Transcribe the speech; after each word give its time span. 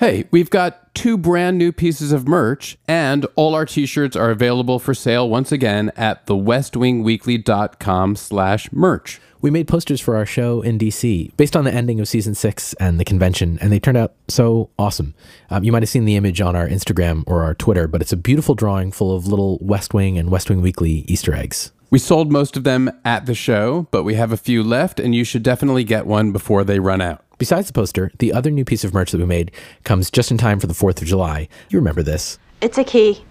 Hey, 0.00 0.26
we've 0.30 0.48
got 0.48 0.94
two 0.94 1.18
brand 1.18 1.58
new 1.58 1.72
pieces 1.72 2.12
of 2.12 2.28
merch, 2.28 2.78
and 2.86 3.26
all 3.34 3.56
our 3.56 3.66
t-shirts 3.66 4.14
are 4.14 4.30
available 4.30 4.78
for 4.78 4.94
sale 4.94 5.28
once 5.28 5.50
again 5.50 5.90
at 5.96 6.24
thewestwingweekly.com 6.26 8.14
slash 8.14 8.70
merch. 8.70 9.20
We 9.40 9.50
made 9.50 9.66
posters 9.66 10.00
for 10.00 10.14
our 10.14 10.24
show 10.24 10.62
in 10.62 10.78
DC 10.78 11.36
based 11.36 11.56
on 11.56 11.64
the 11.64 11.74
ending 11.74 11.98
of 11.98 12.06
season 12.06 12.36
six 12.36 12.74
and 12.74 13.00
the 13.00 13.04
convention, 13.04 13.58
and 13.60 13.72
they 13.72 13.80
turned 13.80 13.96
out 13.96 14.14
so 14.28 14.70
awesome. 14.78 15.14
Um, 15.50 15.64
you 15.64 15.72
might 15.72 15.82
have 15.82 15.88
seen 15.88 16.04
the 16.04 16.14
image 16.14 16.40
on 16.40 16.54
our 16.54 16.68
Instagram 16.68 17.24
or 17.26 17.42
our 17.42 17.54
Twitter, 17.54 17.88
but 17.88 18.00
it's 18.00 18.12
a 18.12 18.16
beautiful 18.16 18.54
drawing 18.54 18.92
full 18.92 19.16
of 19.16 19.26
little 19.26 19.58
West 19.60 19.94
Wing 19.94 20.16
and 20.16 20.30
West 20.30 20.48
Wing 20.48 20.62
Weekly 20.62 21.04
Easter 21.08 21.34
eggs. 21.34 21.72
We 21.90 21.98
sold 21.98 22.30
most 22.30 22.56
of 22.56 22.62
them 22.62 22.88
at 23.04 23.26
the 23.26 23.34
show, 23.34 23.88
but 23.90 24.04
we 24.04 24.14
have 24.14 24.30
a 24.30 24.36
few 24.36 24.62
left, 24.62 25.00
and 25.00 25.12
you 25.12 25.24
should 25.24 25.42
definitely 25.42 25.82
get 25.82 26.06
one 26.06 26.30
before 26.30 26.62
they 26.62 26.78
run 26.78 27.00
out. 27.00 27.24
Besides 27.38 27.68
the 27.68 27.72
poster, 27.72 28.10
the 28.18 28.32
other 28.32 28.50
new 28.50 28.64
piece 28.64 28.84
of 28.84 28.92
merch 28.92 29.12
that 29.12 29.18
we 29.18 29.24
made 29.24 29.52
comes 29.84 30.10
just 30.10 30.30
in 30.30 30.38
time 30.38 30.58
for 30.58 30.66
the 30.66 30.74
4th 30.74 31.00
of 31.00 31.06
July. 31.06 31.48
You 31.70 31.78
remember 31.78 32.02
this. 32.02 32.38
It's 32.60 32.78
a 32.78 32.84
key. 32.84 33.24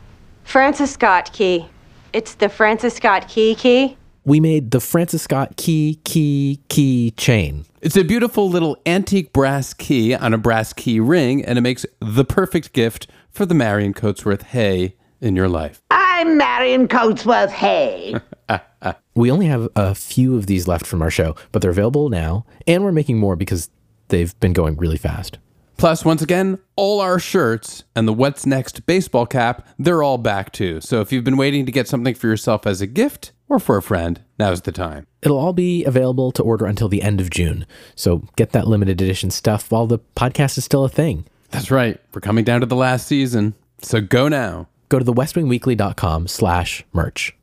Francis 0.46 0.94
Scott 0.94 1.32
key. 1.34 1.68
It's 2.14 2.36
the 2.36 2.48
Francis 2.48 2.96
Scott 2.96 3.28
key 3.28 3.54
key. 3.56 3.98
We 4.24 4.40
made 4.40 4.72
the 4.72 4.80
Francis 4.80 5.22
Scott 5.22 5.58
key, 5.58 6.00
key, 6.06 6.62
key 6.70 7.12
chain. 7.12 7.66
It's 7.82 7.98
a 7.98 8.04
beautiful 8.04 8.50
little 8.50 8.78
antique 8.86 9.34
brass 9.34 9.74
key 9.74 10.16
on 10.16 10.34
a 10.34 10.38
brass 10.38 10.74
key 10.74 11.00
ring, 11.00 11.44
and 11.44 11.58
it 11.58 11.62
makes 11.62 11.86
the 12.00 12.26
perfect 12.26 12.74
gift 12.74 13.08
for 13.30 13.46
the 13.46 13.54
Marion 13.54 13.94
Cotesworth-Haye 13.94 14.96
in 15.22 15.36
your 15.36 15.48
life. 15.48 15.82
I'm 15.92 16.38
Marion 16.38 16.88
Cotesworth-Haye. 16.88 18.16
We 19.16 19.32
only 19.32 19.48
have 19.48 19.68
a 19.76 19.96
few 19.96 20.38
of 20.38 20.46
these 20.46 20.68
left 20.68 20.86
from 20.86 21.02
our 21.02 21.10
show, 21.10 21.36
but 21.52 21.64
they're 21.64 21.72
available 21.72 22.08
now, 22.08 22.46
and 22.68 22.84
we're 22.84 22.92
making 22.92 23.18
more 23.18 23.36
because 23.36 23.72
they've 24.10 24.38
been 24.40 24.54
going 24.54 24.78
really 24.78 24.98
fast. 24.98 25.38
Plus, 25.78 26.04
once 26.04 26.24
again, 26.24 26.58
all 26.76 27.00
our 27.00 27.20
shirts 27.20 27.84
and 27.96 28.08
the 28.08 28.14
What's 28.14 28.48
Next 28.48 28.86
baseball 28.88 29.28
cap, 29.28 29.68
they're 29.78 30.02
all 30.02 30.18
back 30.18 30.52
too. 30.52 30.82
So 30.82 31.02
if 31.02 31.12
you've 31.12 31.24
been 31.24 31.38
waiting 31.38 31.68
to 31.68 31.72
get 31.72 31.88
something 31.88 32.16
for 32.16 32.28
yourself 32.28 32.66
as 32.66 32.82
a 32.82 32.88
gift 32.88 33.32
or 33.48 33.60
for 33.60 33.78
a 33.78 33.82
friend, 33.84 34.22
now's 34.40 34.62
the 34.62 34.72
time. 34.72 35.06
It'll 35.22 35.38
all 35.38 35.54
be 35.54 35.86
available 35.86 36.32
to 36.32 36.42
order 36.42 36.66
until 36.66 36.90
the 36.90 37.04
end 37.04 37.22
of 37.22 37.30
June, 37.30 37.68
so 37.96 38.24
get 38.36 38.52
that 38.54 38.68
limited 38.68 39.00
edition 39.00 39.30
stuff 39.30 39.72
while 39.72 39.86
the 39.86 40.00
podcast 40.16 40.58
is 40.58 40.66
still 40.66 40.84
a 40.84 40.90
thing. 40.90 41.26
That's 41.52 41.70
right. 41.72 42.00
We're 42.14 42.22
coming 42.22 42.44
down 42.44 42.62
to 42.62 42.66
the 42.66 42.76
last 42.76 43.08
season. 43.08 43.54
So 43.82 44.02
go 44.02 44.28
now. 44.28 44.68
Go 44.90 45.00
to 45.00 45.06
thewestwingweekly.com 45.06 46.28
slash 46.28 46.84
merch. 46.92 47.36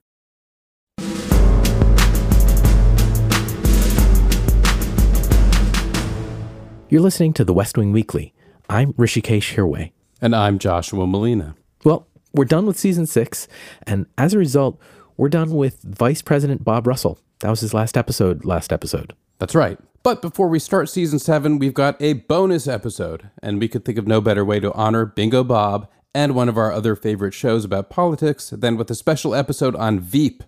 You're 6.94 7.02
listening 7.02 7.34
to 7.34 7.44
the 7.44 7.56
West 7.56 7.75
Wing 7.75 7.92
Weekly. 7.92 8.36
I'm 8.70 8.94
Hrishikesh 8.94 9.56
Hirway. 9.56 9.94
And 10.22 10.36
I'm 10.36 10.60
Joshua 10.60 11.08
Molina. 11.08 11.56
Well, 11.84 12.08
we're 12.34 12.46
done 12.46 12.68
with 12.68 12.78
season 12.78 13.08
six, 13.08 13.48
and 13.88 14.06
as 14.16 14.36
a 14.36 14.38
result, 14.38 14.80
we're 15.18 15.29
done 15.29 15.51
with 15.51 15.81
Vice 15.84 16.22
President 16.22 16.63
Bob 16.63 16.88
Russell. 16.88 17.19
That 17.40 17.50
was 17.50 17.62
his 17.62 17.74
last 17.74 17.97
episode, 17.97 18.46
last 18.46 18.72
episode. 18.72 19.13
That's 19.40 19.56
right. 19.56 19.78
But 20.03 20.22
before 20.22 20.47
we 20.47 20.59
start 20.59 20.90
season 20.90 21.19
seven, 21.19 21.59
we've 21.59 21.74
got 21.74 22.01
a 22.01 22.13
bonus 22.13 22.68
episode, 22.68 23.29
and 23.41 23.59
we 23.59 23.68
could 23.68 23.85
think 23.85 23.97
of 23.97 24.07
no 24.07 24.19
better 24.22 24.44
way 24.44 24.59
to 24.59 24.74
honor 24.74 25.06
Bingo 25.06 25.44
Bob 25.44 25.88
and 26.13 26.35
one 26.35 26.50
of 26.50 26.57
our 26.57 26.72
other 26.72 26.96
favorite 26.96 27.34
shows 27.34 27.66
about 27.66 27.90
politics 27.90 28.50
than 28.50 28.78
with 28.78 28.91
a 28.91 28.96
special 28.96 29.34
episode 29.34 29.75
on 29.75 30.00
Veep 30.00 30.44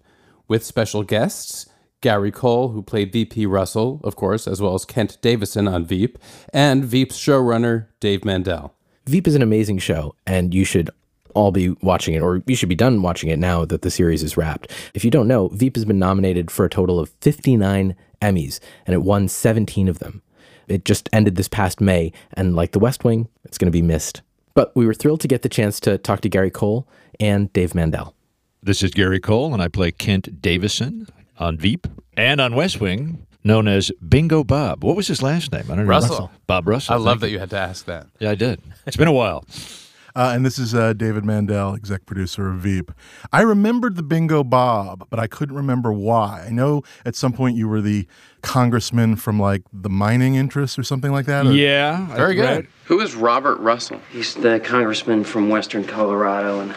with 0.47 0.65
special 0.65 1.03
guests. 1.03 1.67
Gary 2.01 2.31
Cole, 2.31 2.69
who 2.69 2.83
played 2.83 3.11
VP 3.11 3.47
Russell, 3.47 3.99
of 4.03 4.15
course, 4.15 4.47
as 4.47 4.61
well 4.61 4.75
as 4.75 4.85
Kent 4.85 5.17
Davison 5.21 5.67
on 5.67 5.85
Veep, 5.85 6.19
and 6.53 6.85
Veep's 6.85 7.17
showrunner, 7.17 7.87
Dave 7.99 8.23
Mandel. 8.23 8.75
Veep 9.07 9.27
is 9.27 9.33
an 9.33 9.41
amazing 9.41 9.79
show, 9.79 10.13
and 10.27 10.53
you 10.53 10.65
should 10.65 10.89
all 11.35 11.51
be 11.51 11.69
watching 11.81 12.15
it, 12.15 12.21
or 12.21 12.41
you 12.47 12.55
should 12.55 12.69
be 12.69 12.75
done 12.75 13.01
watching 13.01 13.29
it 13.29 13.37
now 13.37 13.65
that 13.65 13.83
the 13.83 13.91
series 13.91 14.23
is 14.23 14.37
wrapped. 14.37 14.71
If 14.93 15.05
you 15.05 15.11
don't 15.11 15.27
know, 15.27 15.49
Veep 15.49 15.75
has 15.75 15.85
been 15.85 15.99
nominated 15.99 16.49
for 16.49 16.65
a 16.65 16.69
total 16.69 16.99
of 16.99 17.09
59 17.21 17.95
Emmys, 18.21 18.59
and 18.87 18.93
it 18.93 19.03
won 19.03 19.27
17 19.27 19.87
of 19.87 19.99
them. 19.99 20.21
It 20.67 20.85
just 20.85 21.09
ended 21.13 21.35
this 21.35 21.47
past 21.47 21.79
May, 21.79 22.11
and 22.33 22.55
like 22.55 22.71
The 22.71 22.79
West 22.79 23.03
Wing, 23.03 23.27
it's 23.43 23.57
going 23.57 23.67
to 23.67 23.71
be 23.71 23.83
missed. 23.83 24.21
But 24.55 24.75
we 24.75 24.85
were 24.85 24.93
thrilled 24.93 25.21
to 25.21 25.27
get 25.27 25.41
the 25.41 25.49
chance 25.49 25.79
to 25.81 25.97
talk 25.97 26.21
to 26.21 26.29
Gary 26.29 26.49
Cole 26.49 26.87
and 27.19 27.51
Dave 27.53 27.75
Mandel. 27.75 28.15
This 28.63 28.81
is 28.81 28.91
Gary 28.91 29.19
Cole, 29.19 29.53
and 29.53 29.61
I 29.61 29.67
play 29.67 29.91
Kent 29.91 30.41
Davison 30.41 31.07
on 31.37 31.57
Veep 31.57 31.87
and 32.17 32.41
on 32.41 32.55
West 32.55 32.79
Wing, 32.79 33.27
known 33.43 33.67
as 33.67 33.91
Bingo 34.07 34.43
Bob. 34.43 34.83
What 34.83 34.95
was 34.95 35.07
his 35.07 35.21
last 35.21 35.51
name? 35.51 35.65
I 35.65 35.75
don't 35.75 35.79
know. 35.79 35.83
Russell. 35.83 36.31
Bob 36.47 36.67
Russell. 36.67 36.95
I 36.95 36.97
love 36.97 37.05
thank 37.05 37.21
that 37.21 37.29
you 37.29 37.39
had 37.39 37.51
to 37.51 37.59
ask 37.59 37.85
that. 37.85 38.07
Yeah, 38.19 38.31
I 38.31 38.35
did. 38.35 38.61
It's 38.87 38.97
been 38.97 39.07
a 39.07 39.13
while. 39.13 39.45
Uh, 40.15 40.31
and 40.33 40.45
this 40.45 40.57
is 40.57 40.73
uh, 40.73 40.93
David 40.93 41.25
Mandel, 41.25 41.75
exec 41.75 42.05
producer 42.05 42.47
of 42.47 42.55
Veep. 42.59 42.91
I 43.33 43.41
remembered 43.41 43.97
the 43.97 44.03
Bingo 44.03 44.43
Bob, 44.45 45.07
but 45.09 45.19
I 45.19 45.27
couldn't 45.27 45.55
remember 45.55 45.91
why. 45.91 46.45
I 46.47 46.51
know 46.51 46.83
at 47.05 47.15
some 47.15 47.33
point 47.33 47.57
you 47.57 47.67
were 47.67 47.81
the 47.81 48.07
congressman 48.41 49.17
from 49.17 49.39
like 49.39 49.63
the 49.73 49.89
mining 49.89 50.35
interests 50.35 50.79
or 50.79 50.83
something 50.83 51.11
like 51.11 51.25
that. 51.25 51.45
or- 51.47 51.51
Yeah. 51.51 52.07
Very 52.15 52.35
good. 52.35 52.45
right. 52.45 52.65
Who 52.85 53.01
is 53.01 53.15
Robert 53.15 53.59
Russell? 53.59 53.99
He's 54.11 54.35
the 54.35 54.59
congressman 54.63 55.23
from 55.23 55.49
western 55.49 55.83
Colorado, 55.83 56.59
and 56.61 56.73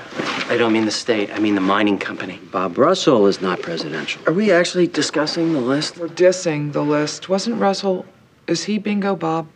I 0.49 0.57
don't 0.57 0.73
mean 0.73 0.87
the 0.87 0.91
state, 0.91 1.31
I 1.33 1.39
mean 1.39 1.55
the 1.55 1.61
mining 1.61 1.99
company. 1.99 2.41
Bob 2.51 2.77
Russell 2.79 3.27
is 3.27 3.41
not 3.43 3.61
presidential. 3.63 4.21
Are 4.27 4.33
we 4.33 4.51
actually 4.51 4.87
discussing 4.89 5.53
the 5.53 5.61
list? 5.61 5.99
We're 5.99 6.09
dissing 6.09 6.73
the 6.73 6.83
list. 6.83 7.29
Wasn't 7.29 7.61
Russell? 7.61 8.07
Is 8.47 8.65
he 8.65 8.79
Bingo 8.79 9.15
Bob? 9.15 9.47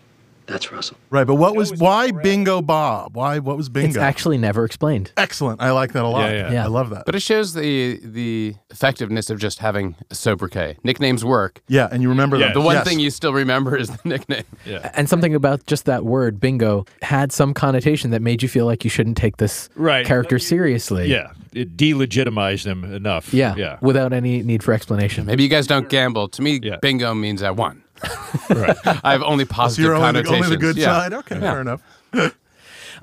That's 0.46 0.72
Russell. 0.72 0.96
Right, 1.10 1.26
but 1.26 1.36
what 1.36 1.54
was 1.54 1.72
why 1.74 2.10
Bingo 2.10 2.60
Bob? 2.62 3.14
Why 3.16 3.38
what 3.38 3.56
was 3.56 3.68
Bingo? 3.68 3.88
It's 3.88 3.96
actually 3.96 4.38
never 4.38 4.64
explained. 4.64 5.12
Excellent. 5.16 5.62
I 5.62 5.70
like 5.70 5.92
that 5.92 6.04
a 6.04 6.08
lot. 6.08 6.30
Yeah, 6.30 6.48
yeah. 6.48 6.52
Yeah. 6.52 6.64
I 6.64 6.68
love 6.68 6.90
that. 6.90 7.06
But 7.06 7.14
it 7.14 7.20
shows 7.20 7.54
the 7.54 8.00
the 8.02 8.54
effectiveness 8.70 9.30
of 9.30 9.38
just 9.38 9.60
having 9.60 9.94
a 10.10 10.14
sobriquet. 10.14 10.78
Nicknames 10.84 11.24
work. 11.24 11.62
yeah, 11.68 11.88
and 11.92 12.02
you 12.02 12.08
remember 12.08 12.36
Yeah. 12.36 12.46
that. 12.48 12.54
The 12.54 12.60
one 12.60 12.74
Yes. 12.76 12.86
thing 12.88 12.98
you 13.00 13.10
still 13.10 13.32
remember 13.32 13.76
is 13.76 13.88
the 13.88 13.98
nickname. 14.08 14.44
Yeah. 14.66 14.90
And 14.94 15.08
something 15.08 15.34
about 15.34 15.64
just 15.66 15.84
that 15.86 16.04
word, 16.04 16.40
bingo, 16.40 16.86
had 17.02 17.30
some 17.32 17.54
connotation 17.54 18.10
that 18.10 18.20
made 18.22 18.42
you 18.42 18.48
feel 18.48 18.66
like 18.66 18.84
you 18.84 18.90
shouldn't 18.90 19.16
take 19.16 19.36
this 19.36 19.68
Right. 19.76 20.04
character 20.04 20.38
seriously. 20.38 21.08
Yeah. 21.08 21.32
It 21.52 21.76
delegitimized 21.76 22.64
him 22.66 22.82
enough. 22.84 23.32
Yeah. 23.32 23.54
Yeah. 23.56 23.76
Without 23.80 24.12
any 24.12 24.42
need 24.42 24.62
for 24.62 24.72
explanation. 24.72 25.26
Maybe 25.26 25.42
you 25.42 25.48
guys 25.48 25.66
don't 25.66 25.88
gamble. 25.88 26.28
To 26.28 26.42
me, 26.42 26.58
Yeah. 26.62 26.76
bingo 26.82 27.14
means 27.14 27.42
I 27.42 27.50
won. 27.50 27.81
Right. 28.50 28.76
I 29.04 29.12
have 29.12 29.22
only 29.22 29.44
So 29.44 29.52
positive 29.52 29.84
you're 29.84 29.94
only 29.94 30.12
the, 30.12 30.22
connotations. 30.24 30.44
only 30.46 30.56
the 30.56 30.60
good 30.60 30.76
Yeah. 30.76 30.86
side. 30.86 31.12
Okay, 31.14 31.34
Yeah. 31.36 31.40
fair 31.52 31.60
enough. 31.60 31.82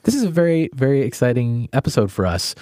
This 0.03 0.15
is 0.15 0.23
a 0.23 0.29
very, 0.29 0.69
very 0.73 1.01
exciting 1.01 1.67
episode 1.73 2.09
for 2.09 2.25
us. 2.25 2.55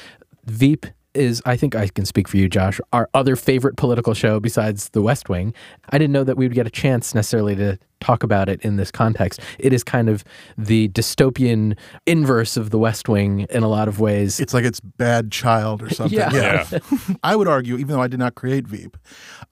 Veep 0.46 0.88
is, 1.18 1.42
I 1.46 1.58
think 1.58 1.76
I 1.76 1.88
can 1.88 2.06
speak 2.06 2.28
for 2.28 2.38
you, 2.38 2.48
Josh, 2.48 2.80
our 2.94 3.10
other 3.14 3.36
favorite 3.36 3.76
political 3.78 4.14
show 4.14 4.40
besides 4.40 4.90
The 4.90 5.02
West 5.02 5.30
Wing. 5.30 5.54
I 5.90 5.98
didn't 5.98 6.14
know 6.14 6.24
that 6.24 6.38
we 6.38 6.46
would 6.46 6.56
get 6.56 6.68
a 6.68 6.72
chance 6.72 7.14
necessarily 7.14 7.56
to 7.56 7.78
talk 8.00 8.24
about 8.24 8.48
it 8.48 8.62
in 8.62 8.76
this 8.76 8.92
context. 8.92 9.40
It 9.60 9.74
is 9.74 9.84
kind 9.84 10.10
of 10.10 10.24
the 10.58 10.90
dystopian 10.90 11.78
inverse 12.06 12.58
of 12.58 12.70
The 12.70 12.78
West 12.78 13.10
Wing 13.10 13.48
in 13.50 13.64
a 13.64 13.68
lot 13.68 13.88
of 13.88 14.00
ways. 14.00 14.40
It's 14.40 14.54
like 14.54 14.66
it's 14.66 14.80
bad 14.80 15.32
child 15.32 15.82
or 15.82 15.90
something. 15.94 16.18
Yeah. 16.18 16.68
I 17.24 17.36
would 17.36 17.48
argue, 17.48 17.76
even 17.78 17.88
though 17.88 18.02
I 18.02 18.08
did 18.08 18.20
not 18.20 18.36
create 18.36 18.68
Veep, 18.68 18.98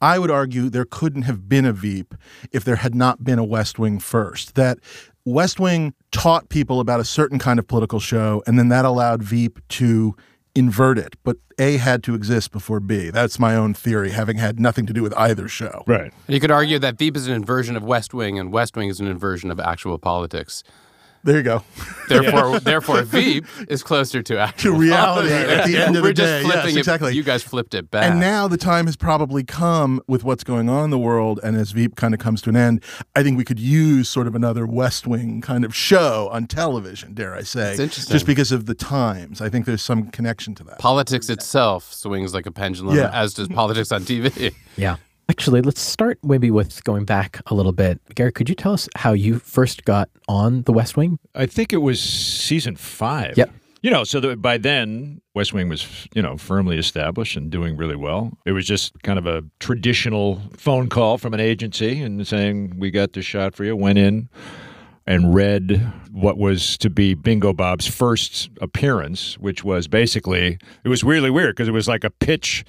I 0.01 0.19
would 0.19 0.31
argue 0.31 0.69
there 0.69 0.85
couldn't 0.85 1.23
have 1.23 1.49
been 1.49 1.65
a 1.65 1.73
Veep 1.73 2.13
if 2.51 2.63
there 2.63 2.77
had 2.77 2.95
not 2.95 3.23
been 3.23 3.39
a 3.39 3.43
West 3.43 3.79
Wing 3.79 3.99
first. 3.99 4.55
That 4.55 4.79
West 5.25 5.59
Wing 5.59 5.93
taught 6.11 6.49
people 6.49 6.79
about 6.79 6.99
a 6.99 7.05
certain 7.05 7.39
kind 7.39 7.57
of 7.57 7.67
political 7.67 7.99
show, 7.99 8.43
and 8.45 8.59
then 8.59 8.69
that 8.69 8.85
allowed 8.85 9.23
Veep 9.23 9.59
to 9.69 10.15
invert 10.55 10.97
it. 10.97 11.15
But 11.23 11.37
A 11.59 11.77
had 11.77 12.01
to 12.03 12.15
exist 12.15 12.51
before 12.51 12.79
B. 12.79 13.09
That's 13.09 13.37
my 13.37 13.55
own 13.55 13.73
theory, 13.73 14.11
having 14.11 14.37
had 14.37 14.59
nothing 14.59 14.85
to 14.87 14.93
do 14.93 15.03
with 15.03 15.13
either 15.17 15.47
show. 15.47 15.83
Right. 15.85 16.11
You 16.27 16.39
could 16.39 16.51
argue 16.51 16.79
that 16.79 16.97
Veep 16.97 17.15
is 17.15 17.27
an 17.27 17.33
inversion 17.33 17.75
of 17.75 17.83
West 17.83 18.13
Wing, 18.13 18.39
and 18.39 18.51
West 18.51 18.75
Wing 18.75 18.89
is 18.89 18.99
an 18.99 19.07
inversion 19.07 19.51
of 19.51 19.59
actual 19.59 19.99
politics. 19.99 20.63
There 21.25 21.37
you 21.37 21.43
go. 21.43 21.63
Therefore, 22.07 22.59
therefore, 22.59 23.01
Veep 23.01 23.45
is 23.67 23.81
closer 23.81 24.21
to 24.21 24.37
actual 24.37 24.73
To 24.73 24.77
reality 24.79 25.29
politics. 25.29 25.51
at 25.59 25.65
the 25.65 25.77
end 25.87 25.95
of 25.95 26.03
We're 26.03 26.09
the 26.09 26.13
just 26.13 26.27
day. 26.31 26.41
flipping 26.43 26.65
Yes, 26.67 26.75
it- 26.75 26.79
exactly. 26.79 27.15
You 27.15 27.23
guys 27.23 27.41
flipped 27.41 27.73
it 27.73 27.89
back. 27.89 28.03
And 28.11 28.19
now 28.19 28.47
the 28.47 28.57
time 28.57 28.85
has 28.85 28.95
probably 28.95 29.43
come 29.43 29.99
with 30.07 30.23
what's 30.23 30.43
going 30.43 30.69
on 30.69 30.83
in 30.85 30.89
the 30.91 30.99
world, 30.99 31.39
and 31.43 31.57
as 31.57 31.71
Veep 31.71 31.95
kind 31.95 32.13
of 32.13 32.19
comes 32.19 32.43
to 32.43 32.49
an 32.51 32.55
end, 32.55 32.83
I 33.15 33.23
think 33.23 33.37
we 33.39 33.43
could 33.43 33.59
use 33.59 34.07
sort 34.07 34.27
of 34.27 34.35
another 34.35 34.67
West 34.67 35.07
Wing 35.07 35.41
kind 35.41 35.65
of 35.65 35.75
show 35.75 36.29
on 36.31 36.45
television, 36.45 37.15
dare 37.15 37.33
I 37.33 37.41
say. 37.41 37.71
It's 37.71 37.79
interesting. 37.79 38.13
Just 38.13 38.27
because 38.27 38.51
of 38.51 38.67
the 38.67 38.75
times. 38.75 39.41
I 39.41 39.49
think 39.49 39.65
there's 39.65 39.81
some 39.81 40.11
connection 40.11 40.53
to 40.55 40.63
that. 40.65 40.77
politics 40.77 41.29
itself 41.31 41.91
swings 41.91 42.35
like 42.35 42.45
a 42.45 42.51
pendulum, 42.51 42.95
Yeah. 42.95 43.09
as 43.11 43.33
does 43.33 43.47
politics 43.47 43.91
on 43.91 44.03
TV. 44.03 44.53
Yeah. 44.77 44.97
Actually, 45.27 45.61
let's 45.61 45.81
start 45.81 46.19
maybe 46.23 46.51
with 46.51 46.83
going 46.83 47.03
back 47.03 47.41
a 47.47 47.55
little 47.55 47.71
bit. 47.71 47.99
Gary, 48.13 48.31
could 48.31 48.47
you 48.47 48.55
tell 48.55 48.73
us 48.73 48.87
how 48.95 49.13
you 49.13 49.39
first 49.39 49.83
got 49.85 50.09
on 50.27 50.61
The 50.63 50.73
West 50.73 50.95
Wing? 50.95 51.17
I 51.33 51.45
think 51.47 51.73
it 51.73 51.77
was 51.77 51.99
season 51.99 52.75
five. 52.75 53.37
Yep. 53.37 53.51
You 53.81 53.91
know, 53.91 54.03
so 54.03 54.19
that 54.19 54.41
by 54.41 54.57
then 54.57 55.21
West 55.35 55.53
Wing 55.53 55.69
was, 55.69 56.07
you 56.15 56.21
know, 56.21 56.37
firmly 56.37 56.77
established 56.77 57.37
and 57.37 57.51
doing 57.51 57.77
really 57.77 57.95
well. 57.95 58.37
It 58.45 58.51
was 58.51 58.65
just 58.65 58.99
kind 59.03 59.19
of 59.19 59.27
a 59.27 59.43
traditional 59.59 60.41
phone 60.57 60.89
call 60.89 61.17
from 61.17 61.33
an 61.33 61.39
agency 61.39 62.01
and 62.01 62.25
saying, 62.27 62.79
"We 62.79 62.89
got 62.89 63.13
this 63.13 63.25
shot 63.25 63.53
for 63.53 63.63
you." 63.63 63.75
Went 63.75 63.99
in 63.99 64.29
and 65.05 65.35
read 65.35 65.91
what 66.11 66.37
was 66.37 66.77
to 66.79 66.89
be 66.89 67.13
Bingo 67.13 67.53
Bob's 67.53 67.85
first 67.85 68.49
appearance, 68.59 69.37
which 69.37 69.63
was 69.63 69.87
basically 69.87 70.57
it 70.83 70.89
was 70.89 71.03
really 71.03 71.29
weird 71.29 71.55
because 71.55 71.67
it 71.67 71.73
was 71.73 71.87
like 71.87 72.03
a 72.03 72.09
pitch 72.09 72.65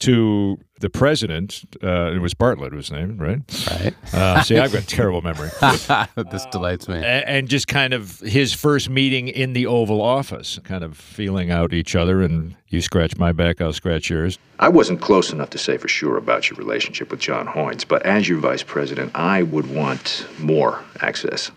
to 0.00 0.58
the 0.80 0.90
president. 0.90 1.62
Uh, 1.82 2.12
it 2.12 2.18
was 2.18 2.34
Bartlet 2.34 2.72
was 2.74 2.90
named, 2.90 3.18
right? 3.18 3.40
Right. 3.70 3.94
Uh, 4.12 4.42
see, 4.42 4.58
I've 4.58 4.72
got 4.72 4.82
terrible 4.86 5.22
memory. 5.22 5.50
this 6.30 6.44
delights 6.46 6.86
me. 6.86 6.96
A- 6.98 7.26
and 7.26 7.48
just 7.48 7.66
kind 7.66 7.94
of 7.94 8.20
his 8.20 8.52
first 8.52 8.90
meeting 8.90 9.28
in 9.28 9.54
the 9.54 9.66
Oval 9.66 10.02
Office, 10.02 10.58
kind 10.64 10.84
of 10.84 10.96
feeling 10.96 11.50
out 11.50 11.72
each 11.72 11.96
other, 11.96 12.20
and 12.20 12.54
you 12.68 12.82
scratch 12.82 13.16
my 13.16 13.32
back, 13.32 13.60
I'll 13.60 13.72
scratch 13.72 14.10
yours. 14.10 14.38
I 14.58 14.68
wasn't 14.68 15.00
close 15.00 15.32
enough 15.32 15.50
to 15.50 15.58
say 15.58 15.78
for 15.78 15.88
sure 15.88 16.18
about 16.18 16.50
your 16.50 16.58
relationship 16.58 17.10
with 17.10 17.20
John 17.20 17.46
Hoynes, 17.46 17.86
but 17.88 18.02
as 18.04 18.28
your 18.28 18.38
vice 18.38 18.62
president, 18.62 19.12
I 19.14 19.44
would 19.44 19.74
want 19.74 20.26
more 20.38 20.82
access. 21.00 21.50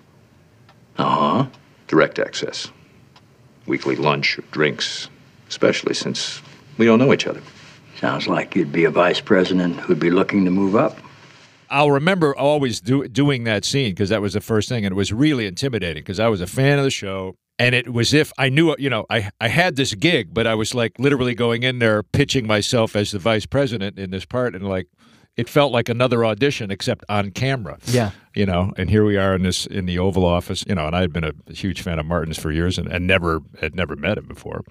Uh 0.98 1.44
huh. 1.44 1.46
Direct 1.88 2.20
access. 2.20 2.72
Weekly 3.66 3.96
lunch 3.98 4.40
or 4.40 4.44
drinks, 4.52 5.10
especially 5.50 5.94
since 5.94 6.42
we 6.78 6.86
don't 6.86 7.00
know 7.00 7.14
each 7.14 7.28
other. 7.28 7.42
Sounds 8.00 8.28
like 8.30 8.56
you'd 8.56 8.72
be 8.72 8.86
a 8.86 8.90
vice 8.90 9.20
president 9.20 9.76
who'd 9.76 10.00
be 10.00 10.10
looking 10.10 10.46
to 10.46 10.52
move 10.52 10.74
up. 10.74 10.98
I'll 11.70 11.92
remember 11.92 12.34
always 12.34 12.80
do, 12.80 13.06
doing 13.10 13.44
that 13.44 13.66
scene 13.66 13.92
because 13.92 14.08
that 14.08 14.22
was 14.22 14.34
the 14.34 14.42
first 14.42 14.70
thing, 14.70 14.86
and 14.86 14.94
it 14.94 14.96
was 14.96 15.12
really 15.12 15.46
intimidating 15.46 16.02
because 16.02 16.18
I 16.18 16.30
was 16.30 16.40
a 16.40 16.48
fan 16.48 16.78
of 16.78 16.86
the 16.86 16.92
show. 16.92 17.36
And 17.60 17.76
it 17.76 17.92
was 17.92 18.14
if 18.14 18.32
I 18.38 18.48
knew, 18.48 18.74
you 18.80 18.90
know, 18.90 19.06
I, 19.10 19.32
I 19.42 19.50
had 19.50 19.76
this 19.76 19.94
gig, 19.96 20.34
but 20.34 20.48
I 20.48 20.56
was 20.56 20.74
like 20.74 20.98
literally 20.98 21.36
going 21.36 21.64
in 21.64 21.80
there 21.80 22.02
pitching 22.02 22.48
myself 22.48 22.96
as 22.96 23.12
the 23.12 23.20
vice 23.20 23.46
president 23.46 24.00
in 24.00 24.12
this 24.12 24.24
part. 24.24 24.56
And 24.56 24.66
like, 24.66 24.88
it 25.40 25.48
felt 25.50 25.72
like 25.72 25.88
another 25.90 26.26
audition 26.26 26.70
except 26.72 27.04
on 27.10 27.32
camera. 27.32 27.78
Yeah. 27.86 28.12
you 28.36 28.46
know 28.46 28.74
and 28.78 28.90
here 28.90 29.04
we 29.06 29.18
are 29.18 29.34
in 29.36 29.44
this 29.44 29.66
in 29.66 29.86
the 29.86 29.98
oval 30.00 30.26
office 30.26 30.64
you 30.68 30.76
know 30.76 30.86
and 30.88 30.96
i 30.96 31.02
had 31.02 31.12
been 31.14 31.24
a 31.24 31.34
huge 31.54 31.82
fan 31.82 31.98
of 32.00 32.06
martin's 32.06 32.38
for 32.38 32.52
years 32.52 32.78
and, 32.78 32.88
and 32.94 33.08
never 33.08 33.40
had 33.62 33.74
never 33.76 33.96
met 33.96 34.18
him 34.20 34.26
before 34.28 34.62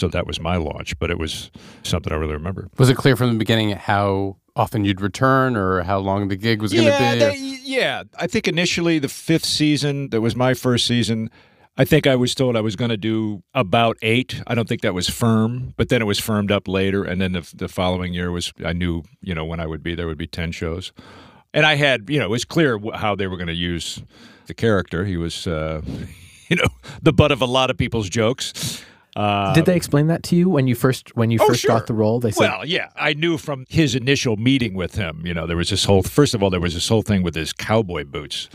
so 0.00 0.08
that 0.08 0.26
was 0.26 0.38
my 0.40 0.56
launch 0.56 0.98
but 0.98 1.10
it 1.10 1.18
was 1.18 1.50
something 1.82 2.12
i 2.12 2.16
really 2.16 2.34
remember 2.34 2.68
Was 2.78 2.90
it 2.90 2.96
clear 2.96 3.16
from 3.16 3.30
the 3.32 3.38
beginning 3.38 3.70
how 3.70 4.36
often 4.56 4.84
you'd 4.84 5.00
return 5.00 5.56
or 5.56 5.82
how 5.82 5.98
long 5.98 6.28
the 6.28 6.36
gig 6.36 6.60
was 6.60 6.72
going 6.72 6.84
to 6.86 6.98
be? 7.12 7.18
they- 7.18 7.58
yeah 7.64 8.02
i 8.18 8.26
think 8.26 8.46
initially 8.48 8.98
the 8.98 9.08
fifth 9.08 9.44
season 9.44 10.10
that 10.10 10.20
was 10.20 10.34
my 10.36 10.52
first 10.54 10.86
season 10.86 11.30
I 11.80 11.84
think 11.84 12.08
I 12.08 12.16
was 12.16 12.34
told 12.34 12.56
I 12.56 12.60
was 12.60 12.74
going 12.74 12.90
to 12.90 12.96
do 12.96 13.42
about 13.54 13.96
eight. 14.02 14.42
I 14.48 14.56
don't 14.56 14.68
think 14.68 14.82
that 14.82 14.94
was 14.94 15.08
firm, 15.08 15.74
but 15.76 15.88
then 15.88 16.02
it 16.02 16.06
was 16.06 16.18
firmed 16.18 16.50
up 16.50 16.66
later. 16.66 17.04
And 17.04 17.20
then 17.20 17.32
the, 17.32 17.48
the 17.54 17.68
following 17.68 18.12
year 18.12 18.32
was, 18.32 18.52
I 18.64 18.72
knew, 18.72 19.04
you 19.22 19.32
know, 19.32 19.44
when 19.44 19.60
I 19.60 19.66
would 19.66 19.82
be, 19.82 19.94
there 19.94 20.08
would 20.08 20.18
be 20.18 20.26
10 20.26 20.50
shows. 20.50 20.92
And 21.54 21.64
I 21.64 21.76
had, 21.76 22.10
you 22.10 22.18
know, 22.18 22.24
it 22.26 22.30
was 22.30 22.44
clear 22.44 22.80
how 22.94 23.14
they 23.14 23.28
were 23.28 23.36
going 23.36 23.46
to 23.46 23.54
use 23.54 24.02
the 24.48 24.54
character. 24.54 25.04
He 25.04 25.16
was, 25.16 25.46
uh, 25.46 25.82
you 26.48 26.56
know, 26.56 26.66
the 27.00 27.12
butt 27.12 27.30
of 27.30 27.40
a 27.40 27.46
lot 27.46 27.70
of 27.70 27.78
people's 27.78 28.08
jokes. 28.08 28.84
Uh, 29.14 29.54
Did 29.54 29.64
they 29.64 29.76
explain 29.76 30.08
that 30.08 30.22
to 30.24 30.36
you 30.36 30.48
when 30.48 30.66
you 30.68 30.74
first 30.74 31.16
when 31.16 31.30
you 31.30 31.38
Oh, 31.40 31.46
first 31.48 31.60
sure. 31.60 31.70
got 31.70 31.86
the 31.86 31.94
role? 31.94 32.20
They 32.20 32.30
said, 32.30 32.40
Well, 32.50 32.64
yeah, 32.64 32.90
I 32.94 33.14
knew 33.14 33.36
from 33.38 33.64
his 33.68 33.94
initial 33.96 34.36
meeting 34.36 34.74
with 34.74 34.94
him. 34.94 35.22
You 35.24 35.34
know, 35.34 35.46
there 35.46 35.56
was 35.56 35.70
this 35.70 35.84
whole. 35.84 36.02
First 36.02 36.34
of 36.34 36.42
all, 36.42 36.50
there 36.50 36.60
was 36.60 36.74
this 36.74 36.88
whole 36.88 37.02
thing 37.02 37.22
with 37.22 37.34
his 37.34 37.52
cowboy 37.52 38.04
boots. 38.04 38.48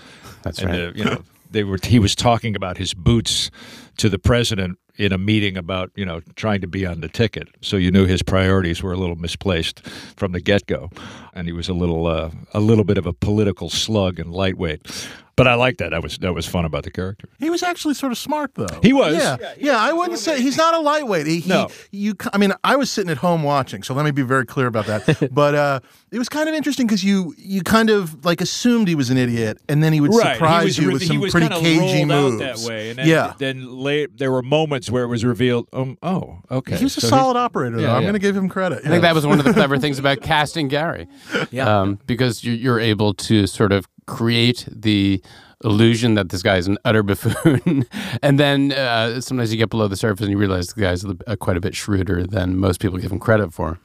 That's 0.43 0.59
and, 0.59 0.69
right. 0.69 0.79
uh, 0.81 0.91
you 0.95 1.03
know, 1.03 1.23
they 1.53 1.63
were. 1.63 1.77
He 1.81 1.99
was 1.99 2.15
talking 2.15 2.55
about 2.55 2.77
his 2.77 2.93
boots 2.93 3.49
to 3.97 4.09
the 4.09 4.19
president 4.19 4.77
in 4.97 5.11
a 5.11 5.17
meeting 5.17 5.57
about 5.57 5.91
you 5.95 6.05
know 6.05 6.21
trying 6.35 6.61
to 6.61 6.67
be 6.67 6.85
on 6.85 7.01
the 7.01 7.09
ticket. 7.09 7.47
So 7.61 7.77
you 7.77 7.91
knew 7.91 8.05
his 8.05 8.21
priorities 8.21 8.83
were 8.83 8.93
a 8.93 8.97
little 8.97 9.15
misplaced 9.15 9.87
from 10.17 10.33
the 10.33 10.41
get 10.41 10.67
go, 10.67 10.89
and 11.33 11.47
he 11.47 11.53
was 11.53 11.69
a 11.69 11.73
little 11.73 12.07
uh, 12.07 12.31
a 12.53 12.59
little 12.59 12.83
bit 12.83 12.97
of 12.97 13.05
a 13.05 13.13
political 13.13 13.69
slug 13.69 14.19
and 14.19 14.31
lightweight. 14.31 15.07
But 15.35 15.47
I 15.47 15.55
like 15.55 15.77
that. 15.77 15.89
That 15.89 16.03
was 16.03 16.17
that 16.19 16.33
was 16.33 16.45
fun 16.45 16.63
about 16.63 16.83
the 16.83 16.91
character. 16.91 17.27
He 17.39 17.49
was 17.49 17.63
actually 17.63 17.95
sort 17.95 18.11
of 18.11 18.19
smart, 18.19 18.53
though. 18.53 18.67
He 18.83 18.93
was. 18.93 19.15
Yeah, 19.15 19.37
yeah. 19.57 19.77
I 19.79 19.91
wouldn't 19.91 20.19
say 20.19 20.39
he's 20.39 20.57
not 20.57 20.75
a 20.75 20.79
lightweight. 20.79 21.25
He, 21.25 21.39
he- 21.39 21.49
No. 21.49 21.69
you. 21.91 22.13
I 22.31 22.37
mean, 22.37 22.53
I 22.63 22.75
was 22.75 22.91
sitting 22.91 23.09
at 23.09 23.17
home 23.17 23.41
watching, 23.41 23.81
so 23.81 23.95
let 23.95 24.05
me 24.05 24.11
be 24.11 24.21
very 24.21 24.45
clear 24.45 24.67
about 24.67 24.85
that. 24.85 25.29
but 25.33 25.55
uh, 25.55 25.79
it 26.11 26.19
was 26.19 26.29
kind 26.29 26.47
of 26.47 26.53
interesting 26.53 26.85
because 26.85 27.03
you 27.03 27.33
you 27.37 27.63
kind 27.63 27.89
of 27.89 28.23
like 28.23 28.41
assumed 28.41 28.87
he 28.87 28.93
was 28.93 29.09
an 29.09 29.17
idiot, 29.17 29.57
and 29.67 29.83
then 29.83 29.91
he 29.91 30.01
would 30.01 30.13
right. 30.13 30.35
surprise 30.35 30.61
he 30.61 30.65
was, 30.67 30.77
you 30.77 30.87
re- 30.89 30.93
with 30.93 31.01
he 31.01 31.07
some 31.07 31.19
was 31.19 31.31
pretty 31.31 31.47
kinda 31.47 31.61
cagey 31.61 32.05
moves. 32.05 32.39
out 32.41 32.57
that 32.59 32.69
way. 32.69 32.89
And 32.91 32.99
then, 32.99 33.07
yeah. 33.07 33.33
Then 33.39 33.75
late, 33.75 34.17
there 34.17 34.31
were 34.31 34.43
moments 34.43 34.91
where 34.91 35.03
it 35.03 35.07
was 35.07 35.25
revealed. 35.25 35.67
Um. 35.73 35.97
Oh. 36.03 36.37
Okay. 36.51 36.77
He 36.77 36.83
was 36.83 36.95
a 36.97 37.01
So 37.01 37.07
solid 37.07 37.37
operator, 37.37 37.77
though. 37.77 37.81
Yeah, 37.83 37.95
I'm 37.95 38.03
going 38.03 38.13
to 38.13 38.19
give 38.19 38.37
him 38.37 38.49
credit. 38.49 38.85
I 38.85 38.89
think 38.89 39.01
that 39.01 39.15
was 39.15 39.25
one 39.25 39.39
of 39.39 39.45
the 39.45 39.53
clever 39.53 39.79
things 39.79 39.97
about 39.97 40.21
casting 40.21 40.67
Gary. 40.67 41.07
Yeah. 41.49 41.81
Um, 41.81 41.99
because 42.05 42.43
you, 42.43 42.53
you're 42.53 42.79
able 42.79 43.15
to 43.15 43.47
sort 43.47 43.71
of 43.71 43.87
create 44.05 44.67
the 44.71 45.21
illusion 45.63 46.15
that 46.15 46.29
this 46.29 46.43
guy 46.43 46.57
is 46.57 46.67
an 46.67 46.77
utter 46.85 47.03
buffoon. 47.03 47.85
and 48.21 48.39
then 48.39 48.71
uh, 48.73 49.21
sometimes 49.21 49.51
you 49.51 49.57
get 49.57 49.69
below 49.69 49.87
the 49.87 49.95
surface 49.95 50.21
and 50.21 50.31
you 50.31 50.37
realize 50.37 50.67
the 50.67 50.81
guy's 50.81 51.05
quite 51.39 51.57
a 51.57 51.61
bit 51.61 51.73
shrewder 51.75 52.25
than 52.25 52.57
most 52.57 52.79
people 52.79 52.97
give 52.97 53.11
him 53.11 53.19
credit 53.19 53.53
for. 53.53 53.79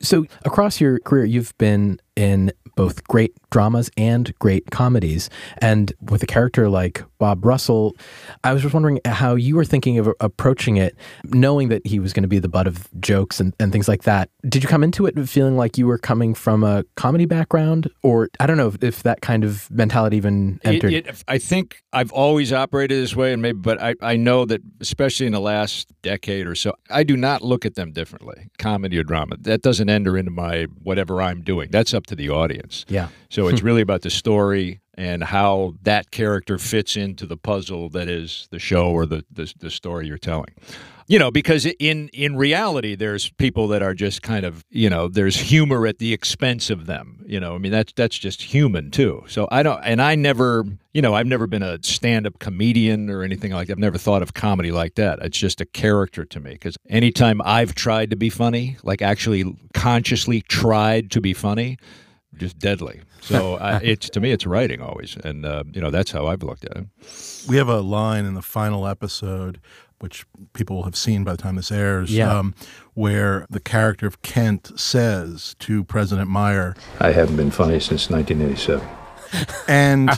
So, 0.00 0.26
across 0.44 0.80
your 0.80 1.00
career, 1.00 1.24
you've 1.24 1.56
been 1.58 2.00
in 2.14 2.52
both 2.80 3.04
great 3.08 3.34
dramas 3.50 3.90
and 3.98 4.32
great 4.38 4.70
comedies. 4.70 5.28
And 5.58 5.92
with 6.00 6.22
a 6.22 6.26
character 6.26 6.70
like 6.70 7.04
Bob 7.18 7.44
Russell, 7.44 7.94
I 8.42 8.54
was 8.54 8.62
just 8.62 8.72
wondering 8.72 9.00
how 9.04 9.34
you 9.34 9.54
were 9.56 9.66
thinking 9.66 9.98
of 9.98 10.08
approaching 10.20 10.78
it, 10.78 10.96
knowing 11.26 11.68
that 11.68 11.86
he 11.86 11.98
was 11.98 12.14
going 12.14 12.22
to 12.22 12.28
be 12.28 12.38
the 12.38 12.48
butt 12.48 12.66
of 12.66 12.88
jokes 12.98 13.38
and, 13.38 13.52
and 13.60 13.70
things 13.70 13.86
like 13.86 14.04
that. 14.04 14.30
Did 14.48 14.62
you 14.62 14.68
come 14.70 14.82
into 14.82 15.04
it 15.04 15.12
feeling 15.28 15.58
like 15.58 15.76
you 15.76 15.86
were 15.86 15.98
coming 15.98 16.32
from 16.34 16.64
a 16.64 16.84
comedy 16.96 17.26
background? 17.26 17.90
Or 18.02 18.30
I 18.40 18.46
don't 18.46 18.56
know 18.56 18.68
if, 18.68 18.82
if 18.82 19.02
that 19.02 19.20
kind 19.20 19.44
of 19.44 19.70
mentality 19.70 20.16
even 20.16 20.58
It- 20.64 20.68
entered. 20.68 20.92
it- 20.94 21.24
I 21.28 21.36
think 21.36 21.82
I've 21.92 22.12
always 22.12 22.50
operated 22.50 22.96
this 23.02 23.14
way, 23.14 23.34
and 23.34 23.42
maybe, 23.42 23.58
but 23.58 23.76
I, 23.82 23.94
I 24.00 24.16
know 24.16 24.46
that 24.46 24.62
especially 24.80 25.26
in 25.26 25.32
the 25.32 25.40
last 25.54 25.92
decade 26.00 26.46
or 26.46 26.54
so, 26.54 26.72
I 26.88 27.02
do 27.02 27.16
not 27.16 27.42
look 27.42 27.66
at 27.66 27.74
them 27.74 27.92
differently. 27.92 28.48
Comedy 28.58 28.96
or 28.98 29.02
drama 29.04 29.36
that 29.40 29.60
doesn't 29.60 29.90
enter 29.90 30.16
into 30.16 30.30
my 30.30 30.64
whatever 30.82 31.20
I'm 31.20 31.42
doing. 31.42 31.68
That's 31.70 31.92
up 31.92 32.06
to 32.06 32.16
the 32.16 32.30
audience. 32.30 32.69
Yeah. 32.88 33.08
So 33.28 33.48
it's 33.48 33.62
really 33.68 33.82
about 33.82 34.02
the 34.02 34.10
story 34.10 34.80
and 34.94 35.24
how 35.24 35.74
that 35.82 36.10
character 36.10 36.58
fits 36.58 36.96
into 36.96 37.26
the 37.26 37.36
puzzle 37.36 37.88
that 37.90 38.08
is 38.08 38.48
the 38.50 38.58
show 38.58 38.90
or 38.90 39.06
the 39.06 39.24
the, 39.30 39.52
the 39.58 39.70
story 39.70 40.06
you're 40.06 40.18
telling. 40.18 40.54
you 41.10 41.18
know, 41.18 41.32
because 41.32 41.66
in 41.80 42.08
in 42.12 42.36
reality, 42.36 42.94
there's 42.94 43.30
people 43.30 43.66
that 43.68 43.82
are 43.82 43.94
just 43.94 44.22
kind 44.22 44.46
of, 44.46 44.64
you 44.70 44.88
know, 44.88 45.08
there's 45.08 45.34
humor 45.36 45.84
at 45.88 45.98
the 45.98 46.12
expense 46.12 46.70
of 46.70 46.86
them. 46.86 47.24
You 47.26 47.40
know, 47.40 47.56
I 47.56 47.58
mean, 47.58 47.72
that's 47.72 47.92
that's 47.94 48.16
just 48.16 48.42
human 48.42 48.92
too. 48.92 49.24
So 49.26 49.48
I 49.50 49.64
don't, 49.64 49.82
and 49.82 50.00
I 50.00 50.14
never, 50.14 50.64
you 50.92 51.02
know, 51.02 51.14
I've 51.14 51.26
never 51.26 51.48
been 51.48 51.64
a 51.64 51.82
stand-up 51.82 52.38
comedian 52.38 53.10
or 53.10 53.24
anything 53.24 53.50
like 53.50 53.66
that. 53.66 53.72
I've 53.72 53.78
never 53.80 53.98
thought 53.98 54.22
of 54.22 54.34
comedy 54.34 54.70
like 54.70 54.94
that. 54.94 55.18
It's 55.20 55.36
just 55.36 55.60
a 55.60 55.66
character 55.66 56.24
to 56.26 56.38
me. 56.38 56.52
Because 56.52 56.76
anytime 56.88 57.42
I've 57.44 57.74
tried 57.74 58.10
to 58.10 58.16
be 58.16 58.30
funny, 58.30 58.76
like 58.84 59.02
actually 59.02 59.44
consciously 59.74 60.42
tried 60.42 61.10
to 61.10 61.20
be 61.20 61.34
funny, 61.34 61.76
just 62.36 62.58
deadly. 62.58 63.00
So 63.20 63.56
I, 63.56 63.76
it's 63.82 64.08
to 64.10 64.20
me, 64.20 64.30
it's 64.32 64.46
writing 64.46 64.80
always, 64.80 65.16
and 65.24 65.44
uh, 65.44 65.64
you 65.72 65.80
know, 65.80 65.90
that's 65.90 66.10
how 66.10 66.26
I've 66.26 66.42
looked 66.42 66.64
at 66.64 66.76
it. 66.76 66.86
We 67.48 67.56
have 67.56 67.68
a 67.68 67.80
line 67.80 68.24
in 68.24 68.34
the 68.34 68.42
final 68.42 68.86
episode, 68.86 69.60
which 70.00 70.24
people 70.52 70.76
will 70.76 70.84
have 70.84 70.96
seen 70.96 71.24
by 71.24 71.32
the 71.32 71.38
time 71.38 71.56
this 71.56 71.70
airs, 71.72 72.10
Yeah. 72.12 72.36
um, 72.38 72.54
where 72.94 73.46
the 73.50 73.60
character 73.60 74.06
of 74.06 74.22
Kent 74.22 74.78
says 74.78 75.54
to 75.60 75.84
President 75.84 76.28
Meyer, 76.30 76.74
I 77.00 77.12
haven't 77.12 77.36
been 77.36 77.50
funny 77.50 77.80
since 77.80 78.08
1987. 78.10 78.86
and 79.68 80.10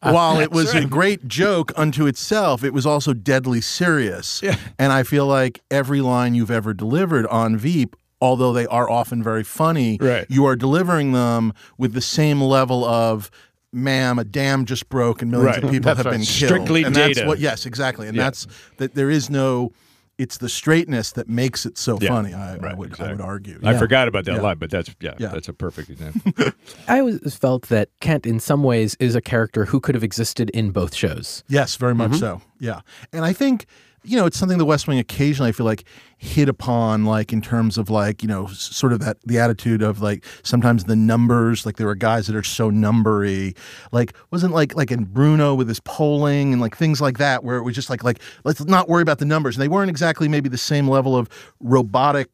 while 0.00 0.40
it 0.40 0.50
was 0.50 0.74
a 0.74 0.86
great 0.86 1.28
joke 1.28 1.72
unto 1.76 2.06
itself, 2.06 2.64
it 2.64 2.72
was 2.72 2.86
also 2.86 3.12
deadly 3.12 3.60
serious. 3.60 4.42
And 4.78 4.92
I 4.92 5.02
feel 5.02 5.26
like 5.26 5.60
every 5.70 6.00
line 6.00 6.34
you've 6.34 6.50
ever 6.50 6.72
delivered 6.72 7.26
on 7.26 7.58
Veep, 7.58 7.96
although 8.20 8.52
they 8.52 8.66
are 8.66 8.88
often 8.90 9.22
very 9.22 9.44
funny, 9.44 9.98
Right. 10.00 10.26
you 10.28 10.44
are 10.46 10.56
delivering 10.56 11.12
them 11.12 11.52
with 11.78 11.92
the 11.94 12.00
same 12.02 12.40
level 12.40 12.84
of. 12.84 13.30
Ma'am, 13.72 14.18
a 14.18 14.24
dam 14.24 14.64
just 14.64 14.88
broke 14.88 15.22
and 15.22 15.30
millions 15.30 15.54
Right. 15.54 15.62
of 15.64 15.70
people 15.70 15.84
That's 15.86 15.98
have 15.98 16.06
right. 16.06 16.12
been 16.18 16.22
killed. 16.26 16.48
Strictly 16.50 16.82
and 16.82 16.92
that's 16.96 17.18
data. 17.18 17.28
what, 17.28 17.38
yes, 17.38 17.66
exactly. 17.66 18.08
And 18.08 18.16
Yeah. 18.16 18.24
that's 18.24 18.48
that. 18.78 18.96
There 18.96 19.10
is 19.10 19.30
no. 19.30 19.70
It's 20.18 20.38
the 20.38 20.48
straightness 20.48 21.12
that 21.12 21.28
makes 21.28 21.64
it 21.64 21.78
so 21.78 21.96
Yeah. 22.02 22.08
funny. 22.08 22.34
I, 22.34 22.54
I 22.54 22.56
Right, 22.56 22.76
would. 22.76 23.00
I 23.00 23.12
would 23.12 23.20
argue. 23.20 23.60
I 23.62 23.78
forgot 23.78 24.08
about 24.08 24.24
that 24.24 24.34
Yeah. 24.34 24.40
line, 24.40 24.56
but 24.58 24.70
that's 24.70 24.90
yeah, 25.00 25.14
Yeah. 25.18 25.28
that's 25.28 25.48
a 25.48 25.52
perfect 25.52 25.88
example. 25.88 26.32
I 26.88 26.98
always 26.98 27.36
felt 27.36 27.68
that 27.68 27.90
Kent, 28.00 28.26
in 28.26 28.40
some 28.40 28.64
ways, 28.64 28.96
is 28.98 29.14
a 29.14 29.20
character 29.20 29.66
who 29.66 29.78
could 29.78 29.94
have 29.94 30.02
existed 30.02 30.50
in 30.50 30.72
both 30.72 30.92
shows. 30.92 31.44
Yes, 31.48 31.76
very 31.76 31.94
much 31.94 32.10
mm-hmm. 32.10 32.18
so. 32.18 32.42
Yeah. 32.58 32.80
And 33.12 33.24
I 33.24 33.32
think, 33.32 33.66
you 34.02 34.16
know, 34.16 34.26
it's 34.26 34.38
something 34.38 34.58
the 34.58 34.64
West 34.64 34.88
Wing 34.88 34.98
occasionally 34.98 35.50
I 35.50 35.52
feel 35.52 35.66
like 35.66 35.84
hit 36.16 36.48
upon, 36.48 37.04
like 37.04 37.32
in 37.32 37.40
terms 37.40 37.76
of 37.76 37.90
like, 37.90 38.22
you 38.22 38.28
know, 38.28 38.46
sort 38.48 38.92
of 38.92 39.00
that 39.00 39.18
the 39.24 39.38
attitude 39.38 39.82
of 39.82 40.00
like 40.00 40.24
sometimes 40.42 40.84
the 40.84 40.96
numbers, 40.96 41.66
like 41.66 41.76
there 41.76 41.86
were 41.86 41.94
guys 41.94 42.26
that 42.26 42.36
are 42.36 42.42
so 42.42 42.70
numbery. 42.70 43.56
Like 43.92 44.14
wasn't 44.30 44.54
like 44.54 44.74
like 44.74 44.90
in 44.90 45.04
Bruno 45.04 45.54
with 45.54 45.68
his 45.68 45.80
polling 45.80 46.52
and 46.52 46.60
like 46.60 46.76
things 46.76 47.00
like 47.00 47.18
that, 47.18 47.44
where 47.44 47.56
it 47.56 47.62
was 47.62 47.74
just 47.74 47.90
like 47.90 48.02
like 48.02 48.20
let's 48.44 48.64
not 48.64 48.88
worry 48.88 49.02
about 49.02 49.18
the 49.18 49.26
numbers. 49.26 49.56
And 49.56 49.62
they 49.62 49.68
weren't 49.68 49.90
exactly 49.90 50.28
maybe 50.28 50.48
the 50.48 50.58
same 50.58 50.88
level 50.88 51.16
of 51.16 51.28
robotic 51.60 52.28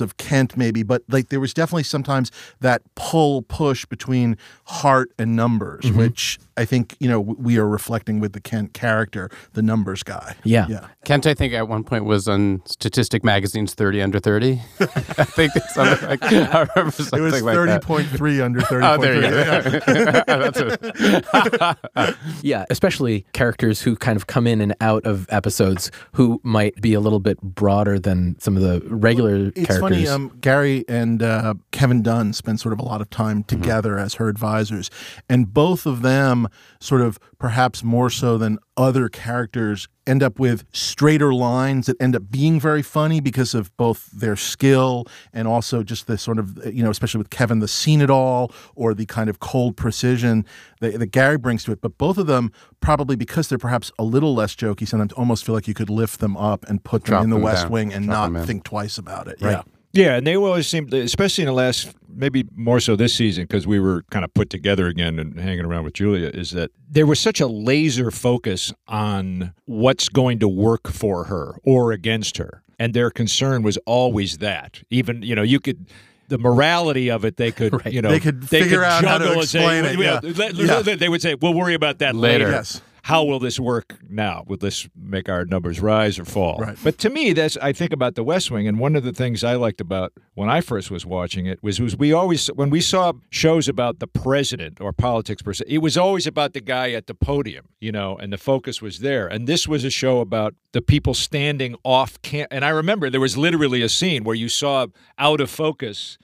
of 0.00 0.16
Kent 0.18 0.56
maybe, 0.56 0.82
but 0.82 1.02
like 1.08 1.30
there 1.30 1.40
was 1.40 1.54
definitely 1.54 1.84
sometimes 1.84 2.30
that 2.60 2.82
pull 2.94 3.42
push 3.42 3.86
between 3.86 4.36
heart 4.64 5.12
and 5.18 5.34
numbers, 5.34 5.84
mm-hmm. 5.84 5.98
which 5.98 6.38
I 6.56 6.64
think 6.64 6.96
you 7.00 7.08
know 7.08 7.20
we 7.20 7.58
are 7.58 7.66
reflecting 7.68 8.20
with 8.20 8.32
the 8.32 8.40
Kent 8.40 8.74
character, 8.74 9.30
the 9.54 9.62
numbers 9.62 10.02
guy. 10.02 10.34
Yeah. 10.44 10.66
yeah. 10.68 10.88
Kent, 11.04 11.26
I 11.26 11.34
think 11.34 11.52
at 11.54 11.66
one 11.68 11.82
point 11.84 12.04
was 12.04 12.28
on 12.28 12.62
Statistic 12.66 13.24
Magazine's 13.24 13.74
30 13.74 14.02
Under 14.02 14.18
30. 14.20 14.60
I 14.80 14.86
think 15.24 15.52
it's 15.56 15.74
something 15.74 16.08
like 16.08 16.22
I 16.22 16.66
remember 16.74 16.90
something 16.92 17.18
It 17.18 17.22
was 17.22 17.42
like 17.42 17.54
thirty 17.54 17.72
that. 17.72 17.82
point 17.82 18.06
three 18.08 18.40
under 18.40 18.60
thirty. 18.70 18.86
point 18.86 19.02
there 19.02 19.14
you 19.14 19.20
three. 19.62 19.80
go. 19.80 20.22
That's 20.26 20.60
it. 20.60 22.16
Yeah, 22.42 22.64
especially 22.70 23.24
characters 23.32 23.80
who 23.82 23.96
kind 23.96 24.16
of 24.16 24.26
come 24.26 24.46
in 24.46 24.60
and 24.60 24.74
out 24.80 25.04
of 25.04 25.26
episodes 25.30 25.90
who 26.12 26.40
might 26.42 26.80
be 26.80 26.94
a 26.94 27.00
little 27.00 27.20
bit 27.20 27.40
broader 27.40 27.98
than 27.98 28.36
some 28.40 28.56
of 28.56 28.62
the 28.62 28.80
regular 28.88 29.50
characters. 29.52 29.52
It's 29.56 29.66
characters. 29.78 29.90
funny. 29.90 30.08
Um, 30.08 30.36
Gary 30.40 30.84
and 30.88 31.22
uh, 31.22 31.54
Kevin 31.70 32.02
Dunn 32.02 32.32
spent 32.32 32.60
sort 32.60 32.72
of 32.72 32.78
a 32.80 32.84
lot 32.84 33.00
of 33.00 33.08
time 33.10 33.22
Mm-hmm. 33.42 33.60
together 33.62 33.98
as 33.98 34.14
her 34.14 34.28
advisors, 34.28 34.90
and 35.28 35.52
both 35.54 35.86
of 35.86 36.02
them, 36.02 36.48
sort 36.80 37.00
of 37.00 37.18
perhaps 37.38 37.82
more 37.82 38.10
so 38.10 38.38
than 38.38 38.58
other 38.76 39.08
characters, 39.08 39.88
end 40.06 40.22
up 40.22 40.38
with 40.38 40.64
straighter 40.72 41.32
lines 41.32 41.86
that 41.86 42.00
end 42.00 42.16
up 42.16 42.22
being 42.30 42.58
very 42.58 42.82
funny 42.82 43.20
because 43.20 43.54
of 43.54 43.74
both 43.76 44.10
their 44.10 44.36
skill 44.36 45.04
and 45.32 45.46
also 45.46 45.82
just 45.82 46.06
the 46.06 46.16
sort 46.18 46.38
of 46.38 46.58
you 46.72 46.82
know, 46.82 46.90
especially 46.90 47.18
with 47.18 47.30
Kevin, 47.30 47.58
the 47.60 47.68
scene 47.68 48.00
it 48.00 48.10
all 48.10 48.52
or 48.74 48.94
the 48.94 49.06
kind 49.06 49.28
of 49.28 49.40
cold 49.40 49.76
precision 49.76 50.44
that, 50.80 50.98
that 50.98 51.06
Gary 51.06 51.38
brings 51.38 51.64
to 51.64 51.72
it. 51.72 51.80
But 51.80 51.98
both 51.98 52.18
of 52.18 52.26
them, 52.26 52.50
probably 52.80 53.16
because 53.16 53.48
they're 53.48 53.58
perhaps 53.58 53.92
a 53.98 54.04
little 54.04 54.34
less 54.34 54.54
jokey, 54.56 54.88
sometimes 54.88 55.12
almost 55.12 55.44
feel 55.44 55.54
like 55.54 55.68
you 55.68 55.74
could 55.74 55.90
lift 55.90 56.20
them 56.20 56.36
up 56.36 56.64
and 56.68 56.82
put 56.82 57.04
them 57.04 57.22
in 57.22 57.30
the 57.30 57.36
them 57.36 57.42
West 57.42 57.62
down. 57.64 57.72
Wing 57.72 57.92
and 57.92 58.06
Drop 58.06 58.32
not 58.32 58.46
think 58.46 58.64
twice 58.64 58.98
about 58.98 59.28
it. 59.28 59.40
Right. 59.40 59.52
Yeah. 59.52 59.62
Yeah, 59.92 60.16
and 60.16 60.26
they 60.26 60.36
always 60.36 60.66
seemed, 60.66 60.92
especially 60.94 61.42
in 61.42 61.46
the 61.46 61.52
last, 61.52 61.94
maybe 62.08 62.44
more 62.56 62.80
so 62.80 62.96
this 62.96 63.12
season, 63.14 63.44
because 63.44 63.66
we 63.66 63.78
were 63.78 64.04
kind 64.10 64.24
of 64.24 64.32
put 64.32 64.48
together 64.50 64.86
again 64.86 65.18
and 65.18 65.38
hanging 65.38 65.64
around 65.64 65.84
with 65.84 65.94
Julia, 65.94 66.28
is 66.28 66.52
that 66.52 66.70
there 66.88 67.06
was 67.06 67.20
such 67.20 67.40
a 67.40 67.46
laser 67.46 68.10
focus 68.10 68.72
on 68.88 69.52
what's 69.66 70.08
going 70.08 70.38
to 70.38 70.48
work 70.48 70.88
for 70.88 71.24
her 71.24 71.56
or 71.62 71.92
against 71.92 72.38
her. 72.38 72.62
And 72.78 72.94
their 72.94 73.10
concern 73.10 73.62
was 73.62 73.76
always 73.86 74.38
that. 74.38 74.82
Even, 74.90 75.22
you 75.22 75.34
know, 75.34 75.42
you 75.42 75.60
could. 75.60 75.86
The 76.28 76.38
morality 76.38 77.10
of 77.10 77.26
it, 77.26 77.36
they 77.36 77.52
could, 77.52 77.74
Right. 77.84 77.92
you 77.92 78.00
know, 78.00 78.08
They 78.08 78.18
could 78.20 78.48
figure 78.48 78.82
out 78.82 79.04
how 79.04 79.18
to 79.18 79.24
juggle 79.24 79.40
and 79.40 79.48
say, 79.48 79.58
explain 79.58 79.84
it, 79.84 79.98
well, 79.98 80.20
yeah. 80.24 80.32
let- 80.36 80.54
Yeah. 80.86 80.94
They 80.96 81.08
would 81.10 81.20
say, 81.20 81.34
"We'll 81.34 81.52
worry 81.52 81.74
about 81.74 81.98
that 81.98 82.14
Later. 82.16 82.44
later." 82.46 82.50
Yes. 82.56 82.80
How 83.02 83.24
will 83.24 83.40
this 83.40 83.58
work 83.58 83.98
now? 84.08 84.44
Will 84.46 84.58
this 84.58 84.88
make 84.96 85.28
our 85.28 85.44
numbers 85.44 85.80
rise 85.80 86.20
or 86.20 86.24
fall? 86.24 86.58
Right. 86.58 86.78
But 86.84 86.98
to 86.98 87.10
me, 87.10 87.32
that's 87.32 87.56
I 87.56 87.72
think 87.72 87.92
about 87.92 88.14
the 88.14 88.22
West 88.22 88.50
Wing, 88.52 88.68
and 88.68 88.78
one 88.78 88.94
of 88.94 89.02
the 89.02 89.12
things 89.12 89.42
I 89.42 89.54
liked 89.56 89.80
about 89.80 90.12
when 90.34 90.48
I 90.48 90.60
first 90.60 90.88
was 90.88 91.04
watching 91.04 91.46
it 91.46 91.60
was 91.62 91.80
was 91.80 91.96
we 91.96 92.12
always 92.12 92.46
when 92.48 92.70
we 92.70 92.80
saw 92.80 93.12
shows 93.30 93.68
about 93.68 93.98
the 93.98 94.06
president 94.06 94.80
or 94.80 94.92
politics 94.92 95.42
per 95.42 95.52
se, 95.52 95.64
it 95.66 95.78
was 95.78 95.98
always 95.98 96.28
about 96.28 96.52
the 96.52 96.60
guy 96.60 96.92
at 96.92 97.08
the 97.08 97.14
podium, 97.14 97.66
you 97.80 97.90
know, 97.90 98.16
and 98.16 98.32
the 98.32 98.38
focus 98.38 98.80
was 98.80 99.00
there. 99.00 99.26
And 99.26 99.48
this 99.48 99.66
was 99.66 99.84
a 99.84 99.90
show 99.90 100.20
about 100.20 100.54
the 100.70 100.80
people 100.80 101.12
standing 101.12 101.74
off 101.84 102.22
cam. 102.22 102.46
And 102.52 102.64
I 102.64 102.68
remember 102.68 103.10
there 103.10 103.20
was 103.20 103.36
literally 103.36 103.82
a 103.82 103.88
scene 103.88 104.22
where 104.22 104.36
you 104.36 104.48
saw 104.48 104.86
out 105.18 105.40
of 105.40 105.50
focus 105.50 106.18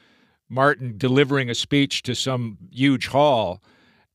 Martin 0.48 0.94
delivering 0.96 1.50
a 1.50 1.54
speech 1.54 2.02
to 2.02 2.14
some 2.14 2.58
huge 2.70 3.08
hall. 3.08 3.60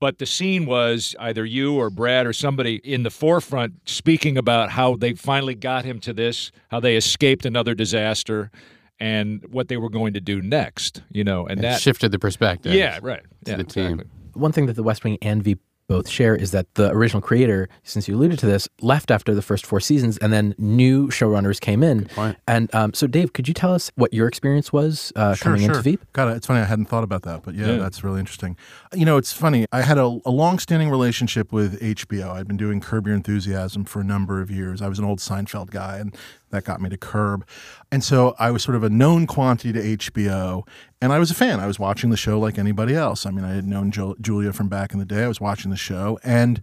But 0.03 0.17
the 0.17 0.25
scene 0.25 0.65
was 0.65 1.15
either 1.17 1.45
you 1.45 1.75
or 1.75 1.89
Brad 1.89 2.27
or 2.27 2.33
somebody 2.33 2.75
in 2.83 3.03
the 3.03 3.09
forefront 3.09 3.87
speaking 3.87 4.37
about 4.37 4.69
how 4.71 4.97
they 4.97 5.13
finally 5.13 5.55
got 5.55 5.85
him 5.85 6.01
to 6.01 6.11
this, 6.11 6.51
how 6.67 6.81
they 6.81 6.97
escaped 6.97 7.45
another 7.45 7.73
disaster, 7.73 8.51
and 8.99 9.45
what 9.49 9.69
they 9.69 9.77
were 9.77 9.87
going 9.89 10.13
to 10.15 10.19
do 10.19 10.41
next. 10.41 11.03
You 11.09 11.23
know, 11.23 11.47
and 11.47 11.59
It 11.59 11.63
that 11.63 11.81
shifted 11.81 12.11
the 12.11 12.19
perspective. 12.19 12.73
yeah, 12.73 12.99
right, 13.01 13.21
to 13.45 13.51
yeah, 13.51 13.55
the 13.55 13.63
team. 13.63 13.85
exactly. 14.01 14.09
One 14.33 14.51
thing 14.51 14.65
that 14.65 14.75
the 14.75 14.83
West 14.83 15.05
Wing 15.05 15.17
and 15.21 15.41
Veep 15.41 15.61
both 15.93 16.09
share 16.09 16.35
is 16.35 16.49
that 16.51 16.65
the 16.73 16.89
original 16.91 17.21
creator, 17.21 17.69
since 17.83 18.07
you 18.07 18.15
alluded 18.15 18.39
to 18.39 18.47
this, 18.47 18.67
left 18.81 19.11
after 19.11 19.35
the 19.35 19.41
first 19.43 19.63
four 19.65 19.79
seasons, 19.79 20.17
and 20.17 20.33
then 20.33 20.55
new 20.57 21.07
showrunners 21.09 21.59
came 21.61 21.83
in. 21.83 22.05
point. 22.05 22.35
And 22.47 22.73
um, 22.73 22.93
so, 22.93 23.05
Dave, 23.05 23.33
could 23.33 23.47
you 23.47 23.53
tell 23.53 23.73
us 23.73 23.91
what 23.95 24.11
your 24.13 24.27
experience 24.27 24.73
was 24.73 25.13
uh, 25.15 25.35
Sure, 25.35 25.43
coming 25.43 25.61
sure. 25.61 25.69
into 25.69 25.81
Veep? 25.83 26.01
God, 26.13 26.35
it's 26.35 26.47
funny. 26.47 26.61
I 26.61 26.65
hadn't 26.65 26.85
thought 26.85 27.03
about 27.03 27.21
that, 27.23 27.43
but 27.43 27.53
yeah, 27.53 27.67
Yeah. 27.67 27.77
that's 27.77 28.03
really 28.03 28.19
interesting. 28.19 28.57
You 28.93 29.05
know, 29.05 29.17
it's 29.17 29.31
funny. 29.33 29.65
I 29.71 29.81
had 29.83 29.97
a, 29.99 30.19
a 30.25 30.31
long-standing 30.31 30.89
relationship 30.89 31.51
with 31.51 31.79
HBO. 31.79 32.31
I'd 32.31 32.47
been 32.47 32.57
doing 32.57 32.81
Curb 32.81 33.05
Your 33.07 33.15
Enthusiasm 33.15 33.85
for 33.85 33.99
a 34.01 34.03
number 34.03 34.41
of 34.41 34.49
years. 34.49 34.81
I 34.81 34.87
was 34.87 34.97
an 34.99 35.05
old 35.05 35.19
Seinfeld 35.19 35.69
guy, 35.69 35.97
and 35.99 36.15
that 36.53 36.63
got 36.63 36.79
me 36.81 36.89
to 36.89 36.97
Curb. 36.97 37.45
And 37.91 38.03
so 38.03 38.35
I 38.39 38.49
was 38.51 38.63
sort 38.63 38.75
of 38.75 38.83
a 38.83 38.89
known 38.89 39.27
quantity 39.27 39.73
to 39.73 39.97
HBO, 39.97 40.65
and 41.01 41.11
I 41.11 41.19
was 41.19 41.29
a 41.29 41.35
fan. 41.35 41.59
I 41.59 41.67
was 41.67 41.77
watching 41.77 42.09
the 42.09 42.17
show 42.17 42.39
like 42.39 42.57
anybody 42.57 42.95
else. 42.95 43.25
I 43.25 43.31
mean, 43.31 43.43
I 43.43 43.53
had 43.53 43.65
known 43.65 43.91
Ju- 43.91 44.15
Julia 44.21 44.53
from 44.53 44.69
back 44.69 44.93
in 44.93 44.99
the 44.99 45.05
day. 45.05 45.23
I 45.23 45.27
was 45.27 45.41
watching 45.41 45.69
the 45.69 45.77
show, 45.77 46.17
and 46.23 46.61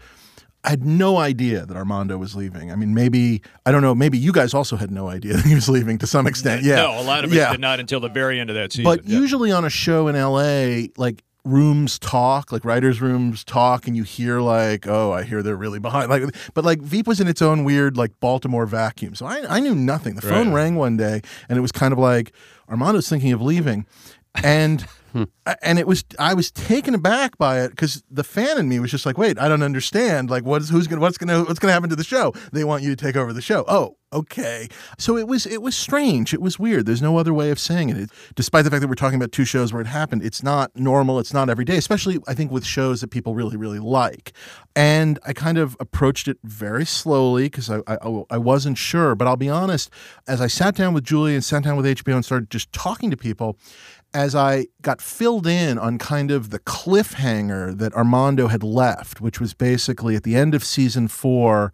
I 0.63 0.71
had 0.71 0.85
no 0.85 1.17
idea 1.17 1.65
that 1.65 1.77
Armando 1.77 2.19
was 2.19 2.35
leaving. 2.37 2.71
I 2.71 2.77
mean, 2.77 2.95
maybe 2.95 3.43
I 3.65 3.73
don't 3.73 3.83
know. 3.83 3.95
Maybe 3.95 4.19
you 4.19 4.33
guys 4.33 4.53
also 4.55 4.77
had 4.77 4.91
no 4.91 5.09
idea 5.09 5.33
that 5.37 5.45
he 5.45 5.55
was 5.55 5.69
leaving 5.69 5.99
to 5.99 6.07
some 6.07 6.27
extent. 6.27 6.63
Yeah, 6.63 6.77
No, 6.77 7.01
a 7.01 7.03
lot 7.03 7.25
of 7.25 7.33
it 7.33 7.37
yeah. 7.37 7.51
did 7.53 7.61
not 7.61 7.81
until 7.81 8.01
the 8.01 8.09
very 8.09 8.41
end 8.41 8.51
of 8.51 8.57
that 8.57 8.73
season. 8.73 8.85
But 8.85 9.05
yeah. 9.07 9.19
usually 9.19 9.53
on 9.53 9.65
a 9.65 9.71
show 9.71 10.09
in 10.09 10.17
LA, 10.17 10.89
like 10.97 11.23
rooms 11.45 11.99
talk, 11.99 12.53
like 12.53 12.65
writers' 12.65 13.01
rooms 13.01 13.45
talk, 13.45 13.87
and 13.87 13.97
you 13.97 14.03
hear 14.03 14.41
like, 14.41 14.87
oh, 14.87 15.13
I 15.13 15.23
hear 15.23 15.43
they're 15.43 15.57
really 15.57 15.79
behind. 15.79 16.11
Like, 16.11 16.25
but 16.55 16.65
like 16.65 16.81
Veep 16.81 17.07
was 17.07 17.21
in 17.21 17.29
its 17.29 17.41
own 17.43 17.65
weird 17.65 17.97
like 17.97 18.19
Baltimore 18.21 18.67
vacuum, 18.67 19.15
so 19.15 19.27
I, 19.27 19.57
I 19.57 19.61
knew 19.61 19.75
nothing. 19.75 20.15
The 20.17 20.23
phone 20.23 20.49
Right. 20.49 20.63
rang 20.63 20.75
one 20.77 20.97
day, 20.97 21.21
and 21.49 21.59
it 21.59 21.61
was 21.61 21.73
kind 21.73 21.93
of 21.93 21.99
like 21.99 22.33
Armando's 22.69 23.09
thinking 23.09 23.33
of 23.33 23.41
leaving, 23.41 23.87
and 24.43 24.87
and 25.63 25.79
it 25.79 25.87
was 25.87 26.05
I 26.19 26.35
was 26.35 26.51
taken 26.51 26.95
aback 26.95 27.39
by 27.39 27.61
it 27.61 27.71
because 27.71 28.03
the 28.11 28.25
fan 28.25 28.59
in 28.59 28.69
me 28.69 28.81
was 28.81 28.91
just 28.91 29.07
like, 29.07 29.19
wait, 29.19 29.39
I 29.39 29.49
don't 29.49 29.63
understand. 29.63 30.31
Like, 30.31 30.45
what's 30.45 30.69
who's 30.69 30.87
gonna 30.87 31.01
what's 31.01 31.19
gonna 31.19 31.45
what's 31.45 31.59
gonna 31.59 31.73
happen 31.73 31.91
to 31.91 31.97
the 31.97 32.05
show? 32.05 32.33
They 32.53 32.65
want 32.65 32.83
you 32.83 32.91
to 32.91 32.97
take 32.97 33.17
over 33.17 33.33
the 33.33 33.43
show. 33.43 33.65
Oh, 33.69 33.97
okay. 34.13 34.69
So 34.99 35.17
it 35.17 35.27
was 35.27 35.47
it 35.47 35.63
was 35.63 35.77
strange. 35.77 36.33
It 36.35 36.41
was 36.41 36.59
weird. 36.59 36.87
There's 36.87 37.03
no 37.03 37.19
other 37.19 37.35
way 37.35 37.51
of 37.51 37.59
saying 37.59 37.91
it. 37.91 37.97
it. 37.97 38.11
Despite 38.35 38.65
the 38.65 38.71
fact 38.71 38.81
that 38.83 38.89
we're 38.89 38.95
talking 38.95 39.17
about 39.17 39.33
two 39.33 39.45
shows 39.45 39.73
where 39.73 39.83
it 39.83 39.87
happened, 39.87 40.25
it's 40.25 40.43
not 40.43 40.71
normal. 40.77 41.19
It's 41.19 41.33
not 41.33 41.49
every 41.49 41.65
day. 41.65 41.77
Especially 41.77 42.19
I 42.27 42.35
think 42.35 42.51
with 42.51 42.65
shows 42.65 43.01
that 43.01 43.11
people 43.11 43.35
really 43.35 43.57
really 43.57 43.81
like. 43.81 44.33
And 44.77 45.19
I 45.27 45.33
kind 45.33 45.59
of 45.59 45.77
approached 45.81 46.29
it 46.29 46.39
very 46.45 46.87
slowly 46.87 47.45
because 47.45 47.71
I, 47.71 47.81
I 47.87 48.23
I 48.31 48.39
wasn't 48.39 48.79
sure. 48.79 49.15
But 49.15 49.27
I'll 49.27 49.37
be 49.37 49.49
honest, 49.49 49.91
as 50.29 50.41
I 50.41 50.47
sat 50.47 50.75
down 50.75 50.95
with 50.95 51.05
Julie 51.05 51.35
and 51.35 51.45
sat 51.45 51.65
down 51.65 51.77
with 51.77 51.87
HBO 51.87 52.15
and 52.15 52.25
started 52.25 52.51
just 52.51 52.73
talking 52.73 53.11
to 53.11 53.17
people 53.17 53.57
as 54.13 54.35
I 54.35 54.67
got 54.83 55.01
filled 55.01 55.47
in 55.47 55.79
on 55.79 55.99
kind 55.99 56.31
of 56.31 56.51
the 56.51 56.59
cliffhanger 56.59 57.77
that 57.79 57.95
Armando 57.95 58.49
had 58.49 58.63
left, 58.63 59.21
which 59.21 59.41
was 59.41 59.55
basically 59.55 60.17
at 60.17 60.25
the 60.25 60.37
end 60.37 60.55
of 60.55 60.65
season 60.65 61.09
four, 61.09 61.73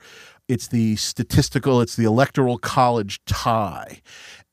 it's 0.49 0.69
the 0.69 0.97
statistical, 0.97 1.81
it's 1.81 1.97
the 1.97 2.05
electoral 2.05 2.59
college 2.59 3.25
tie. 3.25 4.01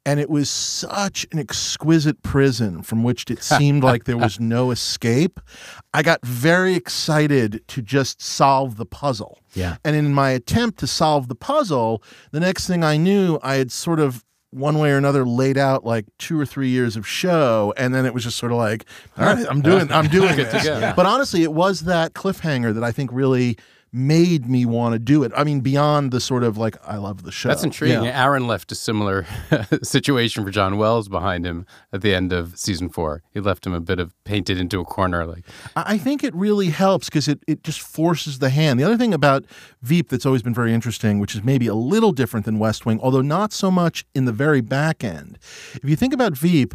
And 0.05 0.19
it 0.19 0.29
was 0.29 0.49
such 0.49 1.25
an 1.31 1.39
exquisite 1.39 2.21
prison 2.23 2.81
from 2.81 3.03
which 3.03 3.29
it 3.29 3.41
seemed 3.43 3.83
like 3.83 4.03
there 4.03 4.17
was 4.17 4.39
no 4.39 4.71
escape. 4.71 5.39
I 5.93 6.03
got 6.03 6.25
very 6.25 6.75
excited 6.75 7.63
to 7.69 7.81
just 7.81 8.21
solve 8.21 8.75
the 8.75 8.85
puzzle. 8.85 9.39
Yeah. 9.53 9.77
And 9.85 9.95
in 9.95 10.13
my 10.13 10.31
attempt 10.31 10.79
to 10.79 10.87
solve 10.87 11.27
the 11.27 11.35
puzzle, 11.35 12.03
the 12.31 12.39
next 12.39 12.67
thing 12.67 12.83
I 12.83 12.97
knew, 12.97 13.39
I 13.41 13.55
had 13.55 13.71
sort 13.71 13.99
of 13.99 14.25
one 14.53 14.77
way 14.77 14.91
or 14.91 14.97
another 14.97 15.25
laid 15.25 15.57
out 15.57 15.85
like 15.85 16.05
two 16.19 16.39
or 16.39 16.45
three 16.45 16.69
years 16.69 16.95
of 16.95 17.07
show 17.07 17.73
and 17.77 17.93
then 17.93 18.05
it 18.05 18.13
was 18.13 18.23
just 18.23 18.37
sort 18.37 18.51
of 18.51 18.57
like 18.57 18.85
all 19.17 19.25
right 19.25 19.45
i'm 19.49 19.61
doing 19.61 19.91
i'm 19.91 20.07
doing 20.07 20.35
this. 20.35 20.67
but 20.95 21.05
honestly 21.05 21.43
it 21.43 21.53
was 21.53 21.81
that 21.81 22.13
cliffhanger 22.13 22.73
that 22.73 22.83
i 22.83 22.91
think 22.91 23.09
really 23.11 23.57
made 23.93 24.49
me 24.49 24.65
want 24.65 24.93
to 24.93 24.99
do 24.99 25.23
it 25.23 25.31
i 25.35 25.43
mean 25.43 25.61
beyond 25.61 26.11
the 26.11 26.19
sort 26.19 26.43
of 26.43 26.57
like 26.57 26.75
i 26.85 26.97
love 26.97 27.23
the 27.23 27.31
show 27.31 27.49
That's 27.49 27.63
intriguing. 27.63 28.03
Yeah. 28.03 28.23
Aaron 28.23 28.47
left 28.47 28.71
a 28.71 28.75
similar 28.75 29.25
situation 29.83 30.43
for 30.43 30.49
John 30.49 30.77
Wells 30.77 31.07
behind 31.07 31.45
him 31.45 31.65
at 31.91 32.01
the 32.01 32.13
end 32.15 32.33
of 32.33 32.57
season 32.57 32.89
four. 32.89 33.21
He 33.31 33.39
left 33.39 33.65
him 33.65 33.73
a 33.73 33.79
bit 33.79 33.99
of 33.99 34.13
painted 34.23 34.57
into 34.57 34.79
a 34.79 34.85
corner, 34.85 35.25
like 35.25 35.45
I 35.75 35.93
I 35.93 35.97
think 35.99 36.23
it 36.23 36.33
really 36.33 36.69
helps 36.69 37.07
because 37.07 37.27
it, 37.27 37.43
it 37.47 37.63
just 37.63 37.79
forces 37.79 38.39
the 38.39 38.49
hand. 38.49 38.79
The 38.79 38.83
other 38.83 38.97
thing 38.97 39.13
about 39.13 39.45
Veep 39.83 40.09
that's 40.09 40.25
always 40.25 40.41
been 40.41 40.53
very 40.55 40.73
interesting, 40.73 41.19
which 41.19 41.35
is 41.35 41.43
maybe 41.43 41.67
a 41.67 41.75
little 41.75 42.11
different 42.11 42.45
than 42.47 42.57
West 42.57 42.85
Wing, 42.85 42.99
although 42.99 43.21
not 43.21 43.53
so 43.53 43.69
much 43.69 44.05
in 44.15 44.25
the 44.25 44.31
very 44.31 44.61
back 44.61 45.03
end. 45.03 45.37
If 45.75 45.87
you 45.87 45.95
think 45.95 46.11
about 46.13 46.35
Veep, 46.35 46.73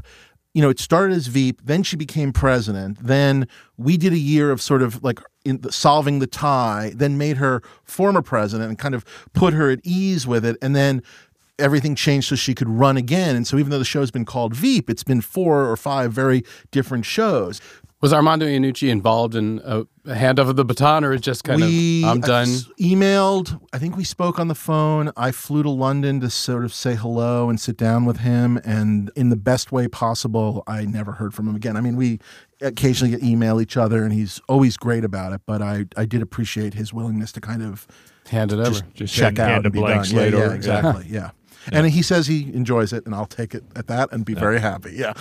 you 0.55 0.63
know, 0.63 0.71
it 0.71 0.81
started 0.81 1.17
as 1.17 1.27
Veep, 1.27 1.61
then 1.65 1.83
she 1.83 1.97
became 1.97 2.33
president. 2.33 2.99
Then 3.01 3.47
we 3.77 3.97
did 3.97 4.13
a 4.13 4.19
year 4.19 4.51
of 4.51 4.61
sort 4.61 4.83
of 4.83 5.03
like 5.05 5.21
the, 5.45 5.71
solving 5.71 6.19
the 6.19 6.27
tie, 6.27 6.93
then 6.95 7.19
made 7.19 7.37
her 7.37 7.63
former 7.85 8.23
president 8.23 8.69
and 8.69 8.79
kind 8.79 8.95
of 8.95 9.05
put 9.35 9.55
her 9.55 9.71
at 9.71 9.81
ease 9.85 10.27
with 10.27 10.45
it. 10.45 10.57
And 10.63 10.75
then 10.75 11.03
everything 11.59 11.95
changed 11.95 12.29
so 12.29 12.37
she 12.37 12.55
could 12.55 12.69
run 12.69 12.97
again. 12.97 13.37
And 13.37 13.47
so 13.47 13.59
even 13.59 13.71
though 13.71 13.79
the 13.79 13.85
show's 13.85 14.11
been 14.11 14.25
called 14.25 14.55
Veep, 14.55 14.89
it's 14.89 15.05
been 15.05 15.21
four 15.21 15.67
or 15.69 15.77
five 15.77 16.13
very 16.13 16.45
different 16.71 17.05
shows. 17.05 17.61
Was 18.01 18.13
Armando 18.13 18.47
Iannucci 18.47 18.89
involved 18.91 19.35
in 19.35 19.61
a, 19.65 19.81
a 19.81 19.87
handoff 20.15 20.49
of 20.49 20.57
the 20.57 20.65
baton, 20.65 21.03
or 21.05 21.13
is 21.13 21.21
just 21.21 21.43
kind 21.45 21.61
we 21.61 22.05
of 22.05 22.11
I'm 22.11 22.21
done? 22.21 22.49
s- 22.49 22.69
emailed. 22.81 23.61
I 23.73 23.79
think 23.79 23.97
we 23.97 24.05
spoke 24.05 24.39
on 24.39 24.49
the 24.49 24.55
phone. 24.55 25.11
I 25.17 25.33
flew 25.33 25.63
to 25.65 25.71
London 25.71 26.21
to 26.21 26.31
sort 26.31 26.65
of 26.65 26.73
say 26.73 26.95
hello 26.95 27.51
and 27.51 27.61
sit 27.61 27.77
down 27.77 28.05
with 28.05 28.19
him. 28.19 28.61
And 28.65 29.11
in 29.17 29.31
the 29.31 29.37
best 29.37 29.73
way 29.73 29.89
possible, 29.89 30.63
I 30.67 30.85
never 30.85 31.13
heard 31.13 31.35
from 31.35 31.49
him 31.49 31.57
again. 31.57 31.77
I 31.77 31.81
mean, 31.81 31.97
we 31.97 32.21
occasionally 32.61 33.11
get 33.11 33.23
email 33.23 33.61
each 33.61 33.77
other, 33.77 34.05
and 34.05 34.13
he's 34.13 34.41
always 34.49 34.77
great 34.77 35.05
about 35.05 35.33
it. 35.33 35.41
But 35.47 35.61
I, 35.63 35.87
I 35.97 36.05
did 36.05 36.23
appreciate 36.23 36.75
his 36.75 36.93
willingness 36.93 37.33
to 37.33 37.41
kind 37.41 37.63
of 37.63 37.87
Hand 38.29 38.53
it 38.53 38.59
over. 38.61 38.71
just, 38.71 38.85
Just 38.95 39.15
check 39.15 39.39
out 39.39 39.49
hand 39.51 39.65
a 39.65 39.67
and 39.69 39.73
be 39.73 39.79
blank 39.81 39.97
done. 40.03 40.05
slate 40.05 40.35
yeah, 40.35 40.41
yeah, 40.41 40.53
exactly. 40.53 41.07
Yeah. 41.09 41.31
And 41.73 41.87
he 41.89 42.03
says 42.03 42.27
he 42.27 42.53
enjoys 42.53 42.93
it, 42.93 43.05
and 43.07 43.15
I'll 43.15 43.27
take 43.27 43.55
it 43.55 43.65
at 43.77 43.87
that 43.89 44.13
and 44.13 44.25
be 44.25 44.35
very 44.35 44.61
happy. 44.61 44.95
Yeah. 44.95 45.13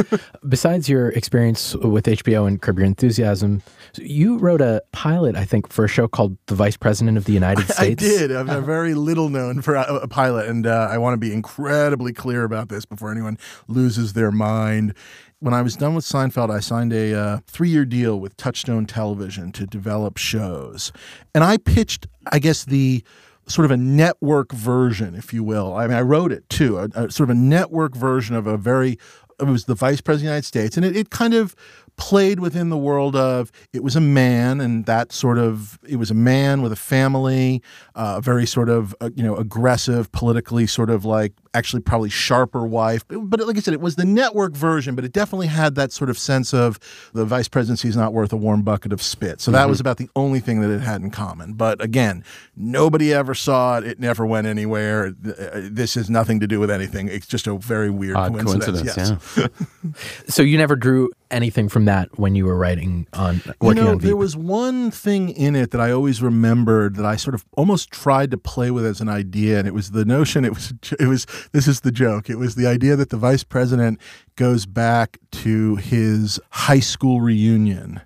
Besides 0.48 0.88
your 0.88 1.10
experience 1.10 1.74
with 1.76 2.06
HBO 2.06 2.46
and 2.46 2.60
Curb 2.60 2.78
Your 2.78 2.86
Enthusiasm, 2.86 3.62
you 3.96 4.38
wrote 4.38 4.60
a 4.60 4.82
pilot, 4.92 5.36
I 5.36 5.44
think, 5.44 5.72
for 5.72 5.84
a 5.84 5.88
show 5.88 6.08
called 6.08 6.36
The 6.46 6.54
Vice 6.54 6.76
President 6.76 7.16
of 7.16 7.24
the 7.24 7.32
United 7.32 7.64
States. 7.64 7.78
I 7.80 7.84
States. 7.94 8.02
did. 8.02 8.32
I'm 8.32 8.48
a 8.48 8.60
very 8.76 8.94
little 8.94 9.28
known 9.28 9.62
for 9.62 9.74
a, 9.74 9.82
a 9.96 10.08
pilot, 10.08 10.48
and 10.48 10.66
uh, 10.66 10.88
I 10.90 10.98
want 10.98 11.14
to 11.14 11.18
be 11.18 11.32
incredibly 11.32 12.12
clear 12.12 12.44
about 12.44 12.68
this 12.68 12.84
before 12.84 13.10
anyone 13.10 13.38
loses 13.68 14.12
their 14.12 14.30
mind. 14.30 14.94
When 15.40 15.52
I 15.52 15.60
was 15.60 15.76
done 15.76 15.94
with 15.94 16.04
Seinfeld, 16.04 16.50
I 16.50 16.60
signed 16.60 16.94
a 16.94 17.14
uh, 17.14 17.38
three 17.46 17.68
year 17.68 17.84
deal 17.84 18.18
with 18.18 18.36
Touchstone 18.38 18.86
Television 18.86 19.52
to 19.52 19.66
develop 19.66 20.16
shows. 20.16 20.92
And 21.34 21.44
I 21.44 21.58
pitched, 21.58 22.06
I 22.32 22.38
guess, 22.38 22.64
the 22.64 23.04
sort 23.46 23.64
of 23.64 23.70
a 23.70 23.76
network 23.76 24.52
version, 24.52 25.14
if 25.14 25.32
you 25.32 25.44
will. 25.44 25.74
I 25.74 25.86
mean, 25.86 25.96
I 25.96 26.02
wrote 26.02 26.32
it 26.32 26.48
too, 26.48 26.78
a, 26.78 26.84
a 26.94 27.10
sort 27.10 27.30
of 27.30 27.36
a 27.36 27.38
network 27.38 27.94
version 27.94 28.34
of 28.34 28.46
a 28.46 28.56
very, 28.56 28.98
it 29.40 29.44
was 29.44 29.64
the 29.66 29.74
Vice 29.74 30.00
President 30.00 30.14
of 30.14 30.20
the 30.20 30.26
United 30.26 30.46
States. 30.46 30.76
And 30.76 30.84
it, 30.84 30.96
it 30.96 31.10
kind 31.10 31.34
of 31.34 31.54
played 31.96 32.40
within 32.40 32.68
the 32.68 32.76
world 32.76 33.16
of 33.16 33.50
it 33.72 33.82
was 33.82 33.96
a 33.96 34.00
man 34.00 34.60
and 34.60 34.84
that 34.84 35.12
sort 35.12 35.38
of 35.38 35.78
it 35.88 35.96
was 35.96 36.10
a 36.10 36.14
man 36.14 36.60
with 36.60 36.70
a 36.70 36.76
family 36.76 37.62
uh, 37.94 38.16
a 38.18 38.20
very 38.20 38.46
sort 38.46 38.68
of 38.68 38.94
uh, 39.00 39.08
you 39.14 39.22
know 39.22 39.34
aggressive 39.36 40.12
politically 40.12 40.66
sort 40.66 40.90
of 40.90 41.04
like 41.04 41.32
actually 41.54 41.80
probably 41.80 42.10
sharper 42.10 42.66
wife. 42.66 43.02
But 43.08 43.40
like 43.40 43.56
i 43.56 43.60
said 43.60 43.72
it 43.72 43.80
was 43.80 43.96
the 43.96 44.04
network 44.04 44.52
version 44.52 44.94
but 44.94 45.04
it 45.04 45.12
definitely 45.12 45.46
had 45.46 45.74
that 45.76 45.90
sort 45.90 46.10
of 46.10 46.18
sense 46.18 46.52
of 46.52 46.78
the 47.14 47.24
vice 47.24 47.48
presidency 47.48 47.88
is 47.88 47.96
not 47.96 48.12
worth 48.12 48.32
a 48.32 48.36
warm 48.36 48.62
bucket 48.62 48.92
of 48.92 49.00
spit. 49.00 49.40
So 49.40 49.50
that 49.52 49.68
was 49.68 49.80
about 49.80 49.96
the 49.96 50.10
only 50.14 50.40
thing 50.40 50.60
that 50.60 50.70
it 50.70 50.80
had 50.80 51.00
in 51.00 51.10
common. 51.10 51.54
But 51.54 51.82
again 51.82 52.24
nobody 52.56 53.12
ever 53.14 53.34
saw 53.34 53.78
it. 53.78 53.84
It 53.84 54.00
never 54.00 54.26
went 54.26 54.46
anywhere. 54.46 55.14
Uh, 55.26 55.62
this 55.70 55.94
has 55.94 56.10
nothing 56.10 56.40
to 56.40 56.46
do 56.46 56.60
with 56.60 56.70
anything. 56.70 57.08
It's 57.08 57.26
just 57.26 57.46
a 57.46 57.56
very 57.56 57.90
weird 57.90 58.16
Odd 58.16 58.32
coincidence, 58.32 58.82
coincidence, 58.82 59.36
yes. 59.36 59.50
yeah. 59.84 59.92
So 60.28 60.42
you 60.42 60.58
never 60.58 60.76
drew 60.76 61.10
anything 61.30 61.68
from 61.68 61.85
that 61.86 62.18
when 62.18 62.34
you 62.34 62.44
were 62.44 62.56
writing 62.56 63.06
on 63.12 63.40
working 63.60 63.78
you 63.78 63.84
know, 63.84 63.90
on 63.90 63.98
Veep. 63.98 64.06
there 64.06 64.16
was 64.16 64.36
one 64.36 64.90
thing 64.90 65.30
in 65.30 65.56
it 65.56 65.70
that 65.70 65.80
I 65.80 65.90
always 65.90 66.22
remembered 66.22 66.96
that 66.96 67.06
I 67.06 67.16
sort 67.16 67.34
of 67.34 67.44
almost 67.56 67.90
tried 67.90 68.30
to 68.32 68.38
play 68.38 68.70
with 68.70 68.84
as 68.84 69.00
an 69.00 69.08
idea, 69.08 69.58
and 69.58 69.66
it 69.66 69.74
was 69.74 69.90
the 69.90 70.04
notion. 70.04 70.44
It 70.44 70.54
was 70.54 70.72
it 70.98 71.06
was 71.06 71.26
this 71.52 71.66
is 71.66 71.80
the 71.80 71.92
joke. 71.92 72.30
It 72.30 72.36
was 72.36 72.54
the 72.54 72.66
idea 72.66 72.96
that 72.96 73.10
the 73.10 73.16
vice 73.16 73.44
president 73.44 74.00
goes 74.36 74.66
back 74.66 75.18
to 75.42 75.76
his 75.76 76.40
high 76.50 76.80
school 76.80 77.20
reunion 77.20 78.00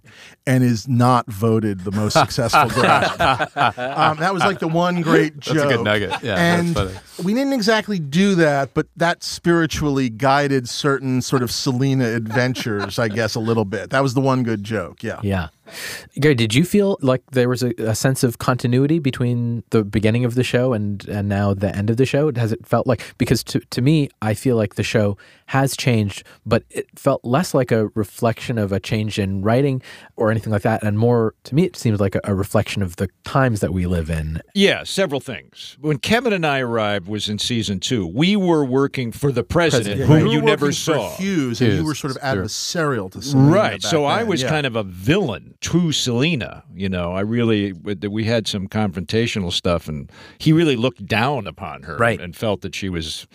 and 0.47 0.65
is 0.65 0.89
not 0.89 1.27
voted 1.31 1.81
the 1.81 1.93
most 1.93 2.13
successful 2.19 2.69
grad. 2.71 3.05
um, 3.15 4.17
that 4.19 4.33
was 4.33 4.43
like 4.43 4.59
the 4.59 4.69
one 4.69 5.01
great 5.03 5.39
joke. 5.39 5.57
That's 5.57 5.73
a 5.73 5.77
good 5.77 5.85
nugget. 5.85 6.11
Yeah, 6.23 6.35
that's 6.35 6.41
and 6.61 6.75
funny. 6.75 7.25
we 7.25 7.35
didn't 7.35 7.53
exactly 7.53 7.99
do 7.99 8.35
that, 8.37 8.75
but 8.75 8.87
that 8.97 9.23
spiritually 9.23 10.09
guided 10.09 10.69
certain 10.69 11.23
sort 11.23 11.43
of 11.43 11.51
Selina 11.51 12.07
adventures, 12.07 12.99
I 12.99 13.09
guess, 13.09 13.35
a 13.35 13.41
little 13.41 13.65
bit. 13.65 13.91
That 13.91 14.03
was 14.03 14.15
the 14.15 14.21
one 14.21 14.43
good 14.43 14.65
joke. 14.65 15.03
Yeah. 15.03 15.21
Yeah. 15.23 15.49
Gary, 16.15 16.35
did 16.35 16.55
you 16.55 16.65
feel 16.65 16.99
like 17.01 17.23
there 17.33 17.49
was 17.49 17.63
a, 17.63 17.73
a 17.79 17.95
sense 17.95 18.23
of 18.23 18.39
continuity 18.39 18.99
between 18.99 19.63
the 19.71 19.85
beginning 19.85 20.25
of 20.25 20.35
the 20.35 20.45
show 20.45 20.73
and, 20.73 21.07
and 21.09 21.29
now 21.29 21.55
the 21.55 21.75
end 21.75 21.91
of 21.91 21.97
the 21.97 22.07
show? 22.07 22.33
Has 22.35 22.53
it 22.53 22.67
felt 22.67 22.87
like, 22.87 23.03
because 23.19 23.43
to, 23.45 23.61
to 23.61 23.83
me, 23.83 24.09
I 24.23 24.35
feel 24.35 24.57
like 24.57 24.77
the 24.77 24.83
show 24.83 25.17
has 25.47 25.77
changed, 25.77 26.25
but 26.47 26.63
it 26.71 26.87
felt 26.99 27.25
less 27.25 27.55
like 27.55 27.73
a 27.73 27.89
reflection 27.89 28.57
of 28.57 28.73
a 28.73 28.79
change 28.81 29.19
in 29.19 29.43
writing 29.43 29.83
or 30.17 30.31
anything 30.31 30.53
like 30.53 30.63
that. 30.63 30.83
And 30.83 30.99
more, 30.99 31.35
to 31.45 31.55
me, 31.55 31.65
it 31.65 31.77
seems 31.77 32.01
like 32.01 32.15
a, 32.15 32.21
a 32.25 32.35
reflection 32.35 32.83
of 32.83 32.97
the 32.97 33.09
times 33.25 33.61
that 33.61 33.73
we 33.73 33.87
live 33.87 34.11
in. 34.11 34.41
Yeah, 34.55 34.85
several 34.85 35.21
things. 35.21 35.77
When 35.81 35.99
Kevin 35.99 36.33
and 36.33 36.47
I 36.47 36.61
arrived 36.61 37.09
was 37.09 37.29
in 37.29 37.39
season 37.39 37.81
two. 37.81 38.07
We 38.07 38.37
were 38.37 38.65
working 38.65 39.13
for 39.13 39.33
the 39.33 39.43
president, 39.43 39.99
Yeah, 39.99 40.07
whom 40.07 40.25
we 40.25 40.33
you 40.33 40.41
were 40.41 40.47
never 40.47 40.67
working 40.67 40.77
for 40.77 40.95
saw. 40.95 41.17
Hughes, 41.17 41.61
and 41.61 41.73
you 41.73 41.85
were 41.85 41.95
sort 41.95 42.15
of 42.15 42.23
adversarial 42.23 43.11
to 43.13 43.23
Selina. 43.23 43.51
Right. 43.51 43.83
back 43.83 43.91
So 43.91 44.05
I 44.05 44.23
was 44.23 44.43
yeah. 44.43 44.49
kind 44.49 44.67
of 44.67 44.77
a 44.77 44.83
villain 44.83 45.55
to 45.63 45.93
Selina. 45.93 46.65
You 46.75 46.89
know, 46.89 47.13
I 47.13 47.21
really, 47.21 47.73
we 47.73 48.25
had 48.25 48.47
some 48.49 48.67
confrontational 48.69 49.53
stuff, 49.53 49.89
and 49.89 50.11
he 50.39 50.53
really 50.53 50.77
looked 50.77 51.07
down 51.07 51.47
upon 51.47 51.83
her 51.83 51.97
Right. 51.97 52.21
and 52.21 52.35
felt 52.35 52.63
that 52.63 52.75
she 52.75 52.89
was, 52.89 53.27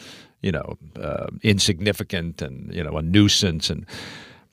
you 0.42 0.52
know, 0.52 0.78
uh, 1.00 1.28
insignificant 1.44 2.42
and, 2.42 2.74
you 2.74 2.84
know, 2.84 2.98
a 2.98 3.02
nuisance. 3.02 3.70
And, 3.70 3.86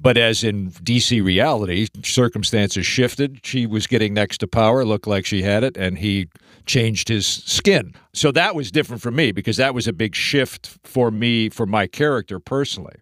but 0.00 0.16
as 0.16 0.42
in 0.44 0.70
DC 0.70 1.22
reality, 1.24 1.86
circumstances 2.04 2.84
shifted. 2.84 3.40
She 3.44 3.66
was 3.66 3.86
getting 3.86 4.14
next 4.14 4.38
to 4.38 4.46
power, 4.48 4.84
looked 4.84 5.06
like 5.06 5.24
she 5.24 5.42
had 5.42 5.64
it, 5.64 5.76
and 5.76 5.98
he 5.98 6.28
changed 6.66 7.08
his 7.08 7.26
skin. 7.26 7.94
So 8.12 8.30
that 8.32 8.54
was 8.54 8.70
different 8.70 9.00
for 9.02 9.10
me 9.10 9.32
because 9.32 9.56
that 9.56 9.74
was 9.74 9.88
a 9.88 9.92
big 9.92 10.14
shift 10.14 10.78
for 10.84 11.10
me, 11.10 11.48
for 11.48 11.66
my 11.66 11.86
character 11.86 12.38
personally. 12.38 12.96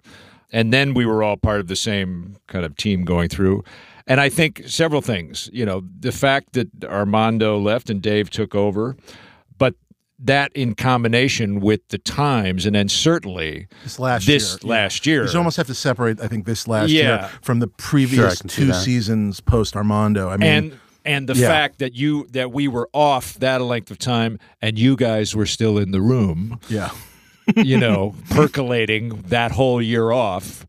And 0.52 0.72
then 0.72 0.94
we 0.94 1.06
were 1.06 1.22
all 1.22 1.36
part 1.36 1.60
of 1.60 1.68
the 1.68 1.76
same 1.76 2.36
kind 2.48 2.64
of 2.64 2.76
team 2.76 3.04
going 3.04 3.28
through. 3.28 3.62
And 4.10 4.20
I 4.20 4.28
think 4.28 4.62
several 4.66 5.02
things, 5.02 5.48
you 5.52 5.64
know, 5.64 5.84
the 6.00 6.10
fact 6.10 6.54
that 6.54 6.68
Armando 6.84 7.58
left 7.60 7.88
and 7.90 8.02
Dave 8.02 8.28
took 8.28 8.56
over, 8.56 8.96
but 9.56 9.74
that 10.18 10.50
in 10.52 10.74
combination 10.74 11.60
with 11.60 11.86
the 11.90 11.98
times, 11.98 12.66
and 12.66 12.74
then 12.74 12.88
certainly 12.88 13.68
This 13.84 14.00
last 14.00 14.26
this 14.26 14.58
year. 14.64 14.68
last 14.68 15.06
year, 15.06 15.26
You 15.28 15.38
almost 15.38 15.56
have 15.58 15.68
to 15.68 15.74
separate, 15.74 16.20
I 16.20 16.26
think, 16.26 16.44
this 16.44 16.66
last 16.66 16.90
Yeah. 16.90 17.02
year 17.02 17.30
from 17.40 17.60
the 17.60 17.68
previous 17.68 18.40
can 18.40 18.48
see 18.50 18.66
two 18.66 18.72
seasons 18.72 19.40
post 19.40 19.76
Armando. 19.76 20.28
I 20.28 20.36
mean, 20.38 20.48
and 20.50 20.78
and 21.04 21.28
the 21.28 21.34
Yeah. 21.36 21.46
fact 21.46 21.78
that 21.78 21.94
you 21.94 22.26
that 22.32 22.50
we 22.50 22.66
were 22.66 22.88
off 22.92 23.34
that 23.38 23.62
length 23.62 23.92
of 23.92 23.98
time 23.98 24.40
and 24.60 24.76
you 24.76 24.96
guys 24.96 25.36
were 25.36 25.46
still 25.46 25.78
in 25.78 25.92
the 25.92 26.00
room 26.00 26.58
yeah. 26.68 26.90
you 27.56 27.78
know 27.78 28.14
percolating 28.30 29.22
that 29.28 29.52
whole 29.52 29.80
year 29.80 30.10
off 30.10 30.66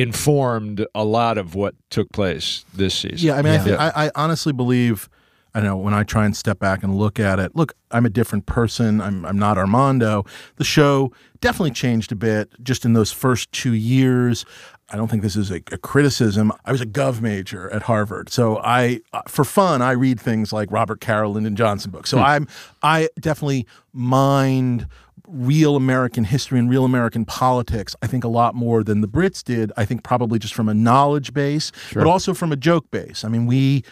informed 0.00 0.86
a 0.94 1.04
lot 1.04 1.38
of 1.38 1.54
what 1.54 1.74
took 1.90 2.10
place 2.12 2.64
this 2.74 2.94
season 2.94 3.26
Yeah, 3.28 3.36
I 3.36 3.42
mean, 3.42 3.54
I, 3.54 3.58
think, 3.58 3.80
I, 3.80 3.92
I 4.06 4.10
honestly 4.14 4.52
believe, 4.52 5.08
I 5.54 5.60
don't 5.60 5.68
know, 5.68 5.76
when 5.76 5.94
I 5.94 6.02
try 6.02 6.24
and 6.24 6.36
step 6.36 6.58
back 6.58 6.82
and 6.82 6.94
look 6.94 7.18
at 7.18 7.38
it, 7.38 7.54
look, 7.56 7.74
I'm 7.90 8.04
a 8.04 8.10
different 8.10 8.46
person. 8.46 9.00
I'm, 9.00 9.24
I'm 9.24 9.38
not 9.38 9.58
Armando. 9.58 10.24
The 10.56 10.64
show 10.64 11.12
definitely 11.40 11.70
changed 11.70 12.12
a 12.12 12.16
bit 12.16 12.50
just 12.62 12.84
in 12.84 12.92
those 12.92 13.12
first 13.12 13.50
two 13.52 13.72
years. 13.72 14.44
I 14.88 14.96
don't 14.96 15.08
think 15.08 15.22
this 15.22 15.34
is 15.34 15.50
a, 15.50 15.56
a 15.72 15.78
criticism. 15.78 16.52
I 16.64 16.72
was 16.72 16.80
a 16.80 16.86
gov 16.86 17.20
major 17.20 17.68
at 17.72 17.82
Harvard, 17.82 18.28
so 18.28 18.58
I, 18.58 19.00
uh, 19.12 19.22
for 19.26 19.44
fun, 19.44 19.82
I 19.82 19.92
read 19.92 20.20
things 20.20 20.52
like 20.52 20.70
Robert 20.70 21.00
Caro, 21.00 21.28
Lyndon 21.28 21.56
Johnson 21.56 21.90
books. 21.90 22.08
So 22.10 22.18
I'm, 22.18 22.46
I 22.82 23.08
definitely 23.18 23.66
mind 23.92 24.86
real 25.28 25.76
American 25.76 26.24
history 26.24 26.58
and 26.58 26.70
real 26.70 26.84
American 26.84 27.24
politics, 27.24 27.94
I 28.02 28.06
think 28.06 28.24
a 28.24 28.28
lot 28.28 28.54
more 28.54 28.82
than 28.82 29.00
the 29.00 29.08
Brits 29.08 29.42
did. 29.42 29.72
I 29.76 29.84
think 29.84 30.02
probably 30.02 30.38
just 30.38 30.54
from 30.54 30.68
a 30.68 30.74
knowledge 30.74 31.32
base, 31.32 31.72
but 31.94 32.06
also 32.06 32.34
from 32.34 32.52
a 32.52 32.56
joke 32.56 32.90
base. 32.90 33.24
I 33.24 33.28
mean, 33.28 33.46
we, 33.46 33.84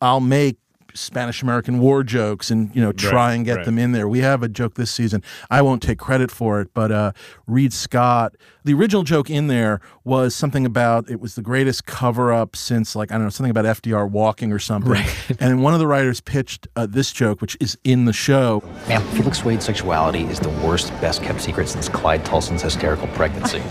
I'll 0.00 0.20
make 0.20 0.58
Spanish 0.94 1.42
American 1.42 1.78
War 1.78 2.02
jokes 2.02 2.50
and 2.50 2.74
you 2.74 2.82
know 2.82 2.92
try 2.92 3.34
and 3.34 3.44
get 3.44 3.56
right. 3.58 3.64
them 3.66 3.78
in 3.78 3.92
there. 3.92 4.08
We 4.08 4.20
have 4.20 4.42
a 4.42 4.48
joke 4.48 4.74
this 4.74 4.90
season. 4.90 5.22
I 5.50 5.62
won't 5.62 5.82
take 5.82 5.98
credit 5.98 6.30
for 6.30 6.60
it, 6.60 6.72
but 6.74 6.90
uh, 6.92 7.12
Reed 7.46 7.72
Scott, 7.72 8.36
the 8.64 8.74
original 8.74 9.02
joke 9.02 9.28
in 9.28 9.48
there 9.48 9.80
was 10.04 10.34
something 10.34 10.64
about 10.64 11.10
it 11.10 11.20
was 11.20 11.34
the 11.34 11.42
greatest 11.42 11.86
cover 11.86 12.32
up 12.32 12.56
since 12.56 12.94
like 12.94 13.10
I 13.10 13.14
don't 13.14 13.24
know 13.24 13.30
something 13.30 13.50
about 13.50 13.64
FDR 13.64 14.08
walking 14.10 14.52
or 14.52 14.58
something. 14.58 14.94
And 15.40 15.62
one 15.62 15.74
of 15.74 15.80
the 15.80 15.86
writers 15.86 16.20
pitched 16.20 16.68
uh, 16.76 16.86
this 16.86 17.12
joke, 17.12 17.40
which 17.40 17.56
is 17.60 17.76
in 17.82 18.04
the 18.04 18.12
show. 18.12 18.62
Ma'am, 18.88 19.02
Felix 19.08 19.44
Wade's 19.44 19.64
sexuality 19.64 20.22
is 20.24 20.38
the 20.38 20.50
worst, 20.50 20.90
best 21.00 21.22
kept 21.22 21.40
secret 21.40 21.68
since 21.68 21.88
Clyde 21.88 22.24
Tolson's 22.24 22.62
hysterical 22.62 23.08
pregnancy. 23.08 23.60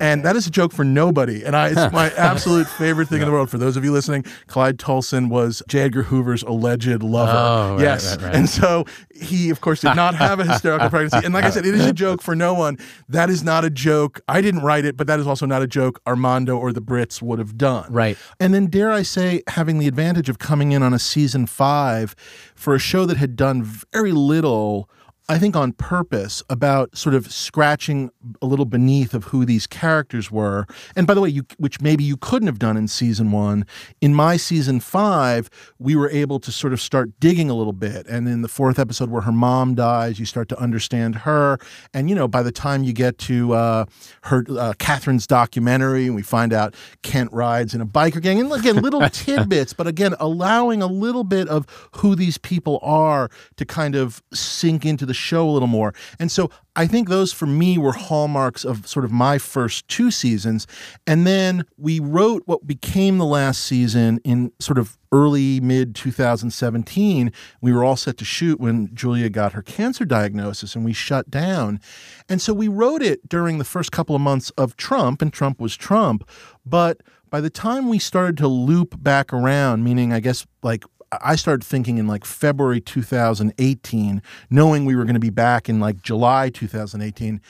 And 0.00 0.24
that 0.24 0.36
is 0.36 0.46
a 0.46 0.50
joke 0.50 0.72
for 0.72 0.84
nobody. 0.84 1.44
And 1.44 1.54
I, 1.56 1.68
it's 1.68 1.92
my 1.92 2.10
absolute 2.16 2.66
favorite 2.66 3.08
thing 3.08 3.20
in 3.20 3.26
the 3.26 3.32
world. 3.32 3.50
For 3.50 3.58
those 3.58 3.76
of 3.76 3.84
you 3.84 3.92
listening, 3.92 4.24
Clyde 4.46 4.78
Tolson 4.78 5.28
was 5.28 5.62
J. 5.68 5.80
Edgar 5.80 6.02
Hoover's 6.02 6.42
alleged 6.42 7.02
lover. 7.02 7.32
Oh, 7.32 7.74
right, 7.74 7.80
yes. 7.80 8.16
right, 8.16 8.26
right. 8.26 8.34
And 8.34 8.48
so 8.48 8.84
he, 9.14 9.50
of 9.50 9.60
course, 9.60 9.80
did 9.80 9.96
not 9.96 10.14
have 10.14 10.40
a 10.40 10.44
hysterical 10.44 10.88
pregnancy. 10.90 11.24
And 11.24 11.34
like 11.34 11.44
I 11.44 11.50
said, 11.50 11.66
it 11.66 11.74
is 11.74 11.84
a 11.84 11.92
joke 11.92 12.22
for 12.22 12.34
no 12.34 12.54
one. 12.54 12.78
That 13.08 13.30
is 13.30 13.42
not 13.42 13.64
a 13.64 13.70
joke. 13.70 14.20
I 14.28 14.40
didn't 14.40 14.62
write 14.62 14.84
it, 14.84 14.96
but 14.96 15.06
that 15.06 15.20
is 15.20 15.26
also 15.26 15.46
not 15.46 15.62
a 15.62 15.66
joke 15.66 16.00
Armando 16.06 16.56
or 16.56 16.72
the 16.72 16.82
Brits 16.82 17.22
would 17.22 17.38
have 17.38 17.56
done. 17.56 17.92
Right. 17.92 18.16
And 18.38 18.54
then, 18.54 18.66
dare 18.66 18.90
I 18.90 19.02
say, 19.02 19.42
having 19.48 19.78
the 19.78 19.88
advantage 19.88 20.28
of 20.28 20.38
coming 20.38 20.72
in 20.72 20.82
on 20.82 20.92
a 20.92 20.98
season 20.98 21.46
five 21.46 22.14
for 22.54 22.74
a 22.74 22.78
show 22.78 23.06
that 23.06 23.16
had 23.16 23.36
done 23.36 23.62
very 23.62 24.12
little. 24.12 24.88
I 25.30 25.38
think 25.38 25.54
on 25.54 25.70
purpose 25.74 26.42
about 26.50 26.96
sort 26.98 27.14
of 27.14 27.30
scratching 27.30 28.10
a 28.42 28.46
little 28.46 28.64
beneath 28.64 29.14
of 29.14 29.26
who 29.26 29.44
these 29.44 29.64
characters 29.64 30.28
were. 30.28 30.66
And 30.96 31.06
by 31.06 31.14
the 31.14 31.20
way, 31.20 31.28
you 31.28 31.46
which 31.56 31.80
maybe 31.80 32.02
you 32.02 32.16
couldn't 32.16 32.48
have 32.48 32.58
done 32.58 32.76
in 32.76 32.88
season 32.88 33.30
1. 33.30 33.64
In 34.00 34.12
my 34.12 34.36
season 34.36 34.80
5, 34.80 35.48
we 35.78 35.94
were 35.94 36.10
able 36.10 36.40
to 36.40 36.50
sort 36.50 36.72
of 36.72 36.80
start 36.80 37.12
digging 37.20 37.48
a 37.48 37.54
little 37.54 37.72
bit. 37.72 38.08
And 38.08 38.26
in 38.26 38.42
the 38.42 38.48
fourth 38.48 38.80
episode 38.80 39.08
where 39.08 39.22
her 39.22 39.30
mom 39.30 39.76
dies, 39.76 40.18
you 40.18 40.26
start 40.26 40.48
to 40.48 40.58
understand 40.58 41.14
her. 41.14 41.60
And 41.94 42.10
you 42.10 42.16
know, 42.16 42.26
by 42.26 42.42
the 42.42 42.50
time 42.50 42.82
you 42.82 42.92
get 42.92 43.16
to 43.18 43.52
uh, 43.52 43.84
her 44.22 44.44
uh, 44.50 44.72
Catherine's 44.80 45.28
documentary 45.28 46.06
and 46.06 46.16
we 46.16 46.22
find 46.22 46.52
out 46.52 46.74
Kent 47.02 47.32
rides 47.32 47.72
in 47.72 47.80
a 47.80 47.86
biker 47.86 48.20
gang 48.20 48.40
and 48.40 48.52
again 48.52 48.82
little 48.82 49.08
tidbits, 49.12 49.74
but 49.74 49.86
again 49.86 50.16
allowing 50.18 50.82
a 50.82 50.88
little 50.88 51.22
bit 51.22 51.46
of 51.46 51.68
who 51.98 52.16
these 52.16 52.36
people 52.36 52.80
are 52.82 53.30
to 53.54 53.64
kind 53.64 53.94
of 53.94 54.20
sink 54.32 54.84
into 54.84 55.06
the 55.06 55.19
show 55.20 55.48
a 55.48 55.52
little 55.52 55.68
more. 55.68 55.94
And 56.18 56.30
so 56.30 56.50
I 56.76 56.86
think 56.86 57.08
those 57.08 57.32
for 57.32 57.46
me 57.46 57.78
were 57.78 57.92
hallmarks 57.92 58.64
of 58.64 58.86
sort 58.86 59.04
of 59.04 59.12
my 59.12 59.38
first 59.38 59.86
two 59.88 60.10
seasons. 60.10 60.66
And 61.06 61.26
then 61.26 61.64
we 61.76 62.00
wrote 62.00 62.42
what 62.46 62.66
became 62.66 63.18
the 63.18 63.26
last 63.26 63.62
season 63.62 64.20
in 64.24 64.52
sort 64.60 64.78
of 64.78 64.96
early 65.12 65.60
mid 65.60 65.94
2017. 65.94 67.32
We 67.60 67.72
were 67.72 67.84
all 67.84 67.96
set 67.96 68.16
to 68.18 68.24
shoot 68.24 68.60
when 68.60 68.94
Julia 68.94 69.28
got 69.28 69.52
her 69.52 69.62
cancer 69.62 70.04
diagnosis 70.04 70.74
and 70.74 70.84
we 70.84 70.92
shut 70.92 71.30
down. 71.30 71.80
And 72.28 72.40
so 72.40 72.54
we 72.54 72.68
wrote 72.68 73.02
it 73.02 73.28
during 73.28 73.58
the 73.58 73.64
first 73.64 73.92
couple 73.92 74.14
of 74.14 74.22
months 74.22 74.50
of 74.50 74.76
Trump, 74.76 75.20
and 75.20 75.32
Trump 75.32 75.60
was 75.60 75.76
Trump. 75.76 76.28
But 76.64 77.02
by 77.30 77.40
the 77.40 77.50
time 77.50 77.88
we 77.88 77.98
started 77.98 78.36
to 78.38 78.48
loop 78.48 79.02
back 79.02 79.32
around, 79.32 79.84
meaning 79.84 80.12
I 80.12 80.20
guess 80.20 80.46
like 80.62 80.84
I 81.12 81.36
started 81.36 81.64
thinking 81.64 81.98
in 81.98 82.06
like 82.06 82.24
February 82.24 82.80
2018, 82.80 84.22
knowing 84.50 84.84
we 84.84 84.94
were 84.94 85.04
going 85.04 85.14
to 85.14 85.20
be 85.20 85.30
back 85.30 85.68
in 85.68 85.80
like 85.80 86.02
July 86.02 86.50
2018, 86.50 87.40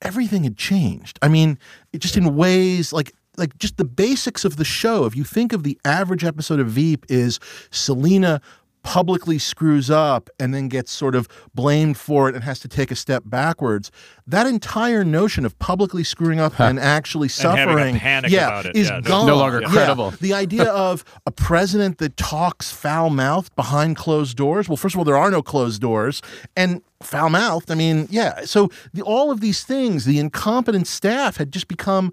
everything 0.00 0.44
had 0.44 0.56
changed. 0.56 1.18
I 1.22 1.28
mean, 1.28 1.58
it 1.92 1.98
just 1.98 2.16
in 2.16 2.34
ways 2.36 2.92
like 2.92 3.12
like 3.38 3.56
just 3.58 3.78
the 3.78 3.84
basics 3.84 4.44
of 4.44 4.56
the 4.56 4.64
show. 4.64 5.04
If 5.04 5.16
you 5.16 5.24
think 5.24 5.52
of 5.52 5.62
the 5.62 5.78
average 5.84 6.24
episode 6.24 6.60
of 6.60 6.68
Veep 6.68 7.06
is 7.08 7.40
Selina 7.70 8.40
publicly 8.82 9.38
screws 9.38 9.90
up 9.90 10.28
and 10.38 10.52
then 10.52 10.68
gets 10.68 10.90
sort 10.90 11.14
of 11.14 11.28
blamed 11.54 11.96
for 11.96 12.28
it 12.28 12.34
and 12.34 12.44
has 12.44 12.58
to 12.60 12.68
take 12.68 12.90
a 12.90 12.96
step 12.96 13.22
backwards. 13.26 13.90
That 14.26 14.46
entire 14.46 15.04
notion 15.04 15.44
of 15.44 15.58
publicly 15.58 16.04
screwing 16.04 16.40
up 16.40 16.58
and 16.58 16.78
actually 16.78 17.28
having 17.28 17.60
a 17.60 17.64
suffering 17.66 17.98
panic 17.98 18.30
yeah, 18.32 18.46
about 18.46 18.66
it, 18.66 18.76
is 18.76 18.88
yeah, 18.88 19.00
gone. 19.00 19.26
No 19.26 19.36
longer 19.36 19.60
Yeah. 19.62 19.68
credible. 19.68 20.10
The 20.20 20.34
idea 20.34 20.64
of 20.72 21.04
a 21.26 21.30
president 21.30 21.98
that 21.98 22.16
talks 22.16 22.70
foul 22.72 23.10
mouthed 23.10 23.54
behind 23.56 23.96
closed 23.96 24.36
doors. 24.36 24.68
Well, 24.68 24.76
first 24.76 24.94
of 24.94 24.98
all, 24.98 25.04
there 25.04 25.16
are 25.16 25.30
no 25.30 25.42
closed 25.42 25.80
doors. 25.80 26.22
And 26.56 26.82
foul 27.02 27.30
mouthed, 27.30 27.70
I 27.70 27.74
mean, 27.74 28.08
yeah. 28.10 28.44
So 28.44 28.68
the, 28.92 29.02
all 29.02 29.30
of 29.30 29.40
these 29.40 29.64
things, 29.64 30.04
the 30.04 30.18
incompetent 30.18 30.86
staff 30.86 31.36
had 31.36 31.52
just 31.52 31.68
become 31.68 32.12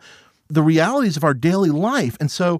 the 0.49 0.63
realities 0.63 1.15
of 1.15 1.23
our 1.23 1.33
daily 1.35 1.69
life. 1.69 2.17
And 2.19 2.31
so, 2.31 2.59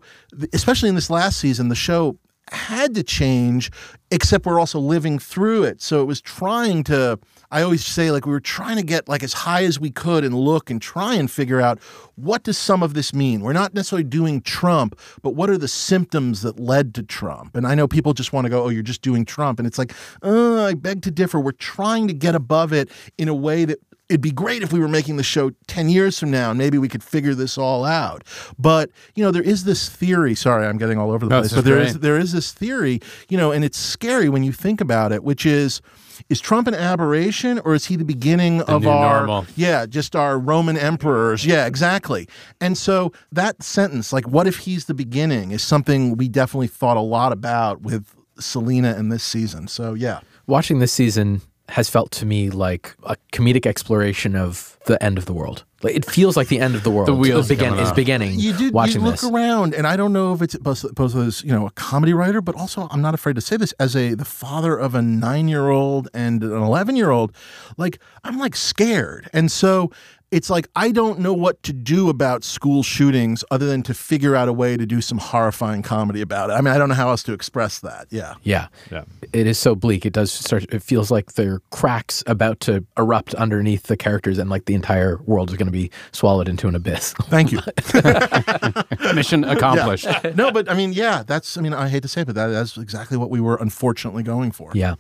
especially 0.54 0.90
in 0.90 0.96
this 0.96 1.10
last 1.10 1.40
season, 1.40 1.70
the 1.70 1.76
show 1.76 2.18
had 2.54 2.96
to 2.96 3.04
change, 3.04 3.72
except 4.12 4.46
we're 4.46 4.60
also 4.60 4.80
living 4.80 5.20
through 5.20 5.64
it. 5.64 5.82
So 5.82 6.02
it 6.02 6.06
was 6.06 6.22
trying 6.22 6.84
to, 6.86 7.20
I 7.52 7.62
always 7.62 7.86
say, 7.86 8.12
like, 8.12 8.26
we 8.26 8.32
were 8.32 8.40
trying 8.40 8.78
to 8.78 8.84
get 8.84 9.08
like 9.08 9.24
as 9.24 9.34
high 9.34 9.64
as 9.64 9.80
we 9.80 9.92
could 9.92 10.24
and 10.24 10.34
look 10.34 10.70
and 10.70 10.82
try 10.82 11.16
and 11.16 11.30
figure 11.30 11.62
out 11.62 11.80
what 12.16 12.44
does 12.44 12.58
some 12.58 12.84
of 12.84 12.94
this 12.94 13.14
mean? 13.14 13.42
We're 13.42 13.54
not 13.54 13.74
necessarily 13.74 14.04
doing 14.04 14.42
Trump, 14.42 15.00
but 15.22 15.32
what 15.32 15.50
are 15.50 15.58
the 15.58 15.68
symptoms 15.68 16.42
that 16.42 16.60
led 16.60 16.94
to 16.96 17.04
Trump? 17.04 17.56
And 17.56 17.66
I 17.66 17.76
know 17.76 17.88
people 17.88 18.14
just 18.14 18.34
want 18.34 18.46
to 18.46 18.50
go, 18.50 18.64
oh, 18.64 18.70
you're 18.70 18.84
just 18.84 19.02
doing 19.02 19.26
Trump. 19.26 19.60
And 19.60 19.68
it's 19.68 19.78
like, 19.78 19.94
uh, 20.22 20.66
I 20.66 20.74
beg 20.74 21.02
to 21.04 21.12
differ. 21.12 21.40
We're 21.40 21.52
trying 21.52 22.08
to 22.08 22.14
get 22.14 22.36
above 22.36 22.74
it 22.74 22.90
in 23.18 23.28
a 23.28 23.36
way 23.36 23.66
that 23.66 23.80
it'd 24.10 24.22
be 24.22 24.32
great 24.32 24.64
if 24.64 24.74
we 24.74 24.80
were 24.80 24.88
making 24.88 25.18
the 25.18 25.24
show 25.24 25.52
10 25.68 25.88
years 25.90 26.20
from 26.20 26.32
now 26.32 26.50
and 26.50 26.58
maybe 26.58 26.78
we 26.80 26.88
could 26.90 27.04
figure 27.04 27.36
this 27.36 27.58
all 27.58 27.86
out. 27.86 28.24
But 28.58 28.90
you 29.16 29.24
know 29.24 29.32
there 29.32 29.44
is 29.44 29.64
this 29.64 29.88
theory 29.88 30.36
sorry 30.36 30.66
i'm 30.66 30.78
getting 30.78 30.98
all 30.98 31.12
over 31.12 31.26
the 31.26 31.30
No, 31.30 31.42
place 31.42 31.52
but 31.52 31.60
is 31.60 31.64
there 31.66 31.80
is 31.80 31.92
great. 31.94 32.02
there 32.02 32.18
is 32.18 32.32
this 32.32 32.52
theory 32.52 33.00
you 33.30 33.38
know 33.38 33.52
and 33.52 33.64
it's 33.64 33.78
scary 33.78 34.28
when 34.30 34.44
you 34.44 34.52
think 34.52 34.82
about 34.82 35.12
it 35.12 35.24
which 35.24 35.46
is 35.46 35.82
is 36.28 36.42
Trump 36.42 36.68
an 36.68 36.74
aberration 36.76 37.60
or 37.60 37.74
is 37.76 37.86
he 37.86 37.96
the 37.96 38.04
beginning 38.04 38.62
of 38.64 38.86
our 38.86 39.26
normal. 39.26 39.46
yeah 39.56 39.86
just 39.86 40.16
our 40.16 40.38
Roman 40.38 40.76
emperors. 40.78 41.46
Yeah 41.46 41.66
exactly. 41.66 42.28
And 42.60 42.78
so 42.78 43.14
that 43.32 43.64
sentence 43.64 44.12
like 44.12 44.28
what 44.28 44.46
if 44.48 44.58
he's 44.58 44.86
the 44.86 44.94
beginning 44.94 45.52
is 45.52 45.64
something 45.64 46.18
we 46.18 46.28
definitely 46.28 46.68
thought 46.68 46.98
a 46.98 47.02
lot 47.02 47.32
about 47.32 47.82
with 47.82 48.14
Selina 48.40 48.96
in 48.98 49.10
this 49.10 49.24
season. 49.24 49.68
So 49.68 49.94
yeah. 49.94 50.20
Watching 50.48 50.80
this 50.80 50.92
season 50.92 51.42
has 51.70 51.90
felt 51.90 52.12
to 52.12 52.26
me 52.26 52.50
like 52.50 52.96
a 53.04 53.16
comedic 53.32 53.66
exploration 53.66 54.36
of 54.36 54.78
the 54.86 55.02
end 55.04 55.18
of 55.18 55.26
the 55.26 55.34
world. 55.34 55.64
Like 55.82 55.96
it 55.96 56.04
feels 56.04 56.36
like 56.36 56.48
the 56.50 56.60
end 56.60 56.76
of 56.76 56.84
the 56.84 56.90
world. 56.90 57.08
The 57.08 57.14
wheels 57.14 57.50
is, 57.50 57.58
begin, 57.58 57.74
is 57.80 57.92
beginning. 57.92 58.40
you 58.40 58.54
did 58.54 58.74
watching 58.74 59.02
you 59.02 59.08
look 59.08 59.22
this. 59.22 59.24
around 59.24 59.74
and 59.74 59.88
i 59.88 59.96
don't 59.96 60.12
know 60.12 60.34
if 60.34 60.42
it's 60.42 60.58
both, 60.58 60.94
both 60.94 61.16
as 61.16 61.44
you 61.44 61.52
know 61.52 61.68
a 61.68 61.72
comedy 61.72 62.14
writer 62.14 62.42
but 62.42 62.56
also 62.56 62.88
i'm 62.92 63.02
not 63.02 63.14
afraid 63.14 63.36
to 63.36 63.42
say 63.42 63.56
this 63.56 63.72
as 63.80 63.96
a 63.96 64.14
the 64.14 64.26
father 64.26 64.78
of 64.78 64.96
a 64.96 65.02
nine 65.02 65.48
year 65.48 65.70
old 65.70 66.10
and 66.14 66.44
an 66.44 66.52
11 66.52 66.96
year 66.96 67.12
old 67.12 67.34
like 67.78 68.00
i'm 68.24 68.38
like 68.38 68.56
scared 68.56 69.30
and 69.32 69.52
so 69.52 69.92
it's 70.32 70.50
like 70.50 70.68
I 70.76 70.92
don't 70.92 71.20
know 71.20 71.34
what 71.34 71.62
to 71.64 71.74
do 71.74 72.10
about 72.10 72.44
school 72.44 72.84
shootings 72.84 73.44
other 73.52 73.66
than 73.66 73.84
to 73.84 73.94
figure 73.94 74.36
out 74.36 74.48
a 74.48 74.54
way 74.54 74.78
to 74.78 74.86
do 74.86 75.02
some 75.02 75.18
horrifying 75.18 75.82
comedy 75.82 76.22
about 76.22 76.50
it. 76.50 76.54
I 76.54 76.62
mean, 76.62 76.74
I 76.74 76.78
don't 76.78 76.90
know 76.90 76.96
how 76.96 77.10
else 77.10 77.24
to 77.24 77.34
express 77.34 77.80
that. 77.80 78.08
Yeah. 78.10 78.36
Yeah. 78.44 78.68
Yeah. 78.92 79.06
It 79.34 79.48
is 79.48 79.58
so 79.58 79.76
bleak. 79.76 80.06
It 80.06 80.14
does 80.14 80.32
start 80.32 80.66
it 80.72 80.84
feels 80.84 81.10
like 81.10 81.34
there 81.34 81.56
are 81.56 81.62
cracks 81.72 82.24
about 82.28 82.60
to 82.62 82.86
erupt 82.98 83.34
underneath 83.36 83.84
the 83.84 83.98
characters 83.98 84.38
and 84.38 84.50
like 84.50 84.66
the 84.66 84.76
entire 84.76 85.20
world 85.26 85.50
is 85.50 85.58
going 85.58 85.68
to 85.68 85.72
be 85.72 85.90
swallowed 86.12 86.48
into 86.48 86.68
an 86.68 86.76
abyss. 86.76 87.14
Thank 87.24 87.52
you. 87.52 87.60
Mission 89.14 89.44
accomplished. 89.44 90.06
Yeah. 90.06 90.34
No, 90.36 90.52
but 90.52 90.70
I 90.70 90.76
mean, 90.76 90.94
yeah, 90.94 91.24
that's. 91.26 91.58
I 91.58 91.62
mean, 91.62 91.74
I 91.74 91.90
hate 91.90 92.04
to 92.04 92.08
say 92.08 92.22
it, 92.22 92.26
but 92.26 92.36
that, 92.36 92.48
that's 92.48 92.78
exactly 92.78 93.18
what 93.18 93.30
we 93.30 93.40
were 93.40 93.56
unfortunately 93.56 94.24
going 94.24 94.52
for. 94.52 94.72
Yeah. 94.74 94.96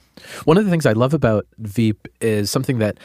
One 0.45 0.57
of 0.57 0.65
the 0.65 0.71
things 0.71 0.85
I 0.85 0.93
love 0.93 1.13
about 1.13 1.45
Veep 1.59 2.07
is 2.19 2.49
something 2.49 2.79
that 2.79 2.99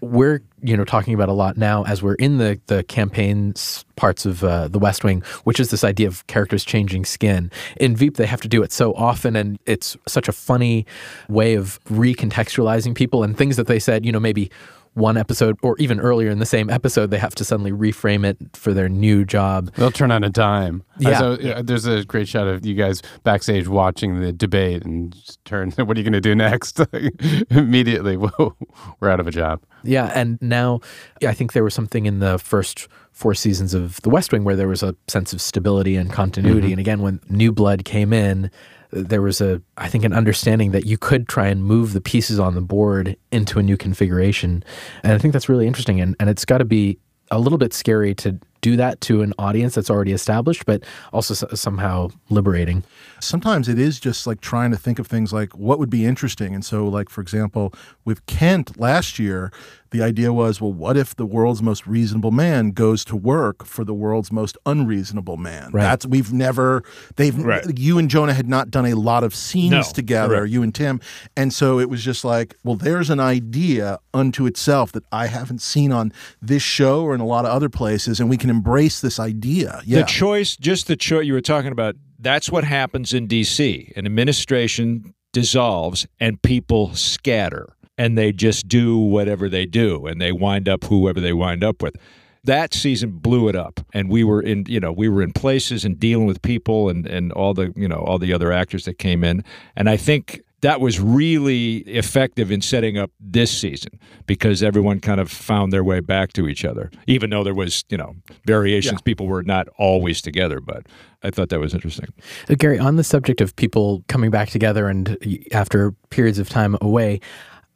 we're 0.00 0.42
you 0.62 0.76
know 0.76 0.84
talking 0.84 1.14
about 1.14 1.28
a 1.28 1.32
lot 1.32 1.56
now 1.56 1.84
as 1.84 2.02
we're 2.02 2.14
in 2.14 2.38
the 2.38 2.58
the 2.66 2.82
campaigns 2.84 3.84
parts 3.96 4.24
of 4.24 4.42
uh, 4.42 4.66
the 4.68 4.78
West 4.78 5.04
Wing, 5.04 5.22
which 5.44 5.60
is 5.60 5.70
this 5.70 5.84
idea 5.84 6.08
of 6.08 6.26
characters 6.26 6.64
changing 6.64 7.04
skin. 7.04 7.50
In 7.76 7.94
Veep, 7.94 8.16
they 8.16 8.26
have 8.26 8.40
to 8.40 8.48
do 8.48 8.62
it 8.62 8.72
so 8.72 8.94
often, 8.94 9.36
and 9.36 9.58
it's 9.66 9.96
such 10.08 10.26
a 10.26 10.32
funny 10.32 10.86
way 11.28 11.54
of 11.54 11.78
recontextualizing 11.84 12.94
people 12.94 13.22
and 13.22 13.36
things 13.36 13.56
that 13.56 13.66
they 13.66 13.78
said. 13.78 14.06
You 14.06 14.12
know, 14.12 14.20
maybe 14.20 14.50
one 14.94 15.16
episode 15.16 15.56
or 15.62 15.76
even 15.78 16.00
earlier 16.00 16.30
in 16.30 16.40
the 16.40 16.46
same 16.46 16.68
episode, 16.68 17.10
they 17.10 17.18
have 17.18 17.34
to 17.36 17.44
suddenly 17.44 17.70
reframe 17.72 18.24
it 18.24 18.36
for 18.54 18.72
their 18.74 18.88
new 18.88 19.24
job. 19.24 19.72
They'll 19.76 19.90
turn 19.92 20.10
on 20.10 20.24
a 20.24 20.30
dime. 20.30 20.82
Yeah. 20.98 21.18
So, 21.18 21.32
uh, 21.34 21.62
there's 21.62 21.86
a 21.86 22.04
great 22.04 22.28
shot 22.28 22.48
of 22.48 22.66
you 22.66 22.74
guys 22.74 23.00
backstage 23.22 23.68
watching 23.68 24.20
the 24.20 24.32
debate 24.32 24.84
and 24.84 25.14
turn, 25.44 25.70
what 25.76 25.96
are 25.96 26.00
you 26.00 26.04
going 26.04 26.12
to 26.12 26.20
do 26.20 26.34
next? 26.34 26.80
Immediately, 27.50 28.16
whoa, 28.18 28.56
we're 28.98 29.08
out 29.08 29.20
of 29.20 29.26
a 29.26 29.30
job. 29.30 29.62
Yeah, 29.82 30.10
and 30.14 30.38
now 30.42 30.80
I 31.26 31.34
think 31.34 31.52
there 31.52 31.64
was 31.64 31.72
something 31.74 32.06
in 32.06 32.18
the 32.18 32.38
first 32.38 32.88
four 33.12 33.34
seasons 33.34 33.74
of 33.74 34.00
The 34.02 34.10
West 34.10 34.32
Wing 34.32 34.44
where 34.44 34.56
there 34.56 34.68
was 34.68 34.82
a 34.82 34.94
sense 35.08 35.32
of 35.32 35.40
stability 35.40 35.96
and 35.96 36.12
continuity. 36.12 36.68
Mhm. 36.68 36.72
And 36.72 36.80
again, 36.80 37.00
when 37.00 37.20
new 37.28 37.52
blood 37.52 37.84
came 37.84 38.12
in, 38.12 38.50
there 38.92 39.22
was 39.22 39.40
a 39.40 39.62
I 39.76 39.88
think 39.88 40.04
an 40.04 40.12
understanding 40.12 40.72
that 40.72 40.86
you 40.86 40.98
could 40.98 41.28
try 41.28 41.48
and 41.48 41.64
move 41.64 41.92
the 41.92 42.00
pieces 42.00 42.38
on 42.38 42.54
the 42.54 42.60
board 42.60 43.16
into 43.30 43.58
a 43.58 43.62
new 43.62 43.76
configuration. 43.76 44.64
And 45.02 45.12
I 45.12 45.18
think 45.18 45.32
that's 45.32 45.48
really 45.48 45.66
interesting 45.66 46.00
and, 46.00 46.16
and 46.18 46.28
it's 46.28 46.44
got 46.44 46.58
to 46.58 46.64
be 46.64 46.98
a 47.30 47.38
little 47.38 47.58
bit 47.58 47.72
scary 47.72 48.14
to 48.16 48.38
do 48.60 48.76
that 48.76 49.00
to 49.02 49.22
an 49.22 49.32
audience 49.38 49.74
that's 49.74 49.90
already 49.90 50.12
established, 50.12 50.66
but 50.66 50.82
also 51.12 51.34
s- 51.46 51.60
somehow 51.60 52.08
liberating. 52.28 52.82
Sometimes 53.20 53.68
it 53.68 53.78
is 53.78 54.00
just 54.00 54.26
like 54.26 54.40
trying 54.40 54.70
to 54.70 54.76
think 54.76 54.98
of 54.98 55.06
things 55.06 55.32
like 55.32 55.52
what 55.56 55.78
would 55.78 55.90
be 55.90 56.04
interesting. 56.06 56.54
And 56.54 56.64
so, 56.64 56.86
like, 56.88 57.08
for 57.10 57.20
example, 57.20 57.72
with 58.04 58.24
Kent 58.26 58.78
last 58.78 59.18
year, 59.18 59.52
the 59.90 60.02
idea 60.02 60.32
was, 60.32 60.60
well, 60.60 60.72
what 60.72 60.96
if 60.96 61.16
the 61.16 61.26
world's 61.26 61.62
most 61.62 61.86
reasonable 61.86 62.30
man 62.30 62.70
goes 62.70 63.04
to 63.06 63.16
work 63.16 63.64
for 63.66 63.84
the 63.84 63.92
world's 63.92 64.30
most 64.30 64.56
unreasonable 64.64 65.36
man? 65.36 65.70
Right. 65.72 65.82
That's 65.82 66.06
we've 66.06 66.32
never 66.32 66.82
they've 67.16 67.36
you 67.76 67.98
and 67.98 68.08
Jonah 68.08 68.32
had 68.34 68.48
not 68.48 68.70
done 68.70 68.86
a 68.86 68.94
lot 68.94 69.24
of 69.24 69.34
scenes 69.34 69.70
No, 69.72 69.82
together, 69.82 70.36
correct. 70.38 70.52
you 70.52 70.62
and 70.62 70.74
Tim. 70.74 71.00
And 71.36 71.52
so 71.52 71.78
it 71.80 71.90
was 71.90 72.02
just 72.04 72.24
like, 72.24 72.54
well, 72.64 72.76
there's 72.76 73.10
an 73.10 73.20
idea 73.20 73.98
unto 74.14 74.46
itself 74.46 74.92
that 74.92 75.04
I 75.12 75.26
haven't 75.26 75.60
seen 75.60 75.92
on 75.92 76.12
this 76.40 76.62
show 76.62 77.02
or 77.02 77.14
in 77.14 77.20
a 77.20 77.26
lot 77.26 77.44
of 77.44 77.50
other 77.50 77.68
places, 77.68 78.20
and 78.20 78.30
we 78.30 78.36
can 78.36 78.49
embrace 78.50 79.00
this 79.00 79.18
idea. 79.18 79.80
Yeah. 79.84 80.00
The 80.00 80.06
choice, 80.06 80.56
just 80.56 80.86
the 80.86 80.96
choice 80.96 81.26
you 81.26 81.32
were 81.32 81.40
talking 81.40 81.72
about, 81.72 81.96
that's 82.18 82.50
what 82.50 82.64
happens 82.64 83.14
in 83.14 83.26
D.C. 83.26 83.92
An 83.96 84.06
administration 84.06 85.14
dissolves 85.32 86.06
and 86.18 86.40
people 86.42 86.94
scatter 86.94 87.74
and 88.00 88.16
they 88.16 88.32
just 88.32 88.66
do 88.66 88.96
whatever 88.96 89.48
they 89.48 89.66
do 89.66 90.06
and 90.06 90.20
they 90.20 90.32
wind 90.32 90.68
up 90.68 90.84
whoever 90.84 91.20
they 91.20 91.34
wind 91.34 91.62
up 91.62 91.82
with. 91.82 91.96
That 92.44 92.72
season 92.72 93.18
blew 93.18 93.48
it 93.48 93.54
up, 93.54 93.80
and 93.92 94.08
we 94.08 94.24
were 94.24 94.40
in, 94.40 94.64
you 94.66 94.80
know, 94.80 94.92
we 94.92 95.10
were 95.10 95.22
in 95.22 95.34
places 95.34 95.84
and 95.84 96.00
dealing 96.00 96.24
with 96.24 96.40
people 96.40 96.88
and 96.88 97.06
and 97.06 97.30
all 97.32 97.52
the, 97.52 97.70
you 97.76 97.86
know, 97.86 97.98
all 97.98 98.18
the 98.18 98.32
other 98.32 98.50
actors 98.50 98.86
that 98.86 98.94
came 98.94 99.22
in, 99.22 99.44
and 99.76 99.90
I 99.90 99.98
think 99.98 100.40
that 100.62 100.80
was 100.80 101.00
really 101.00 101.78
effective 101.78 102.50
in 102.50 102.60
setting 102.60 102.98
up 102.98 103.10
this 103.18 103.50
season 103.50 103.98
because 104.26 104.62
everyone 104.62 105.00
kind 105.00 105.20
of 105.20 105.30
found 105.30 105.72
their 105.72 105.82
way 105.82 106.00
back 106.00 106.32
to 106.34 106.48
each 106.48 106.64
other, 106.64 106.90
even 107.06 107.30
though 107.30 107.42
there 107.42 107.54
was, 107.54 107.84
you 107.88 107.96
know, 107.96 108.14
variations. 108.44 109.00
People 109.02 109.26
were 109.26 109.42
not 109.42 109.68
always 109.78 110.20
together, 110.20 110.60
but 110.60 110.86
I 111.22 111.30
thought 111.30 111.48
that 111.50 111.60
was 111.60 111.74
interesting. 111.74 112.08
Uh, 112.48 112.54
Gary, 112.58 112.78
on 112.78 112.96
the 112.96 113.04
subject 113.04 113.40
of 113.40 113.56
people 113.56 114.04
coming 114.08 114.30
back 114.30 114.50
together 114.50 114.88
and 114.88 115.16
after 115.52 115.92
periods 116.10 116.38
of 116.38 116.48
time 116.48 116.76
away, 116.80 117.20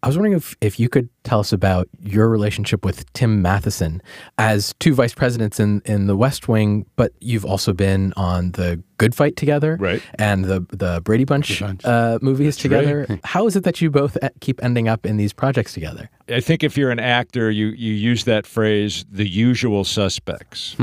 I 0.05 0.07
was 0.07 0.19
wondering 0.19 0.35
if, 0.35 0.55
if 0.61 0.79
you 0.79 0.91
could 0.91 1.09
tell 1.23 1.41
us 1.41 1.51
about 1.51 1.89
your 2.03 2.29
relationship 2.29 2.85
with 2.85 3.11
Tim 3.15 3.41
Matheson 3.41 4.03
as 4.37 4.75
two 4.79 4.93
vice 4.93 5.15
presidents 5.15 5.59
in, 5.59 5.81
in 5.87 6.09
the 6.09 6.15
West 6.15 6.47
Wing, 6.47 6.85
but 6.95 7.13
you've 7.23 7.47
also 7.47 7.73
been 7.73 8.13
on 8.15 8.53
the 8.53 8.83
Good 8.99 9.15
Fight 9.15 9.35
together, 9.37 9.79
right? 9.81 10.03
And 10.19 10.45
the 10.45 10.61
the 10.71 11.01
Brady 11.03 11.25
Bunch, 11.25 11.63
Uh, 11.63 12.19
movies 12.21 12.59
together. 12.59 13.07
right. 13.09 13.21
How 13.25 13.47
is 13.47 13.57
it 13.57 13.65
that 13.65 13.81
you 13.81 13.91
both 13.91 14.19
keep 14.41 14.63
ending 14.63 14.89
up 14.89 15.07
in 15.07 15.17
these 15.17 15.33
projects 15.33 15.73
together? 15.73 16.11
I 16.29 16.41
think 16.41 16.63
if 16.63 16.77
you're 16.77 16.91
an 16.91 17.01
actor, 17.01 17.51
you 17.51 17.69
you 17.69 17.95
use 17.95 18.25
that 18.25 18.47
phrase, 18.47 19.07
the 19.11 19.27
usual 19.27 19.85
suspects. 19.85 20.77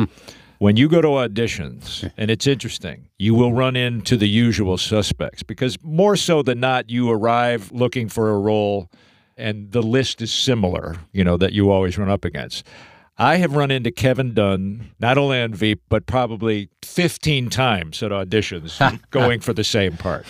When 0.57 0.77
you 0.77 0.89
go 0.89 0.99
to 1.01 1.07
auditions, 1.09 2.11
and 2.17 2.31
it's 2.31 2.47
interesting, 2.47 3.07
you 3.19 3.35
will 3.35 3.53
run 3.53 3.75
into 3.75 4.17
the 4.17 4.27
usual 4.27 4.77
suspects 4.77 5.43
because 5.43 5.77
more 5.83 6.15
so 6.15 6.41
than 6.41 6.59
not, 6.59 6.89
you 6.89 7.09
arrive 7.11 7.71
looking 7.71 8.09
for 8.09 8.29
a 8.31 8.37
role, 8.39 8.89
and 9.41 9.71
the 9.71 9.81
list 9.81 10.21
is 10.21 10.31
similar. 10.31 10.95
You 11.11 11.23
know 11.23 11.37
that 11.37 11.53
you 11.53 11.71
always 11.71 11.97
run 11.97 12.09
up 12.09 12.25
against. 12.25 12.65
I 13.17 13.35
have 13.35 13.55
run 13.55 13.69
into 13.71 13.91
Kevin 13.91 14.33
Dunn 14.33 14.91
not 14.99 15.17
only 15.17 15.41
on 15.41 15.53
Veep 15.53 15.81
but 15.89 16.05
probably 16.05 16.69
15 16.83 17.49
times 17.49 18.01
at 18.01 18.11
auditions, 18.11 18.79
going 19.11 19.41
for 19.41 19.53
the 19.53 19.63
same 19.63 19.97
part. 19.97 20.25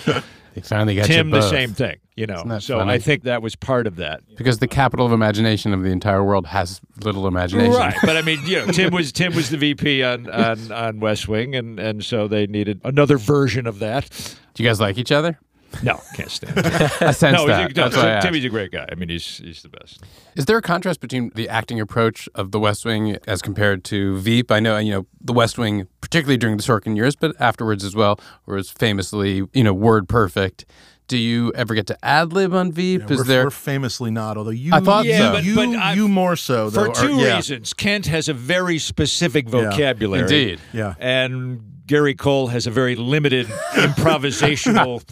They 0.53 0.61
finally 0.61 0.95
got 0.95 1.05
Tim, 1.05 1.29
the 1.29 1.41
same 1.41 1.73
thing. 1.73 1.97
You 2.17 2.27
know, 2.27 2.59
so 2.59 2.79
funny? 2.79 2.91
I 2.91 2.99
think 2.99 3.23
that 3.23 3.41
was 3.41 3.55
part 3.55 3.87
of 3.87 3.95
that. 3.95 4.21
Because 4.35 4.59
the 4.59 4.67
capital 4.67 5.05
of 5.05 5.13
imagination 5.13 5.73
of 5.73 5.81
the 5.81 5.89
entire 5.89 6.23
world 6.23 6.45
has 6.47 6.81
little 7.01 7.25
imagination. 7.25 7.73
Right, 7.73 7.95
but 8.03 8.17
I 8.17 8.21
mean, 8.21 8.45
you 8.45 8.57
know, 8.57 8.67
Tim 8.67 8.93
was 8.93 9.11
Tim 9.11 9.33
was 9.33 9.49
the 9.49 9.57
VP 9.57 10.03
on 10.03 10.29
on, 10.29 10.71
on 10.71 10.99
West 10.99 11.27
Wing, 11.27 11.55
and 11.55 11.79
and 11.79 12.03
so 12.03 12.27
they 12.27 12.47
needed 12.47 12.81
another 12.83 13.17
version 13.17 13.65
of 13.65 13.79
that. 13.79 14.09
Do 14.53 14.61
you 14.61 14.69
guys 14.69 14.81
like 14.81 14.97
each 14.97 15.11
other? 15.11 15.39
No, 15.83 16.01
can't 16.15 16.29
stand. 16.29 16.55
Him. 16.65 16.91
I 17.01 17.11
sense 17.11 17.37
no, 17.37 17.47
that. 17.47 17.69
He's 17.69 17.77
a, 17.77 17.81
no, 17.81 17.83
That's 17.89 17.95
why 17.95 18.03
I 18.03 18.09
asked. 18.11 18.25
Timmy's 18.25 18.45
a 18.45 18.49
great 18.49 18.71
guy. 18.71 18.87
I 18.91 18.95
mean, 18.95 19.09
he's 19.09 19.37
he's 19.37 19.61
the 19.61 19.69
best. 19.69 20.01
Is 20.35 20.45
there 20.45 20.57
a 20.57 20.61
contrast 20.61 20.99
between 20.99 21.31
the 21.35 21.49
acting 21.49 21.79
approach 21.79 22.27
of 22.35 22.51
The 22.51 22.59
West 22.59 22.85
Wing 22.85 23.17
as 23.27 23.41
compared 23.41 23.83
to 23.85 24.17
Veep? 24.19 24.51
I 24.51 24.59
know, 24.59 24.77
you 24.77 24.91
know, 24.91 25.05
The 25.21 25.33
West 25.33 25.57
Wing, 25.57 25.87
particularly 26.01 26.37
during 26.37 26.57
the 26.57 26.63
Sorkin 26.63 26.95
years, 26.95 27.15
but 27.15 27.35
afterwards 27.39 27.83
as 27.83 27.95
well, 27.95 28.19
was 28.45 28.69
famously, 28.69 29.43
you 29.53 29.63
know, 29.63 29.73
word 29.73 30.07
perfect. 30.09 30.65
Do 31.07 31.17
you 31.17 31.51
ever 31.55 31.73
get 31.75 31.87
to 31.87 31.97
ad 32.05 32.31
lib 32.31 32.53
on 32.53 32.71
Veep? 32.71 33.01
Yeah, 33.01 33.07
Is 33.11 33.17
we're, 33.17 33.23
there? 33.25 33.43
we're 33.43 33.49
famously 33.49 34.11
not, 34.11 34.37
although 34.37 34.49
you, 34.49 34.71
I 34.73 34.79
thought 34.79 35.03
yeah, 35.05 35.17
so. 35.17 35.31
but- 35.33 35.43
you, 35.43 35.55
but 35.55 35.69
I- 35.75 35.93
you 35.93 36.07
more 36.07 36.37
so 36.37 36.69
though. 36.69 36.85
For 36.85 36.89
or- 36.91 36.95
two 36.95 37.17
yeah. 37.17 37.35
reasons, 37.35 37.73
Kent 37.73 38.05
has 38.05 38.29
a 38.29 38.33
very 38.33 38.77
specific 38.77 39.45
Yeah. 39.45 39.71
vocabulary. 39.71 40.21
Indeed. 40.23 40.61
Yeah. 40.71 40.93
and 40.99 41.61
Gary 41.91 42.15
Cole 42.15 42.47
has 42.47 42.67
a 42.67 42.71
very 42.71 42.95
limited 42.95 43.47
improvisational 43.73 45.03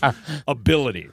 ability. 0.48 1.10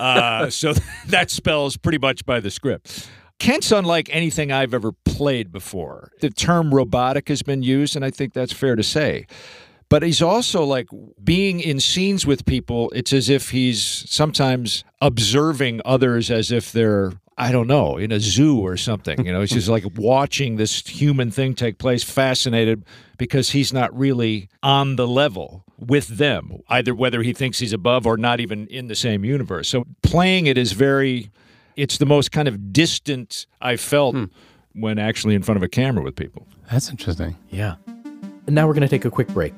Uh, 0.00 0.50
so 0.50 0.72
that 1.06 1.30
spells 1.30 1.76
pretty 1.76 1.98
much 1.98 2.26
by 2.26 2.40
the 2.40 2.50
script. 2.50 3.08
Kent's 3.38 3.70
unlike 3.70 4.08
anything 4.12 4.50
I've 4.50 4.74
ever 4.74 4.90
played 5.04 5.52
before. 5.52 6.10
The 6.20 6.30
term 6.30 6.74
robotic 6.74 7.28
has 7.28 7.44
been 7.44 7.62
used, 7.62 7.94
and 7.94 8.04
I 8.04 8.10
think 8.10 8.32
that's 8.32 8.52
fair 8.52 8.74
to 8.74 8.82
say. 8.82 9.28
But 9.88 10.02
he's 10.02 10.20
also 10.20 10.64
like 10.64 10.88
being 11.22 11.60
in 11.60 11.78
scenes 11.78 12.26
with 12.26 12.44
people, 12.44 12.90
it's 12.92 13.12
as 13.12 13.28
if 13.28 13.50
he's 13.50 14.04
sometimes 14.10 14.82
observing 15.00 15.80
others 15.84 16.28
as 16.28 16.50
if 16.50 16.72
they're, 16.72 17.12
I 17.38 17.52
don't 17.52 17.68
know, 17.68 17.96
in 17.96 18.10
a 18.10 18.18
zoo 18.18 18.58
or 18.58 18.76
something. 18.76 19.24
You 19.24 19.32
know, 19.32 19.40
it's 19.40 19.52
just 19.52 19.68
like 19.68 19.84
watching 19.96 20.56
this 20.56 20.86
human 20.86 21.30
thing 21.30 21.54
take 21.54 21.78
place, 21.78 22.02
fascinated 22.02 22.84
because 23.16 23.50
he's 23.50 23.72
not 23.72 23.96
really 23.96 24.48
on 24.60 24.96
the 24.96 25.06
level 25.06 25.64
with 25.78 26.08
them, 26.08 26.60
either 26.68 26.92
whether 26.92 27.22
he 27.22 27.32
thinks 27.32 27.60
he's 27.60 27.72
above 27.72 28.06
or 28.06 28.16
not 28.16 28.40
even 28.40 28.66
in 28.66 28.88
the 28.88 28.96
same 28.96 29.24
universe. 29.24 29.68
So 29.68 29.84
playing 30.02 30.46
it 30.46 30.58
is 30.58 30.72
very, 30.72 31.30
it's 31.76 31.98
the 31.98 32.06
most 32.06 32.32
kind 32.32 32.48
of 32.48 32.72
distant 32.72 33.46
I 33.62 33.76
felt 33.76 34.16
hmm. 34.16 34.24
when 34.72 34.98
actually 34.98 35.36
in 35.36 35.42
front 35.42 35.56
of 35.56 35.62
a 35.62 35.68
camera 35.68 36.02
with 36.02 36.16
people. 36.16 36.48
That's 36.72 36.90
interesting. 36.90 37.36
Yeah. 37.50 37.76
And 37.86 38.54
now 38.54 38.66
we're 38.66 38.74
going 38.74 38.82
to 38.82 38.88
take 38.88 39.04
a 39.04 39.10
quick 39.10 39.28
break. 39.28 39.54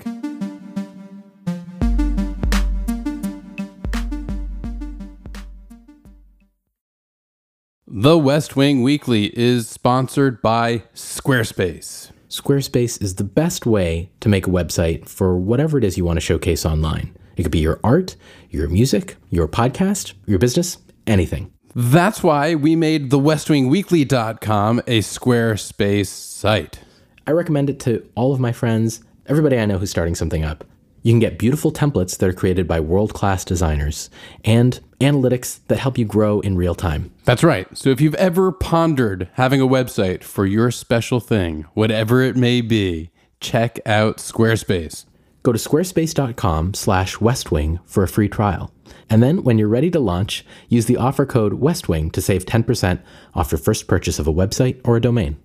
The 7.92 8.16
West 8.16 8.54
Wing 8.54 8.82
Weekly 8.82 9.36
is 9.36 9.68
sponsored 9.68 10.40
by 10.40 10.84
Squarespace. 10.94 12.12
Squarespace 12.28 13.02
is 13.02 13.16
the 13.16 13.24
best 13.24 13.66
way 13.66 14.12
to 14.20 14.28
make 14.28 14.46
a 14.46 14.50
website 14.50 15.08
for 15.08 15.36
whatever 15.36 15.76
it 15.76 15.82
is 15.82 15.98
you 15.98 16.04
want 16.04 16.16
to 16.16 16.20
showcase 16.20 16.64
online. 16.64 17.16
It 17.36 17.42
could 17.42 17.50
be 17.50 17.58
your 17.58 17.80
art, 17.82 18.14
your 18.48 18.68
music, 18.68 19.16
your 19.30 19.48
podcast, 19.48 20.12
your 20.24 20.38
business, 20.38 20.78
anything. 21.08 21.52
That's 21.74 22.22
why 22.22 22.54
we 22.54 22.76
made 22.76 23.10
thewestwingweekly.com 23.10 24.78
a 24.86 25.00
Squarespace 25.00 26.06
site. 26.06 26.78
I 27.26 27.32
recommend 27.32 27.70
it 27.70 27.80
to 27.80 28.08
all 28.14 28.32
of 28.32 28.38
my 28.38 28.52
friends, 28.52 29.02
everybody 29.26 29.58
I 29.58 29.66
know 29.66 29.78
who's 29.78 29.90
starting 29.90 30.14
something 30.14 30.44
up. 30.44 30.62
You 31.02 31.12
can 31.12 31.20
get 31.20 31.38
beautiful 31.38 31.72
templates 31.72 32.18
that 32.18 32.28
are 32.28 32.32
created 32.32 32.68
by 32.68 32.80
world 32.80 33.14
class 33.14 33.44
designers 33.44 34.10
and 34.44 34.78
analytics 35.00 35.60
that 35.68 35.78
help 35.78 35.96
you 35.96 36.04
grow 36.04 36.40
in 36.40 36.56
real 36.56 36.74
time. 36.74 37.10
That's 37.24 37.42
right. 37.42 37.66
So 37.76 37.90
if 37.90 38.00
you've 38.00 38.14
ever 38.16 38.52
pondered 38.52 39.28
having 39.34 39.60
a 39.60 39.66
website 39.66 40.22
for 40.22 40.44
your 40.44 40.70
special 40.70 41.20
thing, 41.20 41.64
whatever 41.74 42.20
it 42.22 42.36
may 42.36 42.60
be, 42.60 43.10
check 43.40 43.80
out 43.86 44.18
Squarespace. 44.18 45.06
Go 45.42 45.52
to 45.52 45.58
squarespace.com 45.58 46.74
slash 46.74 47.16
westwing 47.16 47.80
for 47.86 48.02
a 48.02 48.08
free 48.08 48.28
trial. 48.28 48.72
And 49.08 49.22
then 49.22 49.42
when 49.42 49.58
you're 49.58 49.68
ready 49.68 49.90
to 49.90 50.00
launch, 50.00 50.44
use 50.68 50.84
the 50.84 50.98
offer 50.98 51.24
code 51.24 51.60
westwing 51.60 52.12
to 52.12 52.20
save 52.20 52.44
10% 52.44 53.00
off 53.34 53.50
your 53.50 53.58
first 53.58 53.88
purchase 53.88 54.18
of 54.18 54.26
a 54.26 54.32
website 54.32 54.80
or 54.84 54.96
a 54.96 55.00
domain. 55.00 55.38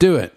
Do 0.00 0.16
it. 0.16 0.34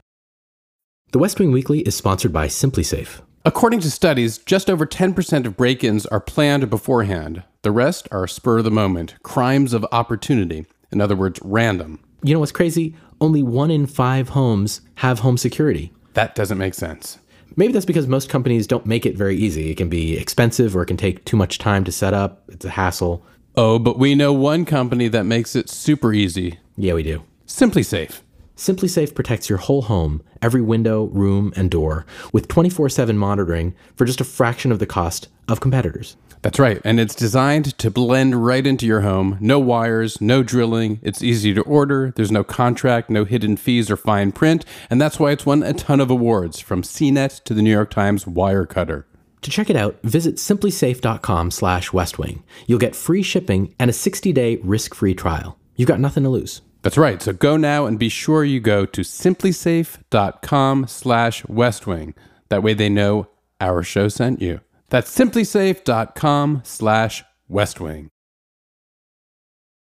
The 1.11 1.19
West 1.19 1.39
Wing 1.39 1.51
Weekly 1.51 1.79
is 1.79 1.95
sponsored 1.95 2.31
by 2.31 2.47
SimpliSafe. 2.47 3.21
According 3.43 3.79
to 3.79 3.89
studies, 3.89 4.37
just 4.37 4.69
over 4.69 4.85
10% 4.85 5.47
of 5.47 5.57
break 5.57 5.83
ins 5.83 6.05
are 6.05 6.19
planned 6.19 6.69
beforehand. 6.69 7.41
The 7.63 7.71
rest 7.71 8.07
are 8.11 8.27
spur 8.27 8.59
of 8.59 8.65
the 8.65 8.71
moment, 8.71 9.15
crimes 9.23 9.73
of 9.73 9.83
opportunity. 9.91 10.67
In 10.91 11.01
other 11.01 11.15
words, 11.15 11.39
random. 11.43 11.99
You 12.21 12.35
know 12.35 12.39
what's 12.39 12.51
crazy? 12.51 12.95
Only 13.19 13.41
one 13.41 13.71
in 13.71 13.87
five 13.87 14.29
homes 14.29 14.81
have 14.95 15.19
home 15.19 15.37
security. 15.37 15.91
That 16.13 16.35
doesn't 16.35 16.59
make 16.59 16.75
sense. 16.75 17.17
Maybe 17.55 17.73
that's 17.73 17.85
because 17.85 18.05
most 18.05 18.29
companies 18.29 18.67
don't 18.67 18.85
make 18.85 19.07
it 19.07 19.17
very 19.17 19.35
easy. 19.35 19.71
It 19.71 19.77
can 19.77 19.89
be 19.89 20.17
expensive 20.17 20.75
or 20.75 20.83
it 20.83 20.87
can 20.87 20.97
take 20.97 21.25
too 21.25 21.35
much 21.35 21.57
time 21.57 21.83
to 21.85 21.91
set 21.91 22.13
up. 22.13 22.43
It's 22.47 22.65
a 22.65 22.69
hassle. 22.69 23.25
Oh, 23.55 23.79
but 23.79 23.97
we 23.97 24.13
know 24.13 24.31
one 24.31 24.65
company 24.65 25.07
that 25.07 25.25
makes 25.25 25.55
it 25.55 25.67
super 25.67 26.13
easy. 26.13 26.59
Yeah, 26.77 26.93
we 26.93 27.01
do. 27.01 27.23
SimpliSafe. 27.47 28.21
SimpliSafe 28.61 29.15
protects 29.15 29.49
your 29.49 29.57
whole 29.57 29.81
home, 29.81 30.21
every 30.39 30.61
window, 30.61 31.05
room, 31.05 31.51
and 31.55 31.71
door, 31.71 32.05
with 32.31 32.47
24 32.47 32.89
7 32.89 33.17
monitoring 33.17 33.73
for 33.95 34.05
just 34.05 34.21
a 34.21 34.23
fraction 34.23 34.71
of 34.71 34.77
the 34.77 34.85
cost 34.85 35.29
of 35.47 35.59
competitors. 35.59 36.15
That's 36.43 36.59
right, 36.59 36.79
and 36.83 36.99
it's 36.99 37.15
designed 37.15 37.75
to 37.79 37.89
blend 37.89 38.45
right 38.45 38.65
into 38.67 38.85
your 38.85 39.01
home. 39.01 39.39
No 39.41 39.59
wires, 39.59 40.21
no 40.21 40.43
drilling. 40.43 40.99
It's 41.01 41.23
easy 41.23 41.55
to 41.55 41.63
order. 41.63 42.13
There's 42.15 42.31
no 42.31 42.43
contract, 42.43 43.09
no 43.09 43.25
hidden 43.25 43.57
fees 43.57 43.89
or 43.89 43.97
fine 43.97 44.31
print, 44.31 44.63
and 44.91 45.01
that's 45.01 45.19
why 45.19 45.31
it's 45.31 45.45
won 45.45 45.63
a 45.63 45.73
ton 45.73 45.99
of 45.99 46.11
awards, 46.11 46.59
from 46.59 46.83
CNET 46.83 47.43
to 47.45 47.55
the 47.55 47.63
New 47.63 47.71
York 47.71 47.89
Times 47.89 48.25
Wirecutter. 48.25 49.05
To 49.41 49.49
check 49.49 49.71
it 49.71 49.75
out, 49.75 49.97
visit 50.03 50.35
simplisafe.com 50.35 51.49
slash 51.49 51.89
westwing. 51.89 52.43
You'll 52.67 52.77
get 52.77 52.95
free 52.95 53.23
shipping 53.23 53.73
and 53.79 53.89
a 53.89 53.93
60-day 53.93 54.57
risk-free 54.57 55.15
trial. 55.15 55.57
You've 55.75 55.89
got 55.89 55.99
nothing 55.99 56.21
to 56.21 56.29
lose. 56.29 56.61
That's 56.81 56.97
right. 56.97 57.21
So 57.21 57.33
go 57.33 57.57
now 57.57 57.85
and 57.85 57.99
be 57.99 58.09
sure 58.09 58.43
you 58.43 58.59
go 58.59 58.85
to 58.85 59.01
simplisafe.com 59.01 60.87
slash 60.87 61.43
westwing. 61.43 62.13
That 62.49 62.63
way 62.63 62.73
they 62.73 62.89
know 62.89 63.27
our 63.59 63.83
show 63.83 64.07
sent 64.07 64.41
you. 64.41 64.61
That's 64.89 65.15
simplisafe.com 65.15 66.61
slash 66.65 67.23
westwing. 67.49 68.09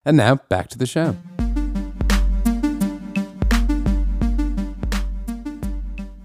And 0.05 0.17
now 0.19 0.37
back 0.37 0.69
to 0.69 0.79
the 0.79 0.87
show. 0.87 1.17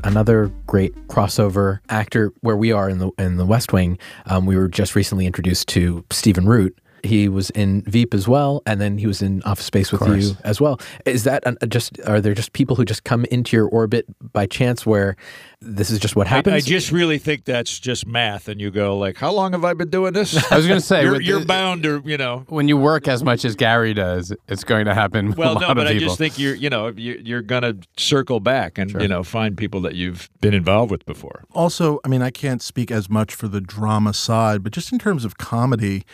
Another 0.04 0.52
great 0.66 0.96
crossover 1.08 1.80
actor 1.90 2.34
where 2.42 2.56
we 2.56 2.72
are 2.72 2.90
in 2.90 3.00
the 3.00 3.12
in 3.18 3.38
the 3.38 3.46
West 3.46 3.74
Wing. 3.74 3.98
Um, 4.26 4.46
we 4.46 4.56
were 4.56 4.68
just 4.68 4.96
recently 4.96 5.26
introduced 5.26 5.68
to 5.70 6.06
Stephen 6.10 6.48
Root, 6.48 6.80
he 7.04 7.30
was 7.30 7.50
in 7.52 7.82
Veep 7.84 8.14
as 8.14 8.28
well, 8.28 8.62
and 8.66 8.80
then 8.82 8.98
he 8.98 9.08
was 9.08 9.22
in 9.22 9.42
Office 9.44 9.66
Space 9.66 9.92
with 9.92 10.02
you 10.08 10.36
as 10.44 10.60
well. 10.62 10.80
Is 11.06 11.24
that 11.24 11.46
uh, 11.46 11.54
just 11.68 12.00
are 12.08 12.22
there 12.22 12.34
just 12.34 12.54
people 12.54 12.76
who 12.76 12.86
just 12.86 13.04
come 13.04 13.26
into 13.26 13.56
your 13.56 13.68
orbit 13.68 14.06
by 14.34 14.46
chance 14.46 14.86
where 14.86 15.16
this 15.62 15.90
is 15.90 16.00
just 16.00 16.16
what 16.16 16.28
happens? 16.28 16.54
I, 16.54 16.58
I 16.58 16.62
just 16.62 16.92
really 16.92 17.18
think 17.18 17.46
that's 17.46 17.80
just 17.80 18.06
math, 18.08 18.48
and 18.48 18.60
you 18.62 18.72
go 18.72 18.98
like, 18.98 19.18
"How 19.18 19.32
long 19.32 19.52
have 19.54 19.66
I 19.66 19.74
been 19.74 19.90
doing 19.90 20.14
this?" 20.14 20.52
I 20.52 20.56
was 20.58 20.68
going 20.68 20.80
to 20.80 20.86
say 20.86 21.04
you're, 21.04 21.22
you're 21.22 21.40
the- 21.42 21.46
bound 21.46 21.84
to, 21.84 22.02
you 22.06 22.18
know. 22.18 22.46
When 22.48 22.68
you 22.68 22.78
work 22.78 23.08
as 23.08 23.24
much 23.24 23.46
as 23.46 23.56
Gary 23.56 23.94
does, 23.94 24.34
it's 24.48 24.64
going 24.64 24.86
to 24.86 24.94
happen 24.94 25.34
Well, 25.36 25.52
a 25.52 25.54
lot 25.54 25.62
no, 25.62 25.68
of 25.70 25.76
but 25.76 25.88
I 25.88 25.98
just 25.98 26.18
think 26.18 26.40
you're, 26.40 26.56
you 26.56 26.70
know, 26.70 26.88
you- 26.90 27.22
you're 27.24 27.42
going 27.42 27.64
to 27.64 27.78
circle 27.98 28.40
back 28.40 28.78
and 28.78 28.90
you 29.02 29.08
know 29.08 29.24
find 29.24 29.58
people 29.58 29.82
that 29.82 29.96
you've 29.96 30.30
been 30.42 30.54
involved 30.54 30.92
with 30.92 31.06
before. 31.06 31.44
Also, 31.54 32.00
I 32.04 32.08
mean, 32.08 32.22
I 32.22 32.30
can't 32.32 32.62
speak 32.62 32.92
as 32.92 33.10
much 33.10 33.36
for 33.36 33.48
the 33.48 33.62
drama 33.62 34.14
side, 34.14 34.64
but 34.64 34.72
just 34.74 34.92
in 34.94 35.00
terms 35.00 35.26
of 35.26 35.38
comedy, 35.38 36.06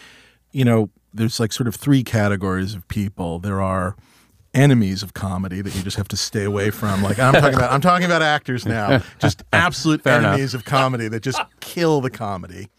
you 0.55 0.63
know, 0.63 0.89
there's 1.13 1.37
like 1.39 1.51
sort 1.51 1.67
of 1.67 1.75
three 1.75 2.01
categories 2.01 2.75
of 2.75 2.87
people. 2.87 3.39
There 3.39 3.61
are 3.61 3.97
enemies 4.53 5.03
of 5.03 5.13
comedy 5.13 5.61
that 5.61 5.75
you 5.75 5.83
just 5.83 5.97
have 5.97 6.07
to 6.07 6.15
stay 6.17 6.45
away 6.45 6.69
from. 6.69 7.03
Like 7.03 7.19
I'm 7.19 7.33
talking 7.33 7.55
about 7.55 7.73
I'm 7.73 7.81
talking 7.81 8.05
about 8.05 8.21
actors 8.21 8.65
now. 8.65 9.01
Just 9.19 9.43
absolute 9.53 10.01
Fair 10.01 10.19
enough. 10.19 10.33
enemies 10.33 10.53
of 10.53 10.63
comedy 10.63 11.09
that 11.09 11.21
just 11.21 11.41
kill 11.59 11.99
the 11.99 12.09
comedy. 12.09 12.69